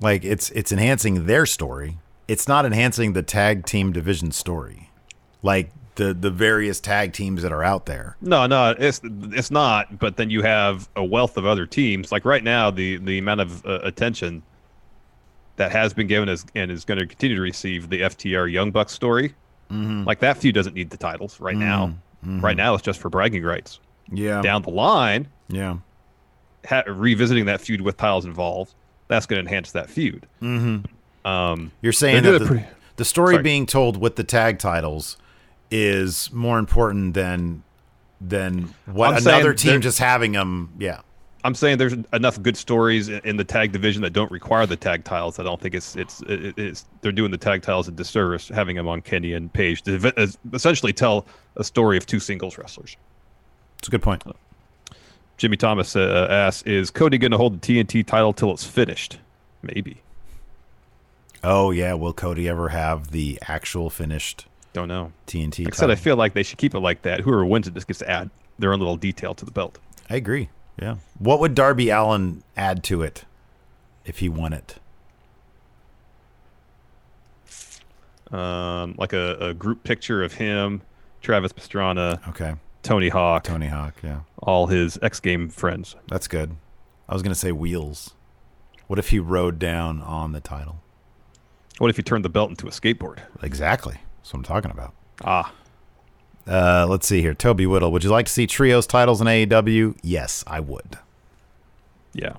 like 0.00 0.24
it's 0.24 0.50
it's 0.50 0.72
enhancing 0.72 1.26
their 1.26 1.46
story. 1.46 1.98
It's 2.28 2.46
not 2.48 2.64
enhancing 2.64 3.12
the 3.12 3.22
tag 3.22 3.66
team 3.66 3.92
division 3.92 4.30
story, 4.32 4.90
like 5.42 5.70
the 5.96 6.14
the 6.14 6.30
various 6.30 6.80
tag 6.80 7.12
teams 7.12 7.42
that 7.42 7.52
are 7.52 7.64
out 7.64 7.86
there. 7.86 8.16
No, 8.20 8.46
no, 8.46 8.74
it's 8.78 9.00
it's 9.04 9.50
not. 9.50 9.98
But 9.98 10.16
then 10.16 10.30
you 10.30 10.42
have 10.42 10.88
a 10.96 11.04
wealth 11.04 11.36
of 11.36 11.44
other 11.44 11.66
teams. 11.66 12.12
Like 12.12 12.24
right 12.24 12.44
now, 12.44 12.70
the 12.70 12.96
the 12.98 13.18
amount 13.18 13.40
of 13.40 13.66
uh, 13.66 13.80
attention 13.82 14.42
that 15.56 15.72
has 15.72 15.92
been 15.92 16.06
given 16.06 16.28
is 16.28 16.46
and 16.54 16.70
is 16.70 16.84
going 16.84 16.98
to 16.98 17.06
continue 17.06 17.36
to 17.36 17.42
receive 17.42 17.90
the 17.90 18.02
FTR 18.02 18.50
Young 18.50 18.70
Bucks 18.70 18.92
story. 18.92 19.34
Mhm. 19.70 20.06
Like 20.06 20.20
that 20.20 20.36
feud 20.38 20.54
doesn't 20.54 20.74
need 20.74 20.88
the 20.90 20.96
titles 20.96 21.38
right 21.40 21.56
now. 21.56 21.94
Mhm. 22.26 22.42
Right 22.42 22.56
now, 22.56 22.74
it's 22.74 22.82
just 22.82 23.00
for 23.00 23.08
bragging 23.08 23.42
rights. 23.42 23.80
Yeah. 24.12 24.42
Down 24.42 24.62
the 24.62 24.70
line, 24.70 25.28
Yeah. 25.48 25.76
ha- 26.68 26.82
revisiting 26.86 27.46
that 27.46 27.60
feud 27.60 27.80
with 27.80 27.96
titles 27.96 28.24
involved, 28.26 28.74
that's 29.08 29.26
going 29.26 29.42
to 29.42 29.48
enhance 29.48 29.72
that 29.72 29.88
feud. 29.88 30.26
Mm-hmm. 30.42 31.26
Um, 31.26 31.72
You're 31.82 31.92
saying 31.92 32.22
that 32.24 32.38
the, 32.40 32.46
pretty- 32.46 32.64
the 32.96 33.04
story 33.04 33.34
Sorry. 33.34 33.42
being 33.42 33.66
told 33.66 33.96
with 33.96 34.16
the 34.16 34.24
tag 34.24 34.58
titles 34.58 35.16
is 35.70 36.30
more 36.32 36.58
important 36.58 37.14
than 37.14 37.62
than 38.20 38.74
what 38.84 39.14
I'm 39.14 39.26
another 39.26 39.54
team 39.54 39.80
just 39.80 39.98
having 39.98 40.32
them. 40.32 40.70
Yeah. 40.78 41.00
I'm 41.44 41.54
saying 41.54 41.78
there's 41.78 41.94
enough 42.12 42.42
good 42.42 42.56
stories 42.56 43.08
in, 43.08 43.36
the 43.36 43.44
tag 43.44 43.72
division 43.72 44.02
that 44.02 44.12
don't 44.12 44.30
require 44.30 44.66
the 44.66 44.76
tag 44.76 45.04
tiles. 45.04 45.38
I 45.38 45.42
don't 45.42 45.60
think 45.60 45.74
it's 45.74 45.96
it's 45.96 46.22
it's 46.26 46.86
they're 47.00 47.12
doing 47.12 47.30
the 47.30 47.38
tag 47.38 47.62
tiles 47.62 47.88
a 47.88 47.92
disservice 47.92 48.48
having 48.48 48.76
them 48.76 48.88
on 48.88 49.00
Kenny 49.00 49.32
and 49.32 49.52
Page 49.52 49.82
to 49.82 50.34
essentially 50.52 50.92
tell 50.92 51.26
a 51.56 51.64
story 51.64 51.96
of 51.96 52.06
two 52.06 52.20
singles 52.20 52.58
wrestlers. 52.58 52.96
It's 53.78 53.88
a 53.88 53.90
good 53.90 54.02
point. 54.02 54.22
Jimmy 55.38 55.56
Thomas 55.56 55.96
uh, 55.96 56.26
asks, 56.30 56.62
"Is 56.64 56.90
Cody 56.90 57.16
going 57.16 57.30
to 57.30 57.38
hold 57.38 57.60
the 57.60 57.82
TNT 57.82 58.06
title 58.06 58.32
till 58.32 58.52
it's 58.52 58.64
finished?" 58.64 59.18
Maybe. 59.62 60.02
Oh 61.42 61.70
yeah. 61.70 61.94
Will 61.94 62.12
Cody 62.12 62.48
ever 62.48 62.68
have 62.68 63.12
the 63.12 63.38
actual 63.48 63.88
finished? 63.88 64.46
Don't 64.72 64.88
know. 64.88 65.12
TNT. 65.26 65.64
Like 65.64 65.74
I 65.74 65.76
said, 65.76 65.90
I 65.90 65.94
feel 65.94 66.16
like 66.16 66.34
they 66.34 66.42
should 66.42 66.58
keep 66.58 66.74
it 66.74 66.80
like 66.80 67.02
that. 67.02 67.20
Whoever 67.20 67.44
wins 67.44 67.66
it 67.66 67.74
just 67.74 67.86
gets 67.86 67.98
to 68.00 68.10
add 68.10 68.30
their 68.58 68.72
own 68.72 68.78
little 68.78 68.96
detail 68.96 69.34
to 69.34 69.44
the 69.44 69.50
belt. 69.50 69.78
I 70.08 70.16
agree. 70.16 70.50
Yeah. 70.80 70.96
What 71.18 71.40
would 71.40 71.54
Darby 71.54 71.90
Allin 71.90 72.42
add 72.56 72.82
to 72.84 73.02
it 73.02 73.24
if 74.04 74.18
he 74.20 74.28
won 74.28 74.52
it? 74.52 74.76
Um, 78.32 78.94
like 78.96 79.12
a, 79.12 79.36
a 79.40 79.54
group 79.54 79.82
picture 79.82 80.22
of 80.22 80.34
him, 80.34 80.82
Travis 81.20 81.52
Pastrana, 81.52 82.26
Okay. 82.28 82.54
Tony 82.82 83.08
Hawk, 83.08 83.44
Tony 83.44 83.66
Hawk. 83.66 83.94
Yeah. 84.02 84.20
all 84.38 84.68
his 84.68 84.98
X 85.02 85.20
Game 85.20 85.48
friends. 85.50 85.96
That's 86.08 86.28
good. 86.28 86.56
I 87.08 87.12
was 87.14 87.22
gonna 87.22 87.34
say 87.34 87.52
wheels. 87.52 88.14
What 88.86 88.98
if 88.98 89.10
he 89.10 89.18
rode 89.18 89.58
down 89.58 90.00
on 90.00 90.32
the 90.32 90.40
title? 90.40 90.80
What 91.78 91.90
if 91.90 91.96
he 91.96 92.02
turned 92.02 92.24
the 92.24 92.28
belt 92.30 92.50
into 92.50 92.66
a 92.66 92.70
skateboard? 92.70 93.18
Exactly. 93.42 93.96
That's 94.18 94.32
what 94.32 94.38
I'm 94.38 94.44
talking 94.44 94.70
about. 94.70 94.94
Ah, 95.24 95.52
Uh, 96.50 96.84
let's 96.88 97.06
see 97.06 97.20
here. 97.20 97.32
Toby 97.32 97.64
Whittle, 97.66 97.92
would 97.92 98.02
you 98.02 98.10
like 98.10 98.26
to 98.26 98.32
see 98.32 98.46
trios 98.46 98.86
titles 98.86 99.20
in 99.20 99.28
AEW? 99.28 99.96
Yes, 100.02 100.42
I 100.46 100.58
would. 100.60 100.98
yeah. 102.12 102.34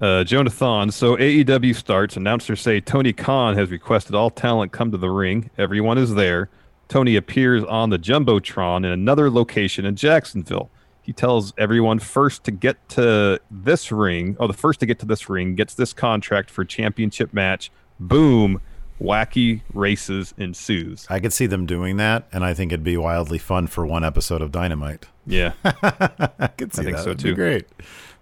Uh, 0.00 0.24
Jonathan, 0.24 0.90
so 0.90 1.14
AEW 1.16 1.76
starts. 1.76 2.16
Announcers 2.16 2.62
say 2.62 2.80
Tony 2.80 3.12
Khan 3.12 3.54
has 3.56 3.70
requested 3.70 4.14
all 4.14 4.30
talent 4.30 4.72
come 4.72 4.90
to 4.92 4.96
the 4.96 5.10
ring. 5.10 5.50
Everyone 5.58 5.98
is 5.98 6.14
there. 6.14 6.48
Tony 6.88 7.16
appears 7.16 7.62
on 7.64 7.90
the 7.90 7.98
Jumbotron 7.98 8.78
in 8.78 8.86
another 8.86 9.30
location 9.30 9.84
in 9.84 9.96
Jacksonville. 9.96 10.70
He 11.02 11.12
tells 11.12 11.52
everyone 11.58 11.98
first 11.98 12.44
to 12.44 12.50
get 12.50 12.76
to 12.90 13.40
this 13.50 13.92
ring, 13.92 14.36
oh, 14.40 14.46
the 14.46 14.54
first 14.54 14.80
to 14.80 14.86
get 14.86 14.98
to 15.00 15.06
this 15.06 15.28
ring 15.28 15.54
gets 15.54 15.74
this 15.74 15.92
contract 15.92 16.50
for 16.50 16.64
championship 16.64 17.34
match. 17.34 17.70
Boom. 18.00 18.62
Wacky 19.00 19.62
races 19.72 20.34
ensues. 20.36 21.06
I 21.08 21.20
could 21.20 21.32
see 21.32 21.46
them 21.46 21.66
doing 21.66 21.96
that, 21.96 22.26
and 22.32 22.44
I 22.44 22.52
think 22.54 22.70
it'd 22.72 22.84
be 22.84 22.96
wildly 22.96 23.38
fun 23.38 23.66
for 23.66 23.86
one 23.86 24.04
episode 24.04 24.42
of 24.42 24.52
Dynamite. 24.52 25.06
Yeah. 25.26 25.52
I 25.64 26.48
could 26.56 26.74
see 26.74 26.82
I 26.82 26.84
think 26.84 26.96
that. 26.96 27.02
so, 27.04 27.10
That'd 27.10 27.18
too. 27.20 27.28
Be 27.32 27.34
great. 27.36 27.66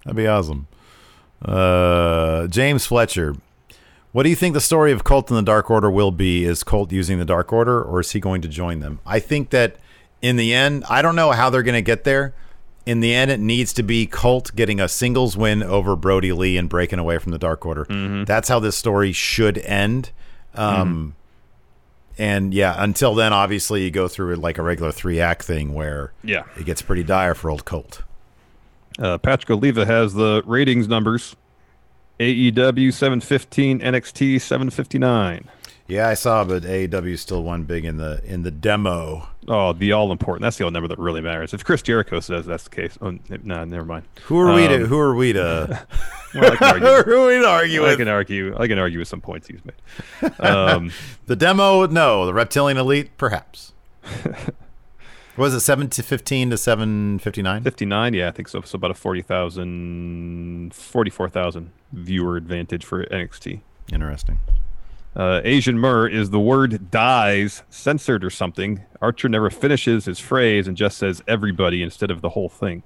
That'd 0.05 0.17
be 0.17 0.27
awesome. 0.27 0.69
Uh, 1.45 2.47
James 2.47 2.87
Fletcher. 2.87 3.37
What 4.13 4.23
do 4.23 4.31
you 4.31 4.37
think 4.37 4.55
the 4.55 4.61
story 4.61 4.93
of 4.93 5.05
Colt 5.05 5.31
and 5.31 5.37
the 5.37 5.43
Dark 5.43 5.71
Order 5.71 5.91
will 5.91 6.11
be? 6.11 6.45
Is 6.45 6.65
Colt 6.65 6.93
using 6.93 7.19
the 7.19 7.25
Dark 7.25 7.53
Order, 7.53 7.83
or 7.83 8.01
is 8.01 8.13
he 8.13 8.21
going 8.21 8.41
to 8.43 8.49
join 8.49 8.81
them? 8.81 9.01
I 9.05 9.21
think 9.21 9.51
that 9.51 9.77
in 10.23 10.37
the 10.37 10.55
end, 10.55 10.85
I 10.89 11.03
don't 11.03 11.15
know 11.17 11.33
how 11.33 11.51
they're 11.51 11.63
going 11.63 11.75
to 11.75 11.83
get 11.83 12.05
there. 12.05 12.35
In 12.87 13.01
the 13.01 13.15
end, 13.15 13.31
it 13.31 13.39
needs 13.39 13.75
to 13.75 13.83
be 13.83 14.07
Colt 14.07 14.51
getting 14.57 14.81
a 14.81 14.89
singles 14.89 15.37
win 15.37 15.63
over 15.63 15.95
Brodie 15.95 16.33
Lee 16.33 16.57
and 16.57 16.71
breaking 16.71 16.99
away 16.99 17.19
from 17.19 17.33
the 17.33 17.39
Dark 17.39 17.67
Order. 17.67 17.85
That's 18.25 18.49
how 18.49 18.61
this 18.61 18.77
story 18.77 19.13
should 19.13 19.59
end. 19.59 20.11
Um, 20.59 21.15
And 22.21 22.53
yeah, 22.53 22.75
until 22.79 23.15
then, 23.15 23.33
obviously, 23.33 23.85
you 23.85 23.93
go 23.93 24.09
through 24.09 24.35
like 24.37 24.59
a 24.59 24.63
regular 24.63 24.91
three 24.91 25.21
act 25.21 25.45
thing 25.45 25.73
where 25.73 26.13
Yeah. 26.25 26.43
it 26.59 26.67
gets 26.67 26.83
pretty 26.83 27.05
dire 27.05 27.35
for 27.35 27.49
old 27.49 27.65
Colt. 27.65 28.03
Uh, 28.99 29.19
Patrick 29.19 29.51
Oliva 29.51 29.87
has 29.87 30.15
the 30.15 30.43
ratings 30.45 30.89
numbers 30.89 31.37
AEW 32.19 32.93
715, 32.93 33.79
NXT 33.79 34.41
759. 34.41 35.45
Yeah, 35.87 36.09
I 36.09 36.15
saw, 36.15 36.43
but 36.43 36.65
AEW 36.65 37.17
still 37.17 37.45
won 37.45 37.63
big 37.63 37.85
in 37.85 37.97
the 37.99 38.21
in 38.25 38.43
the 38.43 38.51
demo. 38.51 39.29
Oh, 39.51 39.73
the 39.73 39.93
all 39.93 40.13
important. 40.13 40.43
That's 40.43 40.59
the 40.59 40.65
only 40.65 40.75
number 40.75 40.89
that 40.89 40.99
really 40.99 41.23
matters. 41.23 41.55
If 41.55 41.65
Chris 41.65 41.81
Jericho 41.81 42.21
says 42.21 42.45
that's 42.47 42.65
the 42.65 42.71
case, 42.71 42.99
oh, 43.01 43.19
no, 43.43 43.65
never 43.65 43.85
mind. 43.87 44.05
Who 44.25 44.39
are 44.39 44.55
we 44.55 44.69
to 44.69 44.83
Um, 44.83 44.85
Who 44.85 44.99
are 44.99 45.15
we 45.15 45.33
to? 45.33 45.87
Well. 46.35 46.55
Who 46.57 46.87
are 46.87 47.27
we 47.27 47.41
to 47.41 47.49
argue 47.49 47.87
I 47.87 47.97
can 47.97 48.07
argue. 48.07 48.55
I 48.59 48.69
can 48.69 48.79
argue 48.79 48.99
with 48.99 49.09
some 49.09 49.23
points 49.23 49.49
he's 49.49 49.61
made. 49.65 50.33
Um, 50.41 50.93
The 51.27 51.37
demo, 51.37 51.87
no. 51.87 52.27
The 52.27 52.35
Reptilian 52.35 52.77
Elite, 52.77 53.17
perhaps. 53.17 53.73
was 55.39 55.55
it 55.55 55.61
seven 55.61 55.89
to 55.89 56.03
fifteen 56.03 56.51
to 56.51 56.59
seven 56.59 57.19
fifty 57.19 57.41
nine? 57.41 57.63
59, 57.63 58.13
yeah, 58.13 58.29
I 58.29 58.31
think 58.33 58.49
so. 58.49 58.61
So 58.61 58.77
about 58.77 58.91
a 58.91 58.95
40,000, 58.95 60.75
44,000 60.75 61.71
viewer 61.93 62.37
advantage 62.37 62.85
for 62.85 63.05
NXT. 63.07 63.61
Interesting. 63.91 64.39
Uh, 65.17 65.41
Asian 65.45 65.79
Mur 65.79 66.07
is 66.07 66.31
the 66.31 66.39
word 66.39 66.91
dies 66.91 67.63
censored 67.71 68.25
or 68.25 68.31
something. 68.31 68.85
Archer 69.01 69.29
never 69.29 69.51
finishes 69.51 70.05
his 70.05 70.19
phrase 70.21 70.69
and 70.69 70.77
just 70.77 70.99
says 70.99 71.23
everybody 71.27 71.83
instead 71.83 72.11
of 72.11 72.21
the 72.21 72.31
whole 72.31 72.49
thing. 72.49 72.83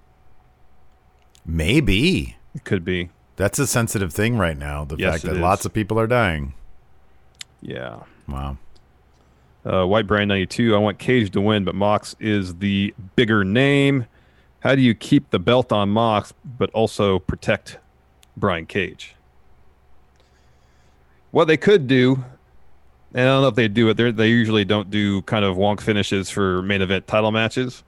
Maybe 1.45 2.37
It 2.55 2.65
could 2.65 2.85
be. 2.85 3.11
that's 3.37 3.59
a 3.59 3.67
sensitive 3.67 4.13
thing 4.13 4.39
right 4.39 4.57
now. 4.57 4.85
The 4.85 4.97
Yes, 4.97 5.15
fact 5.15 5.25
that 5.25 5.33
is. 5.35 5.39
lots 5.39 5.65
of 5.65 5.73
people 5.73 5.99
are 5.99 6.07
dying. 6.07 6.55
Yeah. 7.61 8.01
Wow. 8.29 8.57
Uh, 9.65 9.85
White 9.87 10.07
Brian 10.07 10.29
92, 10.29 10.75
I 10.75 10.79
want 10.79 10.99
Cage 10.99 11.31
to 11.33 11.41
win, 11.41 11.65
but 11.65 11.75
Mox 11.75 12.17
is 12.19 12.57
the 12.57 12.95
bigger 13.17 13.45
name. 13.45 14.07
How 14.61 14.75
do 14.75 14.81
you 14.83 14.95
keep 14.95 15.31
the 15.31 15.39
belt 15.39 15.73
on 15.73 15.89
Mox, 15.91 16.33
but 16.59 16.71
also 16.71 17.19
protect 17.19 17.79
Brian 18.37 18.67
Cage? 18.67 19.15
What 21.33 21.47
they 21.47 21.57
could 21.57 21.87
do, 21.89 22.23
and 23.13 23.23
I 23.29 23.33
don't 23.33 23.43
know 23.43 23.49
if 23.49 23.55
they 23.57 23.67
do 23.69 23.89
it, 23.89 23.97
they're- 23.97 24.13
usually 24.27 24.65
don't 24.65 24.91
do 24.91 25.23
kind 25.23 25.45
of 25.45 25.57
wonk 25.57 25.81
finishes 25.81 26.31
for 26.31 26.63
main 26.63 26.81
event 26.83 27.07
title 27.09 27.33
matches. 27.33 27.83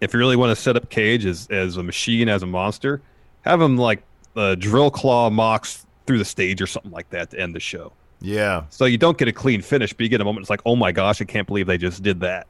If 0.00 0.14
you 0.14 0.18
really 0.18 0.36
want 0.36 0.56
to 0.56 0.60
set 0.60 0.76
up 0.76 0.88
Cage 0.88 1.26
as, 1.26 1.46
as 1.50 1.76
a 1.76 1.82
machine, 1.82 2.28
as 2.30 2.42
a 2.42 2.46
monster, 2.46 3.02
have 3.42 3.60
him 3.60 3.76
like 3.76 4.02
uh, 4.34 4.54
drill 4.54 4.90
claw 4.90 5.28
Mox 5.28 5.84
through 6.06 6.18
the 6.18 6.24
stage 6.24 6.62
or 6.62 6.66
something 6.66 6.90
like 6.90 7.10
that 7.10 7.30
to 7.30 7.38
end 7.38 7.54
the 7.54 7.60
show. 7.60 7.92
Yeah. 8.20 8.64
So 8.70 8.84
you 8.86 8.96
don't 8.98 9.18
get 9.18 9.28
a 9.28 9.32
clean 9.32 9.60
finish, 9.62 9.92
but 9.92 10.00
you 10.00 10.08
get 10.08 10.20
a 10.20 10.24
moment. 10.24 10.44
It's 10.44 10.50
like, 10.50 10.62
oh 10.64 10.76
my 10.76 10.92
gosh, 10.92 11.20
I 11.20 11.24
can't 11.24 11.46
believe 11.46 11.66
they 11.66 11.78
just 11.78 12.02
did 12.02 12.20
that. 12.20 12.46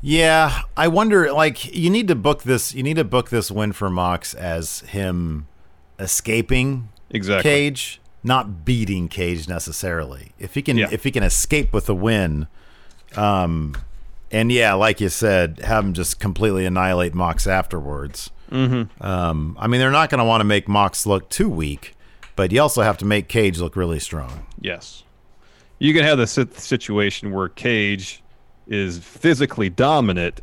Yeah, 0.00 0.62
I 0.76 0.88
wonder. 0.88 1.32
Like, 1.32 1.74
you 1.74 1.90
need 1.90 2.08
to 2.08 2.14
book 2.14 2.42
this. 2.44 2.74
You 2.74 2.82
need 2.82 2.96
to 2.96 3.04
book 3.04 3.30
this 3.30 3.50
win 3.50 3.72
for 3.72 3.90
Mox 3.90 4.32
as 4.34 4.80
him 4.80 5.48
escaping 5.98 6.90
Exactly. 7.10 7.50
Cage, 7.50 8.00
not 8.22 8.64
beating 8.64 9.08
Cage 9.08 9.48
necessarily. 9.48 10.32
If 10.38 10.54
he 10.54 10.62
can, 10.62 10.76
Yeah. 10.76 10.88
if 10.90 11.04
he 11.04 11.10
can 11.10 11.22
escape 11.22 11.72
with 11.72 11.88
a 11.88 11.94
win, 11.94 12.46
um, 13.16 13.74
and 14.30 14.52
yeah, 14.52 14.74
like 14.74 15.00
you 15.00 15.08
said, 15.08 15.60
have 15.64 15.84
him 15.84 15.92
just 15.94 16.20
completely 16.20 16.66
annihilate 16.66 17.14
Mox 17.14 17.46
afterwards. 17.46 18.30
Mm-hmm. 18.50 19.02
Um, 19.04 19.56
I 19.58 19.66
mean, 19.66 19.80
they're 19.80 19.90
not 19.90 20.10
going 20.10 20.18
to 20.18 20.24
want 20.24 20.40
to 20.40 20.44
make 20.44 20.68
Mox 20.68 21.06
look 21.06 21.28
too 21.30 21.48
weak, 21.48 21.94
but 22.36 22.52
you 22.52 22.60
also 22.60 22.82
have 22.82 22.98
to 22.98 23.04
make 23.04 23.28
Cage 23.28 23.58
look 23.58 23.76
really 23.76 23.98
strong. 24.00 24.46
Yes. 24.60 25.04
You 25.78 25.94
can 25.94 26.02
have 26.02 26.18
the 26.18 26.26
situation 26.26 27.30
where 27.32 27.48
Cage 27.48 28.22
is 28.66 28.98
physically 28.98 29.70
dominant. 29.70 30.40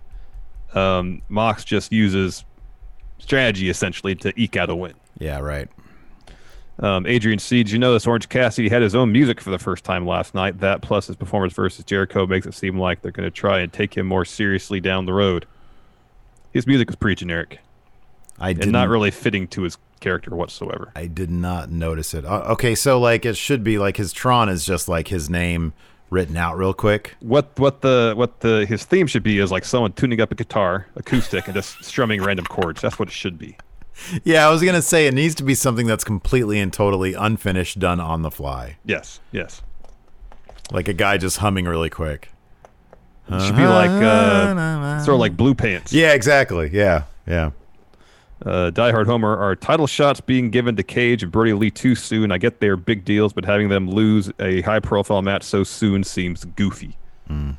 Um, 0.73 1.21
Mox 1.29 1.63
just 1.63 1.91
uses 1.91 2.43
strategy 3.19 3.69
essentially 3.69 4.15
to 4.15 4.33
eke 4.39 4.55
out 4.55 4.69
a 4.69 4.75
win. 4.75 4.93
Yeah, 5.19 5.39
right. 5.39 5.67
Um, 6.79 7.05
Adrian 7.05 7.39
Siege, 7.39 7.71
you 7.71 7.79
notice 7.79 8.05
Orange 8.05 8.27
Cassidy 8.27 8.67
had 8.67 8.81
his 8.81 8.95
own 8.95 9.11
music 9.11 9.39
for 9.39 9.49
the 9.49 9.59
first 9.59 9.85
time 9.85 10.05
last 10.05 10.35
night. 10.35 10.59
That 10.59 10.81
plus 10.81 11.07
his 11.07 11.15
performance 11.15 11.53
versus 11.53 11.85
Jericho 11.85 12.27
makes 12.27 12.45
it 12.45 12.53
seem 12.53 12.77
like 12.77 13.01
they're 13.01 13.11
going 13.11 13.27
to 13.27 13.31
try 13.31 13.59
and 13.59 13.71
take 13.71 13.95
him 13.95 14.05
more 14.05 14.25
seriously 14.25 14.81
down 14.81 15.05
the 15.05 15.13
road. 15.13 15.45
His 16.51 16.67
music 16.67 16.89
is 16.89 16.95
pretty 16.95 17.15
generic 17.15 17.59
I 18.39 18.53
did 18.53 18.63
and 18.63 18.71
not 18.71 18.89
really 18.89 19.11
fitting 19.11 19.47
to 19.49 19.63
his 19.63 19.77
character 19.99 20.35
whatsoever. 20.35 20.91
I 20.95 21.07
did 21.07 21.31
not 21.31 21.71
notice 21.71 22.13
it. 22.13 22.25
Uh, 22.25 22.41
okay, 22.51 22.75
so 22.75 22.99
like 22.99 23.25
it 23.25 23.37
should 23.37 23.63
be 23.63 23.77
like 23.77 23.97
his 23.97 24.11
Tron 24.11 24.49
is 24.49 24.65
just 24.65 24.87
like 24.87 25.07
his 25.07 25.29
name 25.29 25.73
written 26.09 26.37
out 26.37 26.57
real 26.57 26.73
quick. 26.73 27.15
What 27.21 27.57
what 27.57 27.81
the 27.81 28.13
what 28.15 28.41
the 28.41 28.65
his 28.67 28.83
theme 28.83 29.07
should 29.07 29.23
be 29.23 29.39
is 29.39 29.51
like 29.51 29.65
someone 29.65 29.93
tuning 29.93 30.21
up 30.21 30.31
a 30.31 30.35
guitar 30.35 30.87
acoustic 30.95 31.45
and 31.45 31.55
just 31.55 31.83
strumming 31.83 32.21
random 32.21 32.45
chords. 32.45 32.81
That's 32.81 32.99
what 32.99 33.07
it 33.07 33.13
should 33.13 33.37
be. 33.37 33.57
Yeah, 34.23 34.47
I 34.47 34.51
was 34.51 34.61
gonna 34.61 34.81
say 34.81 35.07
it 35.07 35.13
needs 35.13 35.35
to 35.35 35.43
be 35.43 35.55
something 35.55 35.87
that's 35.87 36.03
completely 36.03 36.59
and 36.59 36.71
totally 36.71 37.13
unfinished, 37.13 37.79
done 37.79 37.99
on 37.99 38.21
the 38.21 38.31
fly, 38.31 38.77
Yes, 38.85 39.19
yes. 39.31 39.61
like 40.71 40.87
a 40.87 40.93
guy 40.93 41.17
just 41.17 41.37
humming 41.37 41.65
really 41.65 41.89
quick. 41.89 42.29
It 43.29 43.41
should 43.41 43.55
be 43.55 43.65
like 43.65 43.89
uh, 43.89 44.99
sort 45.03 45.15
of 45.15 45.19
like 45.19 45.35
blue 45.35 45.55
pants. 45.55 45.91
Yeah, 45.91 46.13
exactly. 46.13 46.69
Yeah, 46.71 47.03
yeah. 47.25 47.51
Uh, 48.45 48.69
Die 48.69 48.91
Hard 48.91 49.07
Homer 49.07 49.35
are 49.35 49.55
title 49.55 49.87
shots 49.87 50.21
being 50.21 50.51
given 50.51 50.75
to 50.75 50.83
Cage 50.83 51.23
and 51.23 51.31
Brodie 51.31 51.53
Lee 51.53 51.71
too 51.71 51.95
soon. 51.95 52.31
I 52.31 52.37
get 52.37 52.59
they're 52.59 52.77
big 52.77 53.03
deals, 53.05 53.33
but 53.33 53.43
having 53.45 53.69
them 53.69 53.89
lose 53.89 54.29
a 54.39 54.61
high 54.61 54.79
profile 54.81 55.21
match 55.23 55.41
so 55.43 55.63
soon 55.63 56.03
seems 56.03 56.43
goofy. 56.45 56.97
Um, 57.29 57.57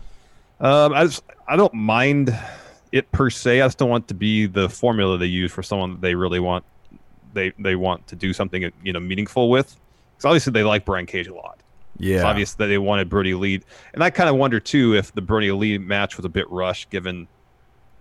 I 0.61 1.05
just 1.05 1.25
I 1.49 1.57
don't 1.57 1.75
mind 1.75 2.37
it 2.97 3.11
per 3.13 3.31
se. 3.31 3.61
I 3.61 3.69
don't 3.69 3.89
want 3.89 4.09
to 4.09 4.15
be 4.15 4.47
the 4.47 4.69
formula 4.69 5.19
they 5.19 5.27
use 5.27 5.53
for 5.53 5.63
someone 5.63 5.93
that 5.93 6.01
they 6.01 6.15
really 6.15 6.41
want 6.41 6.65
they 7.33 7.53
they 7.59 7.77
want 7.77 8.07
to 8.09 8.17
do 8.17 8.33
something 8.33 8.71
you 8.83 8.93
know 8.93 9.01
meaningful 9.01 9.51
with. 9.51 9.77
Because 10.15 10.25
obviously 10.25 10.53
they 10.53 10.65
like 10.65 10.85
Brian 10.85 11.07
Cage 11.07 11.29
a 11.29 11.35
lot. 11.35 11.61
Yeah. 11.99 12.17
It's 12.17 12.25
obvious 12.25 12.55
that 12.55 12.67
they 12.67 12.79
wanted 12.79 13.09
Brodie 13.09 13.35
Lee, 13.35 13.63
and 13.95 14.03
I 14.03 14.11
kind 14.11 14.29
of 14.29 14.37
wonder 14.37 14.61
too 14.61 14.95
if 14.95 15.15
the 15.15 15.23
Brodie 15.23 15.53
Lee 15.53 15.79
match 15.79 16.17
was 16.17 16.27
a 16.27 16.29
bit 16.29 16.51
rushed 16.51 16.91
given 16.91 17.29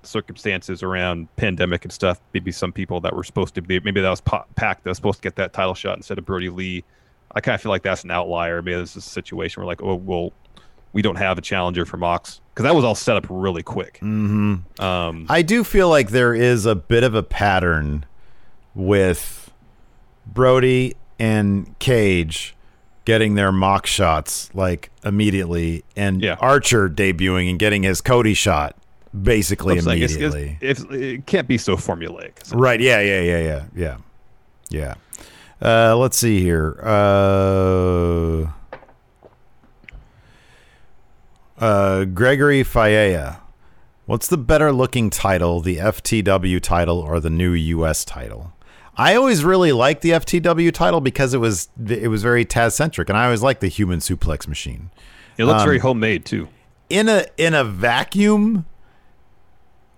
circumstances 0.03 0.83
around 0.83 1.33
pandemic 1.35 1.85
and 1.85 1.91
stuff. 1.91 2.19
Maybe 2.33 2.51
some 2.51 2.71
people 2.71 2.99
that 3.01 3.15
were 3.15 3.23
supposed 3.23 3.55
to 3.55 3.61
be, 3.61 3.79
maybe 3.79 4.01
that 4.01 4.09
was 4.09 4.21
pa- 4.21 4.45
packed 4.55 4.83
that 4.83 4.91
was 4.91 4.97
supposed 4.97 5.19
to 5.19 5.23
get 5.23 5.35
that 5.37 5.53
title 5.53 5.73
shot 5.73 5.97
instead 5.97 6.17
of 6.17 6.25
Brodie 6.25 6.49
Lee. 6.49 6.83
I 7.33 7.41
kind 7.41 7.55
of 7.55 7.61
feel 7.61 7.71
like 7.71 7.83
that's 7.83 8.03
an 8.03 8.11
outlier. 8.11 8.61
Maybe 8.61 8.77
this 8.79 8.95
is 8.95 9.05
a 9.05 9.09
situation 9.09 9.61
where 9.61 9.67
like, 9.67 9.81
oh 9.81 9.95
well, 9.95 10.31
we 10.93 11.01
don't 11.01 11.17
have 11.17 11.37
a 11.37 11.41
challenger 11.41 11.85
for 11.85 11.97
Mox 11.97 12.41
because 12.55 12.63
that 12.63 12.73
was 12.73 12.83
all 12.85 12.95
set 12.95 13.17
up 13.17 13.27
really 13.29 13.61
quick. 13.63 13.97
hmm 13.99 14.55
Um, 14.79 15.25
I 15.29 15.41
do 15.41 15.63
feel 15.65 15.89
like 15.89 16.09
there 16.11 16.33
is 16.33 16.65
a 16.65 16.73
bit 16.73 17.03
of 17.03 17.13
a 17.13 17.21
pattern 17.21 18.05
with 18.73 19.51
Brodie 20.25 20.95
and 21.19 21.77
Cage 21.79 22.55
getting 23.03 23.35
their 23.35 23.51
mock 23.51 23.85
shots 23.85 24.49
like 24.55 24.89
immediately, 25.03 25.83
and 25.95 26.21
Yeah. 26.23 26.37
Archer 26.39 26.89
debuting 26.89 27.49
and 27.49 27.59
getting 27.59 27.83
his 27.83 28.01
Cody 28.01 28.33
shot 28.33 28.75
basically 29.21 29.75
I'm 29.77 29.81
saying 29.81 30.01
it's- 30.01 30.15
it's- 30.17 30.33
immediately. 30.33 30.67
it's- 30.67 30.85
it 30.91 31.25
can't 31.25 31.47
be 31.47 31.57
so 31.57 31.77
formulaic. 31.77 32.31
Right. 32.53 32.79
Yeah. 32.81 32.99
Yeah. 33.01 33.21
Yeah. 33.21 33.39
Yeah. 33.39 33.63
Yeah. 33.75 33.97
Yeah. 34.69 34.93
Uh, 35.61 35.95
let's 35.95 36.17
see 36.17 36.41
here. 36.41 36.77
Uh, 36.83 38.47
uh, 41.65 42.05
Gregory 42.05 42.63
Faella. 42.63 43.39
What's 44.05 44.27
the 44.27 44.37
better 44.37 44.71
looking 44.71 45.09
title, 45.09 45.61
the 45.61 45.77
FTW 45.77 46.61
title 46.61 46.99
or 46.99 47.19
the 47.19 47.29
new 47.31 47.53
US 47.53 48.05
title? 48.05 48.53
I 48.97 49.15
always 49.15 49.43
really 49.43 49.71
liked 49.71 50.01
the 50.03 50.11
FTW 50.11 50.71
title 50.71 51.01
because 51.01 51.33
it 51.33 51.39
was 51.39 51.69
it 51.89 52.07
was 52.09 52.21
very 52.21 52.45
Taz 52.45 52.73
centric, 52.73 53.09
and 53.09 53.17
I 53.17 53.25
always 53.25 53.41
liked 53.41 53.61
the 53.61 53.67
human 53.67 53.99
suplex 53.99 54.47
machine. 54.47 54.91
It 55.37 55.45
looks 55.45 55.61
Um, 55.61 55.67
very 55.67 55.79
homemade 55.79 56.23
too. 56.25 56.47
in 56.89 57.09
a 57.09 57.25
in 57.37 57.53
a 57.55 57.63
vacuum 57.63 58.65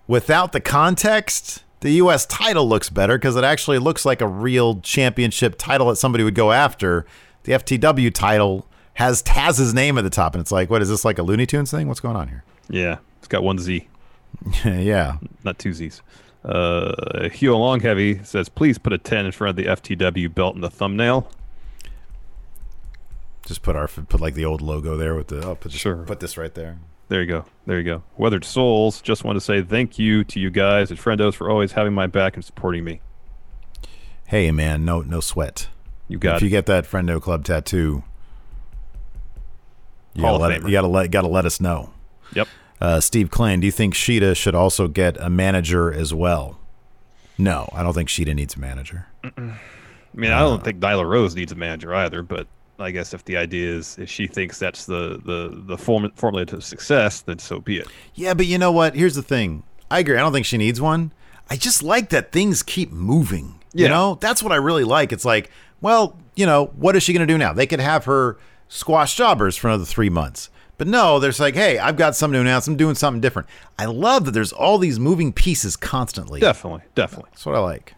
without 0.07 0.53
the 0.53 0.61
context, 0.61 1.63
the 1.81 1.91
US 2.03 2.25
title 2.25 2.67
looks 2.67 2.89
better 2.89 3.17
because 3.17 3.35
it 3.35 3.43
actually 3.43 3.77
looks 3.77 4.05
like 4.05 4.21
a 4.21 4.27
real 4.27 4.79
championship 4.79 5.55
title 5.57 5.87
that 5.89 5.97
somebody 5.97 6.23
would 6.23 6.35
go 6.35 6.51
after. 6.53 7.05
The 7.43 7.51
FTW 7.53 8.13
title 8.13 8.67
has 8.97 9.21
Taz's 9.21 9.75
name 9.75 9.99
at 9.99 10.03
the 10.03 10.09
top, 10.09 10.33
and 10.33 10.41
it's 10.41 10.51
like, 10.51 10.71
what 10.71 10.81
is 10.81 10.89
this 10.89 11.05
like 11.05 11.19
a 11.19 11.23
Looney 11.23 11.45
Tunes 11.45 11.69
thing? 11.69 11.87
What's 11.87 11.99
going 11.99 12.15
on 12.15 12.27
here? 12.29 12.43
Yeah, 12.67 12.97
it's 13.19 13.27
got 13.27 13.43
one 13.43 13.59
Z. 13.59 13.87
yeah, 14.65 15.17
not 15.43 15.59
two 15.59 15.71
Z's. 15.71 16.01
Uh, 16.43 17.29
Hugh 17.29 17.51
Longheavy 17.51 18.25
says, 18.25 18.49
please 18.49 18.79
put 18.79 18.93
a 18.93 18.97
10 18.97 19.27
in 19.27 19.31
front 19.31 19.51
of 19.51 19.55
the 19.55 19.69
FTW 19.71 20.33
belt 20.33 20.55
in 20.55 20.61
the 20.61 20.69
thumbnail. 20.69 21.29
Just 23.45 23.61
put 23.61 23.75
our 23.75 23.87
put 23.87 24.19
like 24.19 24.33
the 24.33 24.45
old 24.45 24.61
logo 24.61 24.97
there 24.97 25.13
with 25.13 25.27
the 25.27 25.45
oh, 25.47 25.55
put, 25.55 25.71
Sure. 25.71 25.97
put 25.97 26.19
this 26.19 26.35
right 26.35 26.53
there. 26.53 26.79
There 27.07 27.21
you 27.21 27.27
go. 27.27 27.45
There 27.67 27.77
you 27.77 27.83
go. 27.83 28.03
Weathered 28.17 28.43
Souls, 28.43 28.99
just 28.99 29.23
want 29.23 29.35
to 29.37 29.41
say 29.41 29.61
thank 29.61 29.99
you 29.99 30.23
to 30.25 30.39
you 30.39 30.49
guys 30.49 30.91
at 30.91 30.97
Friendos 30.97 31.35
for 31.35 31.49
always 31.49 31.73
having 31.73 31.93
my 31.93 32.07
back 32.07 32.35
and 32.35 32.43
supporting 32.43 32.83
me. 32.83 32.99
Hey 34.25 34.51
man, 34.51 34.83
no 34.83 35.01
no 35.01 35.19
sweat. 35.19 35.69
You 36.07 36.17
got 36.17 36.37
if 36.37 36.41
it. 36.41 36.45
you 36.45 36.49
get 36.49 36.65
that 36.65 36.85
Friendo 36.85 37.21
Club 37.21 37.45
tattoo, 37.45 38.03
you 40.13 40.23
Hall 40.23 40.39
gotta, 40.39 40.53
let, 40.53 40.63
you 40.63 40.71
gotta 40.71 40.87
let 40.87 41.11
gotta 41.11 41.27
let 41.27 41.45
us 41.45 41.59
know. 41.59 41.91
Yep. 42.33 42.47
Uh, 42.79 42.99
Steve 42.99 43.31
Klein, 43.31 43.59
do 43.59 43.65
you 43.65 43.71
think 43.71 43.93
Shida 43.93 44.35
should 44.35 44.55
also 44.55 44.87
get 44.87 45.17
a 45.17 45.29
manager 45.29 45.91
as 45.91 46.13
well? 46.13 46.59
No, 47.37 47.69
I 47.73 47.83
don't 47.83 47.93
think 47.93 48.09
Shida 48.09 48.33
needs 48.35 48.55
a 48.55 48.59
manager. 48.59 49.07
I 49.23 49.59
mean, 50.13 50.31
I 50.31 50.39
don't 50.39 50.63
think 50.63 50.79
Nyla 50.79 51.07
Rose 51.07 51.35
needs 51.35 51.51
a 51.51 51.55
manager 51.55 51.93
either, 51.93 52.23
but 52.23 52.47
I 52.79 52.91
guess 52.91 53.13
if 53.13 53.25
the 53.25 53.37
idea 53.37 53.71
is 53.73 53.97
if 53.99 54.09
she 54.09 54.27
thinks 54.27 54.59
that's 54.59 54.85
the 54.85 55.21
the 55.23 55.61
the 55.65 55.77
form, 55.77 56.11
formula 56.15 56.45
to 56.47 56.61
success, 56.61 57.21
then 57.21 57.39
so 57.39 57.59
be 57.59 57.77
it. 57.77 57.87
Yeah, 58.15 58.33
but 58.33 58.45
you 58.45 58.57
know 58.57 58.71
what? 58.71 58.95
Here's 58.95 59.15
the 59.15 59.23
thing. 59.23 59.63
I 59.89 59.99
agree. 59.99 60.17
I 60.17 60.19
don't 60.19 60.33
think 60.33 60.45
she 60.45 60.57
needs 60.57 60.81
one. 60.81 61.11
I 61.49 61.55
just 61.55 61.81
like 61.81 62.09
that 62.09 62.31
things 62.31 62.61
keep 62.61 62.91
moving. 62.91 63.55
You 63.73 63.87
know, 63.87 64.17
that's 64.19 64.41
what 64.41 64.51
I 64.51 64.55
really 64.55 64.83
like. 64.83 65.11
It's 65.11 65.25
like, 65.25 65.51
well, 65.81 66.17
you 66.35 66.47
know, 66.47 66.71
what 66.77 66.95
is 66.95 67.03
she 67.03 67.13
going 67.13 67.27
to 67.27 67.31
do 67.31 67.37
now? 67.37 67.53
They 67.53 67.67
could 67.67 67.79
have 67.79 68.05
her 68.05 68.37
squash 68.67 69.15
jobbers 69.15 69.57
for 69.57 69.67
another 69.67 69.85
three 69.85 70.09
months. 70.09 70.49
But 70.77 70.87
no, 70.87 71.19
there's 71.19 71.39
like, 71.39 71.55
hey, 71.55 71.79
I've 71.79 71.97
got 71.97 72.15
something 72.15 72.33
to 72.35 72.41
announce. 72.41 72.67
I'm 72.67 72.77
doing 72.77 72.95
something 72.95 73.19
different. 73.19 73.47
I 73.79 73.85
love 73.85 74.25
that 74.25 74.31
there's 74.31 74.53
all 74.53 74.77
these 74.77 74.99
moving 74.99 75.33
pieces 75.33 75.75
constantly. 75.75 76.39
Definitely, 76.39 76.81
definitely. 76.93 77.31
That's 77.31 77.45
what 77.45 77.55
I 77.55 77.59
like. 77.59 77.95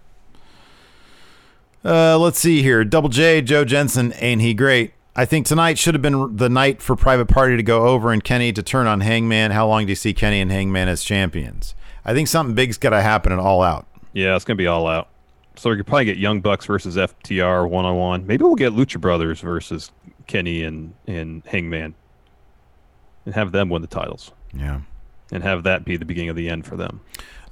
Uh, 1.84 2.18
let's 2.18 2.40
see 2.40 2.62
here. 2.62 2.84
Double 2.86 3.10
J, 3.10 3.42
Joe 3.42 3.66
Jensen, 3.66 4.14
ain't 4.18 4.42
he 4.42 4.54
great? 4.54 4.94
I 5.16 5.26
think 5.26 5.46
tonight 5.46 5.78
should 5.78 5.96
have 5.96 6.02
been 6.02 6.38
the 6.38 6.48
night 6.48 6.82
for 6.82 6.96
Private 6.96 7.28
Party 7.28 7.58
to 7.58 7.64
go 7.64 7.88
over 7.88 8.12
and 8.12 8.24
Kenny 8.24 8.54
to 8.54 8.64
turn 8.64 8.88
on 8.88 9.02
Hangman. 9.02 9.52
How 9.52 9.68
long 9.68 9.86
do 9.86 9.92
you 9.92 9.96
see 9.96 10.14
Kenny 10.14 10.40
and 10.40 10.52
Hangman 10.52 10.88
as 10.88 11.04
champions? 11.04 11.76
I 12.06 12.14
think 12.14 12.30
something 12.30 12.56
big's 12.56 12.78
got 12.78 12.92
to 12.92 13.02
happen 13.02 13.34
at 13.34 13.40
All 13.40 13.62
Out. 13.62 13.86
Yeah, 14.14 14.36
it's 14.36 14.46
gonna 14.46 14.58
be 14.58 14.68
all 14.68 14.88
out. 14.88 15.10
So 15.56 15.70
we 15.70 15.78
could 15.78 15.86
probably 15.86 16.06
get 16.06 16.18
Young 16.18 16.42
Bucks 16.42 16.66
versus 16.66 16.96
FTR 16.96 17.70
one 17.70 17.86
on 17.86 17.98
one. 17.98 18.26
Maybe 18.26 18.44
we'll 18.44 18.56
get 18.56 18.74
Lucha 18.74 19.00
Brothers 19.00 19.42
versus 19.42 19.92
Kenny 20.30 20.64
and 20.64 20.94
and 21.08 21.44
Hangman, 21.46 21.94
and 23.26 23.36
have 23.36 23.52
them 23.52 23.68
win 23.70 23.82
the 23.82 23.88
titles. 23.90 24.32
Yeah. 24.54 24.82
and 25.32 25.44
have 25.44 25.62
that 25.64 25.86
be 25.86 25.96
the 25.98 26.06
beginning 26.06 26.30
of 26.30 26.36
the 26.36 26.50
end 26.50 26.66
for 26.66 26.76
them. 26.78 27.02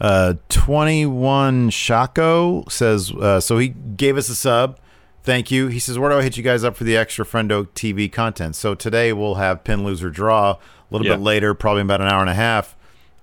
Uh, 0.01 0.34
21 0.49 1.69
Shako 1.69 2.63
says, 2.69 3.11
uh, 3.11 3.39
so 3.39 3.57
he 3.59 3.67
gave 3.69 4.17
us 4.17 4.30
a 4.30 4.36
sub. 4.36 4.80
Thank 5.23 5.51
you. 5.51 5.67
He 5.67 5.78
says, 5.78 5.99
where 5.99 6.09
do 6.09 6.17
I 6.17 6.23
hit 6.23 6.38
you 6.38 6.43
guys 6.43 6.63
up 6.63 6.75
for 6.75 6.86
the 6.86 6.97
extra 6.97 7.23
Friendo 7.25 7.67
TV 7.67 8.11
content? 8.11 8.55
So 8.55 8.73
today 8.73 9.13
we'll 9.13 9.36
have 9.36 9.63
pin, 9.63 9.84
loser, 9.84 10.09
draw. 10.09 10.51
A 10.51 10.57
little 10.89 11.05
Yeah. 11.05 11.15
bit 11.17 11.21
later, 11.21 11.53
probably 11.53 11.82
about 11.84 12.01
an 12.01 12.07
hour 12.07 12.21
and 12.21 12.30
a 12.30 12.34
half. 12.34 12.75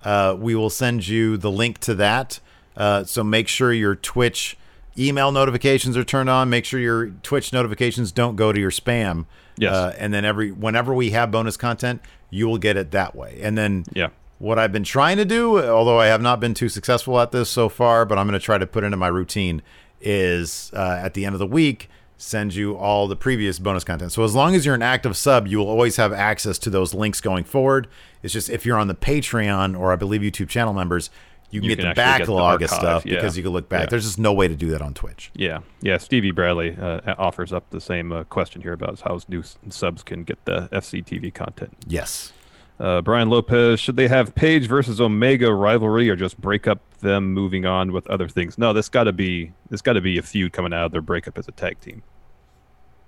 Uh, 0.04 0.36
we 0.38 0.54
will 0.54 0.70
send 0.70 1.08
you 1.08 1.36
the 1.36 1.50
link 1.50 1.78
to 1.78 1.94
that. 1.96 2.38
Uh, 2.76 3.02
so 3.04 3.24
make 3.24 3.48
sure 3.48 3.72
your 3.72 3.94
Twitch 3.96 4.56
email 4.98 5.32
notifications 5.32 5.96
are 5.96 6.04
turned 6.04 6.28
on. 6.30 6.48
Make 6.50 6.64
sure 6.64 6.78
your 6.78 7.08
Twitch 7.22 7.52
notifications 7.52 8.12
don't 8.12 8.36
go 8.36 8.52
to 8.52 8.60
your 8.60 8.70
spam. 8.70 9.24
Yes. 9.56 9.72
Uh, 9.72 9.94
and 9.98 10.12
then 10.12 10.24
every 10.24 10.50
whenever 10.50 10.92
we 10.94 11.10
have 11.10 11.30
bonus 11.30 11.56
content, 11.56 12.00
you 12.30 12.46
will 12.48 12.58
get 12.58 12.76
it 12.76 12.90
that 12.92 13.14
way. 13.14 13.38
And 13.42 13.56
then 13.56 13.84
Yeah. 13.92 14.08
what 14.38 14.58
I've 14.58 14.72
been 14.72 14.84
trying 14.84 15.16
to 15.18 15.24
do, 15.24 15.62
although 15.62 16.00
I 16.00 16.06
have 16.06 16.20
not 16.22 16.40
been 16.40 16.54
too 16.54 16.68
successful 16.68 17.20
at 17.20 17.30
this 17.32 17.48
so 17.48 17.68
far, 17.68 18.04
but 18.04 18.18
I'm 18.18 18.26
going 18.26 18.38
to 18.38 18.44
try 18.44 18.58
to 18.58 18.66
put 18.66 18.82
into 18.84 18.96
my 18.96 19.08
routine, 19.08 19.62
is 20.00 20.70
uh, 20.74 21.00
at 21.02 21.14
the 21.14 21.24
end 21.24 21.34
of 21.34 21.38
the 21.38 21.46
week, 21.46 21.88
send 22.16 22.54
you 22.54 22.76
all 22.76 23.08
the 23.08 23.16
previous 23.16 23.58
bonus 23.58 23.84
content. 23.84 24.12
So 24.12 24.22
as 24.24 24.34
long 24.34 24.54
as 24.54 24.64
you're 24.64 24.74
an 24.74 24.82
active 24.82 25.16
sub, 25.16 25.46
you 25.46 25.58
will 25.58 25.68
always 25.68 25.96
have 25.96 26.12
access 26.12 26.58
to 26.60 26.70
those 26.70 26.94
links 26.94 27.20
going 27.20 27.44
forward. 27.44 27.88
It's 28.22 28.32
just 28.32 28.48
if 28.50 28.64
you're 28.64 28.78
on 28.78 28.88
the 28.88 28.94
Patreon 28.94 29.78
or 29.78 29.92
I 29.92 29.96
believe 29.96 30.20
YouTube 30.20 30.48
channel 30.48 30.72
members, 30.72 31.10
you 31.54 31.60
can 31.60 31.70
You 31.70 31.76
get 31.76 31.82
the 31.82 31.88
actually 31.88 32.18
get 32.18 32.26
the 32.26 32.32
backlog 32.32 32.62
of 32.62 32.70
stuff 32.70 33.06
yeah. 33.06 33.14
because 33.14 33.36
you 33.36 33.42
can 33.44 33.52
look 33.52 33.68
back. 33.68 33.82
Yeah. 33.82 33.86
There's 33.90 34.04
just 34.04 34.18
no 34.18 34.32
way 34.32 34.48
to 34.48 34.56
do 34.56 34.70
that 34.70 34.82
on 34.82 34.92
Twitch. 34.92 35.30
Yeah, 35.34 35.60
yeah. 35.80 35.98
Stevie 35.98 36.32
Bradley 36.32 36.76
uh, 36.80 37.14
offers 37.16 37.52
up 37.52 37.70
the 37.70 37.80
same 37.80 38.10
uh, 38.12 38.24
question 38.24 38.60
here 38.60 38.72
about 38.72 39.00
how 39.00 39.20
new 39.28 39.42
subs 39.70 40.02
can 40.02 40.24
get 40.24 40.44
the 40.44 40.68
FCTV 40.72 41.32
content. 41.32 41.76
Yes. 41.86 42.32
Uh, 42.80 43.00
Brian 43.00 43.30
Lopez, 43.30 43.78
should 43.78 43.94
they 43.96 44.08
have 44.08 44.34
Page 44.34 44.66
versus 44.66 45.00
Omega 45.00 45.54
rivalry 45.54 46.10
or 46.10 46.16
just 46.16 46.40
break 46.40 46.66
up 46.66 46.80
them 46.98 47.32
moving 47.32 47.64
on 47.64 47.92
with 47.92 48.04
other 48.08 48.28
things? 48.28 48.58
No, 48.58 48.72
this 48.72 48.88
got 48.88 49.04
to 49.04 49.12
be 49.12 49.52
this 49.70 49.80
got 49.80 49.92
to 49.92 50.00
be 50.00 50.18
a 50.18 50.22
feud 50.22 50.52
coming 50.52 50.72
out 50.74 50.86
of 50.86 50.92
their 50.92 51.00
breakup 51.00 51.38
as 51.38 51.46
a 51.46 51.52
tag 51.52 51.78
team. 51.80 52.02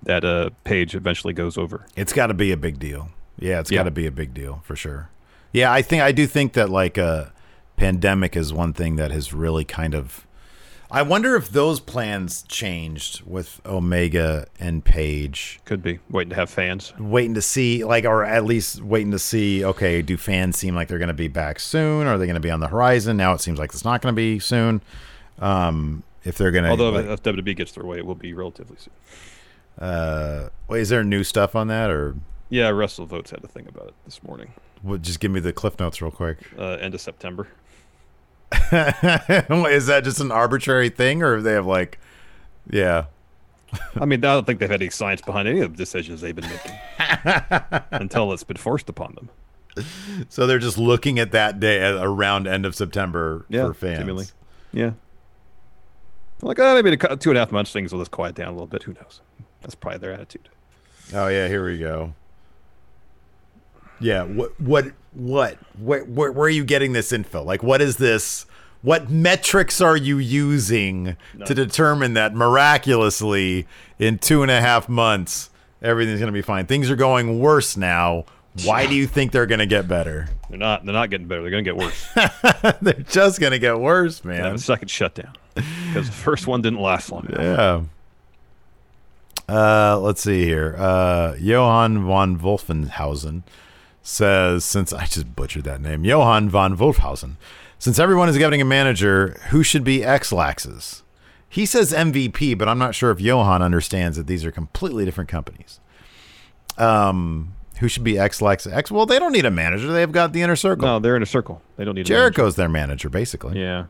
That 0.05 0.25
uh, 0.25 0.51
Page 0.63 0.95
eventually 0.95 1.33
goes 1.33 1.59
over. 1.59 1.87
It's 1.97 2.13
got 2.13 2.29
to 2.29 2.35
be 2.35 2.53
a 2.53 2.57
big 2.57 2.79
deal. 2.79 3.09
Yeah, 3.39 3.59
it's 3.59 3.71
Yeah. 3.73 3.81
got 3.81 3.85
to 3.85 3.91
be 3.91 4.07
a 4.07 4.13
big 4.13 4.33
deal 4.33 4.61
for 4.65 4.77
sure. 4.77 5.11
Yeah, 5.53 5.73
I 5.73 5.83
think 5.83 6.03
I 6.03 6.13
do 6.13 6.27
think 6.27 6.53
that 6.53 6.71
like 6.71 6.97
uh 6.99 7.27
pandemic 7.77 8.37
is 8.37 8.53
one 8.53 8.73
thing 8.73 8.97
that 8.97 9.11
has 9.11 9.33
really 9.33 9.65
kind 9.65 9.95
of 9.95 10.27
I 10.89 11.03
wonder 11.03 11.35
if 11.35 11.49
those 11.51 11.81
plans 11.81 12.43
changed 12.45 13.23
with 13.23 13.61
Omega 13.67 14.47
and 14.61 14.85
Page. 14.85 15.59
Could 15.65 15.83
be 15.83 15.99
waiting 16.09 16.31
to 16.31 16.37
have 16.37 16.49
fans. 16.49 16.93
Waiting 16.97 17.35
to 17.35 17.43
see 17.43 17.85
like 17.85 18.05
or 18.05 18.25
at 18.25 18.45
least 18.45 18.81
waiting 18.83 19.11
to 19.11 19.19
see 19.19 19.65
okay, 19.65 20.01
do 20.01 20.17
fans 20.17 20.57
seem 20.57 20.77
like 20.77 20.87
they're 20.89 20.99
going 20.99 21.09
to 21.09 21.15
be 21.15 21.27
back 21.29 21.59
soon? 21.59 22.07
Are 22.07 22.17
they 22.19 22.27
going 22.27 22.35
to 22.35 22.41
be 22.41 22.51
on 22.53 22.61
the 22.61 22.69
horizon? 22.69 23.17
Now 23.17 23.33
it 23.33 23.41
seems 23.41 23.59
like 23.59 23.73
it's 23.73 23.85
not 23.85 24.01
going 24.01 24.15
to 24.15 24.17
be 24.17 24.39
soon. 24.39 24.81
Um 25.41 26.03
if 26.25 26.39
they're 26.39 26.51
going 26.53 26.65
to 26.65 26.71
Although 26.71 26.97
if 26.97 27.23
WWE 27.23 27.57
gets 27.57 27.73
their 27.73 27.85
way, 27.85 27.99
it 27.99 28.07
will 28.07 28.15
be 28.15 28.33
relatively 28.33 28.77
soon. 28.79 28.95
uh 29.89 30.49
wait, 30.69 30.81
is 30.83 30.89
there 30.89 31.03
new 31.05 31.25
stuff 31.25 31.57
on 31.57 31.67
that 31.67 31.91
or 31.91 32.15
Yeah, 32.49 32.71
WrestleVotes 32.71 33.31
had 33.31 33.43
a 33.45 33.49
thing 33.49 33.67
about 33.69 33.89
it 33.89 33.95
this 34.05 34.23
morning. 34.23 34.53
what, 34.83 35.03
just 35.03 35.19
give 35.19 35.33
me 35.33 35.41
the 35.41 35.53
cliff 35.53 35.79
notes 35.81 36.01
real 36.01 36.13
quick. 36.13 36.39
Uh, 36.57 36.77
end 36.81 36.95
of 36.95 37.01
September. 37.01 37.49
is 38.53 39.87
that 39.87 40.03
just 40.05 40.21
an 40.21 40.31
arbitrary 40.31 40.89
thing, 40.89 41.23
or 41.23 41.41
they 41.41 41.53
have 41.53 41.67
like, 41.67 41.99
yeah, 42.71 43.07
I 44.01 44.05
mean, 44.05 44.21
I 44.25 44.35
don't 44.35 44.47
think 44.47 44.61
they've 44.61 44.71
had 44.71 44.81
any 44.81 44.91
science 44.91 45.21
behind 45.21 45.49
any 45.49 45.61
of 45.61 45.73
the 45.73 45.77
decisions 45.77 46.21
they've 46.21 46.35
been 46.35 46.49
making 46.49 46.73
until 47.91 48.33
it's 48.33 48.45
been 48.45 48.57
forced 48.57 48.89
upon 48.89 49.15
them. 49.15 49.31
so 50.29 50.47
they're 50.47 50.59
just 50.59 50.79
looking 50.79 51.19
at 51.19 51.33
that 51.33 51.61
day 51.61 51.81
at 51.81 51.95
around 51.97 52.47
end 52.47 52.65
of 52.65 52.75
September 52.75 53.45
Yeah, 53.49 53.67
for 53.67 53.75
fans. 53.75 53.99
seemingly. 53.99 54.27
Yeah. 54.73 54.93
Like, 56.43 56.59
oh, 56.59 56.75
maybe 56.75 56.89
in 56.89 56.95
a 56.95 56.97
cou- 56.99 57.17
two 57.17 57.31
and 57.31 57.37
a 57.39 57.41
half 57.41 57.53
months, 57.53 57.73
things 57.73 57.93
will 57.93 58.01
just 58.01 58.11
quiet 58.11 58.35
down 58.35 58.49
a 58.49 58.53
little 58.53 58.67
bit. 58.67 58.83
Who 58.85 58.93
knows? 58.95 59.21
That's 59.63 59.75
probably 59.75 59.99
their 59.99 60.13
attitude. 60.13 60.49
Oh 61.15 61.29
yeah, 61.29 61.49
here 61.49 61.65
we 61.65 61.79
go. 61.79 62.15
Yeah, 64.01 64.25
what, 64.25 64.59
what, 64.61 64.87
what, 65.13 65.59
where, 65.79 66.05
where, 66.05 66.33
where 66.33 66.47
are 66.47 66.51
you 66.51 66.65
getting 66.65 66.93
this 66.93 67.13
info? 67.13 67.43
Like, 67.43 67.63
what 67.63 67.81
is 67.81 67.97
this? 67.97 68.47
What 68.83 69.11
metrics 69.11 69.81
are 69.81 69.97
you 69.97 70.19
using 70.19 71.17
to 71.45 71.55
determine 71.55 72.15
that 72.15 72.35
miraculously 72.35 73.67
in 73.99 74.19
two 74.19 74.43
and 74.43 74.51
a 74.51 74.61
half 74.61 74.89
months 74.89 75.51
everything's 75.83 76.21
going 76.21 76.29
to 76.29 76.33
be 76.33 76.43
fine? 76.43 76.67
Things 76.67 76.91
are 76.91 76.97
going 76.97 77.41
worse 77.41 77.77
now. 77.77 78.27
Why 78.65 78.87
do 78.87 78.95
you 78.95 79.07
think 79.07 79.33
they're 79.33 79.47
going 79.47 79.59
to 79.59 79.67
get 79.67 79.89
better? 79.89 80.29
They're 80.49 80.59
not. 80.59 80.85
They're 80.85 80.95
not 80.95 81.11
getting 81.11 81.27
better. 81.27 81.43
They're 81.43 81.51
going 81.51 81.65
to 81.65 81.71
get 81.71 81.77
worse. 81.77 82.07
they're 82.81 82.93
just 83.09 83.41
going 83.41 83.51
to 83.53 83.59
get 83.59 83.79
worse, 83.79 84.21
They 84.21 84.37
have 84.37 84.45
man. 84.45 84.55
a 84.55 84.59
second 84.59 84.89
shutdown 84.89 85.33
because 85.55 86.07
the 86.07 86.13
first 86.13 86.47
one 86.47 86.63
didn't 86.63 86.81
last 86.81 87.11
long. 87.11 87.27
enough. 87.27 87.41
Yeah. 87.41 87.83
Uh, 89.49 89.99
let's 90.01 90.23
see 90.23 90.45
here. 90.45 90.75
Uh, 90.79 91.35
Johann 91.39 92.05
von 92.05 92.39
Wolfenhausen 92.39 93.43
says, 94.07 94.65
since 94.65 94.93
I 94.93 95.07
just 95.07 95.35
butchered 95.35 95.65
that 95.65 95.81
name, 95.81 96.05
Johann 96.05 96.49
von 96.49 96.77
Wolfhausen, 96.77 97.37
since 97.79 97.99
everyone 97.99 98.29
is 98.29 98.39
getting 98.39 98.61
a 98.61 98.65
manager, 98.65 99.37
who 99.51 99.63
should 99.63 99.85
be 99.85 100.05
X-Laxes? 100.05 101.03
He 101.49 101.67
says 101.67 101.93
MVP, 101.93 102.57
but 102.57 102.69
I'm 102.69 102.79
not 102.79 102.95
sure 102.95 103.11
if 103.11 103.21
Johann 103.21 103.63
understands 103.63 104.17
that 104.17 104.27
these 104.27 104.45
are 104.45 104.53
completely 104.53 105.05
different 105.05 105.29
companies. 105.29 105.81
Um, 106.79 107.55
who 107.81 107.89
should 107.89 108.05
be 108.05 108.19
X-Lax? 108.19 108.67
X? 108.67 108.91
Well, 108.91 109.07
they 109.07 109.19
don't 109.19 109.33
need 109.33 109.45
a 109.45 109.51
manager. 109.51 109.93
They've 109.93 110.11
got 110.11 110.33
the 110.33 110.43
inner 110.43 110.57
circle. 110.57 110.87
No, 110.87 110.99
they're 110.99 111.17
in 111.17 111.23
a 111.23 111.27
circle. 111.27 111.63
They 111.77 111.85
don't 111.85 111.95
need 111.95 112.03
a 112.03 112.05
Jericho's 112.05 112.57
their 112.57 112.69
manager, 112.69 113.09
basically. 113.09 113.61
Yeah. 113.61 113.87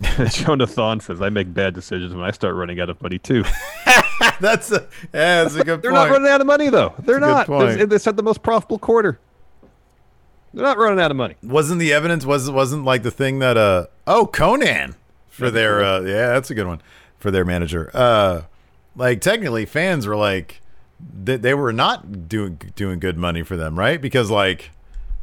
Jonah 0.30 0.66
Thon 0.66 1.00
says, 1.00 1.20
I 1.20 1.28
make 1.28 1.52
bad 1.52 1.74
decisions 1.74 2.14
when 2.14 2.24
I 2.24 2.30
start 2.30 2.54
running 2.54 2.80
out 2.80 2.88
of 2.88 3.00
money, 3.02 3.18
too. 3.18 3.44
that's 4.40 4.70
a, 4.70 4.86
yeah, 5.12 5.42
that's 5.42 5.54
a 5.56 5.64
good 5.64 5.66
point. 5.66 5.82
They're 5.82 5.90
point. 5.92 6.08
not 6.08 6.10
running 6.10 6.30
out 6.30 6.40
of 6.40 6.46
money, 6.46 6.70
though. 6.70 6.94
They're 7.00 7.20
That's 7.20 7.48
not. 7.48 7.66
They, 7.66 7.84
they 7.84 7.98
said 7.98 8.16
the 8.16 8.22
most 8.22 8.42
profitable 8.42 8.78
quarter. 8.78 9.18
They're 10.54 10.64
not 10.64 10.78
running 10.78 11.00
out 11.00 11.10
of 11.10 11.16
money. 11.16 11.34
Wasn't 11.42 11.78
the 11.78 11.92
evidence 11.92 12.24
was 12.24 12.50
wasn't 12.50 12.84
like 12.84 13.02
the 13.02 13.10
thing 13.10 13.38
that 13.40 13.56
uh 13.56 13.86
oh 14.06 14.26
Conan 14.26 14.94
for 15.28 15.50
their 15.50 15.84
uh 15.84 16.00
yeah 16.00 16.28
that's 16.28 16.50
a 16.50 16.54
good 16.54 16.66
one 16.66 16.80
for 17.18 17.30
their 17.30 17.44
manager 17.44 17.90
uh 17.94 18.42
like 18.96 19.20
technically 19.20 19.66
fans 19.66 20.06
were 20.06 20.16
like 20.16 20.60
they, 20.98 21.36
they 21.36 21.54
were 21.54 21.72
not 21.72 22.28
doing 22.28 22.60
doing 22.74 22.98
good 22.98 23.16
money 23.16 23.42
for 23.42 23.56
them 23.56 23.78
right 23.78 24.00
because 24.00 24.30
like 24.30 24.70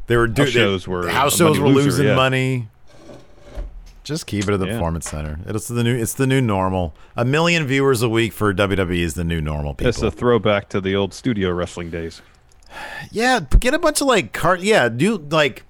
they 0.08 0.16
were 0.16 0.28
doing 0.28 0.48
House 0.48 0.54
shows 0.54 0.88
were 0.88 1.10
house 1.10 1.36
shows 1.36 1.60
were 1.60 1.68
loser, 1.68 1.84
losing 1.84 2.08
yeah. 2.08 2.16
money 2.16 2.68
just 4.06 4.26
keep 4.28 4.48
it 4.48 4.54
at 4.54 4.60
the 4.60 4.68
Yeah. 4.68 4.74
performance 4.74 5.10
center 5.10 5.40
it's 5.46 5.68
the 5.68 5.84
new 5.84 5.96
it's 5.96 6.14
the 6.14 6.26
new 6.28 6.40
normal 6.40 6.94
a 7.18 7.26
million 7.26 7.66
viewers 7.68 8.02
a 8.02 8.08
week 8.10 8.32
for 8.32 8.54
WWE 8.54 9.02
is 9.02 9.16
the 9.16 9.24
new 9.26 9.42
normal 9.42 9.74
people 9.74 9.90
It's 9.90 10.02
a 10.02 10.10
throwback 10.12 10.70
to 10.70 10.80
the 10.80 10.96
old 10.96 11.14
studio 11.14 11.52
wrestling 11.52 11.90
days. 11.90 12.22
Yeah, 13.12 13.40
get 13.60 13.74
a 13.74 13.80
bunch 13.80 14.02
of 14.02 14.08
like 14.08 14.32
cart. 14.34 14.62
Yeah, 14.62 14.90
do 14.90 15.18
like 15.18 15.64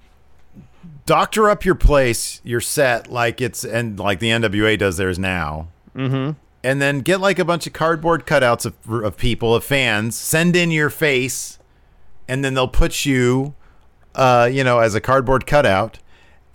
doctor 1.06 1.48
up 1.48 1.64
your 1.64 1.74
place, 1.74 2.40
your 2.44 2.60
set, 2.60 3.10
like 3.10 3.40
it's 3.40 3.64
and 3.64 3.98
like 3.98 4.18
the 4.18 4.30
NWA 4.30 4.76
does 4.78 4.96
theirs 4.96 5.18
now. 5.18 5.68
Mm-hmm. 5.96 6.32
And 6.64 6.82
then 6.82 7.00
get 7.00 7.20
like 7.20 7.38
a 7.38 7.44
bunch 7.44 7.66
of 7.66 7.72
cardboard 7.72 8.26
cutouts 8.26 8.66
of, 8.66 8.74
of 9.04 9.16
people, 9.16 9.54
of 9.54 9.62
fans. 9.62 10.16
Send 10.16 10.56
in 10.56 10.70
your 10.72 10.90
face, 10.90 11.58
and 12.26 12.44
then 12.44 12.54
they'll 12.54 12.66
put 12.66 13.04
you, 13.06 13.54
uh, 14.16 14.48
you 14.50 14.64
know, 14.64 14.80
as 14.80 14.94
a 14.96 15.00
cardboard 15.00 15.46
cutout, 15.46 15.98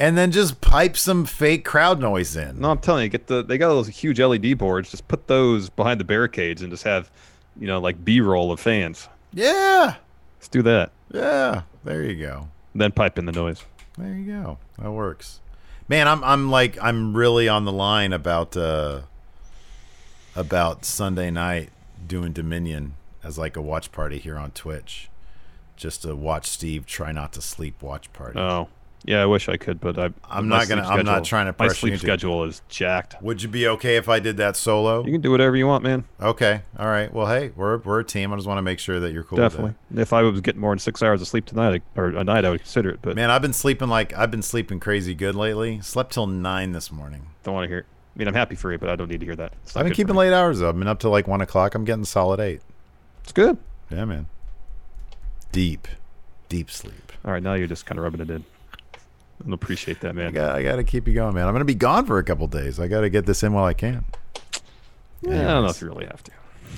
and 0.01 0.17
then 0.17 0.31
just 0.31 0.59
pipe 0.61 0.97
some 0.97 1.25
fake 1.25 1.63
crowd 1.63 1.99
noise 1.99 2.35
in. 2.35 2.59
No, 2.59 2.71
I'm 2.71 2.79
telling 2.79 3.03
you, 3.03 3.09
get 3.09 3.27
the 3.27 3.43
they 3.43 3.57
got 3.57 3.69
those 3.69 3.87
huge 3.87 4.19
LED 4.19 4.57
boards. 4.57 4.89
Just 4.91 5.07
put 5.07 5.27
those 5.27 5.69
behind 5.69 5.99
the 5.99 6.03
barricades 6.03 6.61
and 6.61 6.71
just 6.71 6.83
have, 6.83 7.11
you 7.59 7.67
know, 7.67 7.79
like 7.79 8.03
B-roll 8.03 8.51
of 8.51 8.59
fans. 8.59 9.07
Yeah, 9.33 9.95
Let's 10.37 10.47
do 10.47 10.61
that. 10.63 10.91
yeah. 11.13 11.61
There 11.83 12.03
you 12.03 12.15
go. 12.21 12.49
Then 12.75 12.91
pipe 12.91 13.17
in 13.19 13.25
the 13.25 13.31
noise. 13.31 13.63
There 13.97 14.13
you 14.13 14.31
go. 14.31 14.57
That 14.79 14.91
works. 14.91 15.39
Man, 15.87 16.07
I'm 16.07 16.23
I'm 16.23 16.49
like 16.49 16.77
I'm 16.81 17.15
really 17.15 17.47
on 17.47 17.65
the 17.65 17.71
line 17.71 18.11
about 18.13 18.57
uh 18.57 19.01
about 20.35 20.85
Sunday 20.85 21.29
night 21.31 21.69
doing 22.07 22.31
Dominion 22.33 22.95
as 23.23 23.37
like 23.37 23.55
a 23.55 23.61
watch 23.61 23.91
party 23.91 24.17
here 24.17 24.37
on 24.37 24.51
Twitch. 24.51 25.09
Just 25.75 26.03
to 26.03 26.15
watch 26.15 26.47
Steve 26.47 26.85
try 26.85 27.11
not 27.11 27.33
to 27.33 27.41
sleep 27.41 27.81
watch 27.81 28.11
party. 28.13 28.39
Oh, 28.39 28.69
yeah. 29.03 29.21
I 29.21 29.25
wish 29.25 29.49
I 29.49 29.57
could, 29.57 29.79
but 29.81 29.97
I. 29.97 30.09
I'm 30.29 30.47
not 30.47 30.67
gonna- 30.67 30.83
sleep 30.85 30.97
I'm 30.99 31.05
not 31.05 31.23
trying 31.25 31.45
to 31.47 31.55
My 31.57 31.67
sleep 31.69 31.97
schedule 31.99 32.43
is 32.43 32.61
jacked. 32.69 33.21
Would 33.21 33.41
you 33.43 33.49
be 33.49 33.67
okay 33.67 33.95
if 33.97 34.07
I 34.09 34.19
did 34.19 34.37
that 34.37 34.55
solo? 34.55 35.05
You 35.05 35.11
can 35.11 35.21
do 35.21 35.31
whatever 35.31 35.55
you 35.55 35.67
want, 35.67 35.83
man. 35.83 36.05
Okay. 36.21 36.61
All 36.77 36.87
right. 36.87 37.13
Well, 37.13 37.27
hey, 37.27 37.51
we're 37.55 37.77
we're 37.77 37.99
a 37.99 38.03
team. 38.03 38.31
I 38.31 38.35
just 38.35 38.47
want 38.47 38.57
to 38.57 38.61
make 38.63 38.79
sure 38.79 38.99
that 38.99 39.11
you're 39.11 39.23
cool 39.23 39.37
with 39.37 39.51
Definitely. 39.51 39.75
If 40.01 40.13
I 40.13 40.21
was 40.21 40.41
getting 40.41 40.61
more 40.61 40.71
than 40.71 40.79
six 40.79 41.01
hours 41.01 41.21
of 41.21 41.27
sleep 41.27 41.45
tonight, 41.45 41.81
or 41.95 42.07
a 42.07 42.23
night, 42.23 42.45
I 42.45 42.49
would 42.51 42.59
consider 42.61 42.89
it. 42.89 42.99
But. 43.01 43.15
Man, 43.15 43.29
I've 43.31 43.41
been 43.41 43.53
sleeping 43.53 43.87
like 43.89 44.13
I've 44.17 44.31
been 44.31 44.41
sleeping 44.41 44.79
crazy 44.79 45.13
good 45.15 45.35
lately. 45.35 45.81
Slept 45.81 46.11
till 46.13 46.27
9 46.27 46.71
this 46.71 46.91
morning. 46.91 47.27
don't 47.43 47.53
want 47.53 47.65
to 47.65 47.69
hear. 47.69 47.79
it. 47.79 47.85
I 48.15 48.19
mean, 48.19 48.27
I'm 48.27 48.33
happy 48.33 48.55
for 48.55 48.71
you, 48.71 48.77
but 48.77 48.89
I 48.89 48.95
don't 48.95 49.09
need 49.09 49.21
to 49.21 49.25
hear 49.25 49.35
that. 49.37 49.53
I've 49.75 49.85
been 49.85 49.93
keeping 49.93 50.15
late 50.15 50.33
hours 50.33 50.59
though. 50.59 50.69
I've 50.69 50.77
been 50.77 50.87
up 50.87 50.99
to 50.99 51.09
like 51.09 51.27
1 51.27 51.39
o'clock. 51.41 51.75
I'm 51.75 51.85
getting 51.85 52.03
solid 52.05 52.39
8. 52.39 52.59
It's 53.23 53.31
good. 53.31 53.57
Yeah, 53.89 54.05
man. 54.05 54.27
Deep, 55.51 55.87
deep 56.49 56.71
sleep. 56.71 57.11
All 57.25 57.31
right, 57.31 57.43
now 57.43 57.53
you're 57.53 57.67
just 57.67 57.85
kind 57.85 57.97
of 57.99 58.03
rubbing 58.03 58.21
it 58.21 58.29
in. 58.29 58.45
I 59.47 59.53
appreciate 59.53 59.99
that, 60.01 60.09
I 60.09 60.13
man. 60.13 60.33
got, 60.33 60.55
I 60.55 60.63
got 60.63 60.77
to 60.77 60.83
keep 60.83 61.07
you 61.07 61.13
going, 61.13 61.33
man. 61.35 61.47
I'm 61.47 61.53
going 61.53 61.61
to 61.61 61.65
be 61.65 61.75
gone 61.75 62.05
for 62.05 62.17
a 62.17 62.23
couple 62.23 62.47
days. 62.47 62.79
I 62.79 62.87
got 62.87 63.01
to 63.01 63.09
get 63.09 63.25
this 63.25 63.43
in 63.43 63.53
while 63.53 63.65
I 63.65 63.73
can. 63.73 64.05
Yeah, 65.21 65.41
I 65.41 65.53
don't 65.53 65.63
know 65.63 65.69
if 65.69 65.81
you 65.81 65.87
really 65.87 66.05
have 66.05 66.23
to. 66.23 66.31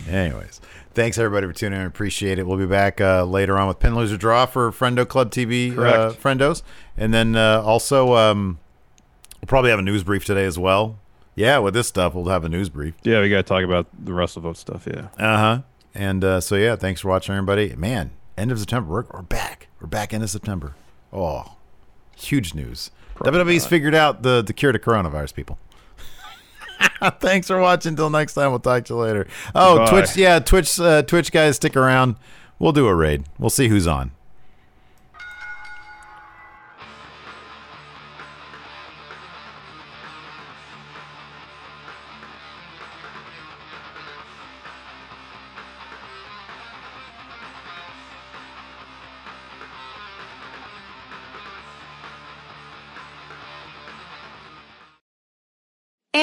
Anyways, 0.09 0.59
thanks 0.93 1.17
everybody 1.17 1.47
for 1.47 1.53
tuning 1.53 1.79
in. 1.79 1.83
I 1.85 1.87
appreciate 1.87 2.39
it. 2.39 2.45
We'll 2.47 2.57
be 2.57 2.65
back 2.65 2.99
uh, 2.99 3.23
later 3.23 3.57
on 3.57 3.67
with 3.67 3.79
Pin 3.79 3.95
Loser 3.95 4.17
Draw 4.17 4.47
for 4.47 4.71
Friendo 4.71 5.07
Club 5.07 5.31
TV, 5.31 5.77
uh. 5.77 6.11
Friendos, 6.11 6.61
and 6.97 7.13
then 7.13 7.35
uh, 7.35 7.61
also 7.63 8.15
um, 8.15 8.59
we'll 9.41 9.47
probably 9.47 9.69
have 9.69 9.79
a 9.79 9.83
news 9.83 10.03
brief 10.03 10.25
today 10.25 10.45
as 10.45 10.59
well. 10.59 10.99
Yeah, 11.35 11.59
with 11.59 11.73
this 11.73 11.87
stuff, 11.87 12.13
we'll 12.13 12.25
have 12.25 12.43
a 12.43 12.49
news 12.49 12.69
brief. 12.69 12.95
Yeah, 13.03 13.21
we 13.21 13.29
got 13.29 13.37
to 13.37 13.43
talk 13.43 13.63
about 13.63 13.87
the 13.97 14.11
WrestleVote 14.11 14.57
stuff. 14.57 14.87
Yeah. 14.87 15.07
Uh 15.17 15.37
huh. 15.37 15.61
And 15.95 16.23
uh, 16.23 16.41
so 16.41 16.55
yeah, 16.55 16.75
thanks 16.75 17.01
for 17.01 17.07
watching, 17.09 17.33
everybody. 17.35 17.75
Man, 17.75 18.11
end 18.37 18.51
of 18.51 18.59
September, 18.59 18.89
we're, 18.91 19.05
we're 19.11 19.21
back. 19.21 19.67
We're 19.79 19.87
back 19.87 20.13
end 20.13 20.23
of 20.23 20.29
September. 20.29 20.75
Oh, 21.11 21.55
huge 22.15 22.53
news. 22.53 22.91
WWE's 23.17 23.65
figured 23.65 23.95
out 23.95 24.23
the 24.23 24.41
the 24.41 24.53
cure 24.53 24.71
to 24.71 24.79
coronavirus, 24.79 25.33
people. 25.33 25.57
thanks 27.19 27.47
for 27.47 27.59
watching. 27.59 27.91
Until 27.91 28.09
next 28.09 28.33
time, 28.33 28.51
we'll 28.51 28.59
talk 28.59 28.85
to 28.85 28.93
you 28.93 28.99
later. 28.99 29.27
Oh, 29.53 29.79
Bye. 29.79 29.89
Twitch, 29.89 30.17
yeah, 30.17 30.39
Twitch, 30.39 30.79
uh, 30.79 31.03
Twitch 31.03 31.31
guys, 31.31 31.57
stick 31.57 31.75
around. 31.75 32.15
We'll 32.59 32.71
do 32.71 32.87
a 32.87 32.95
raid. 32.95 33.25
We'll 33.37 33.49
see 33.49 33.67
who's 33.67 33.87
on. 33.87 34.11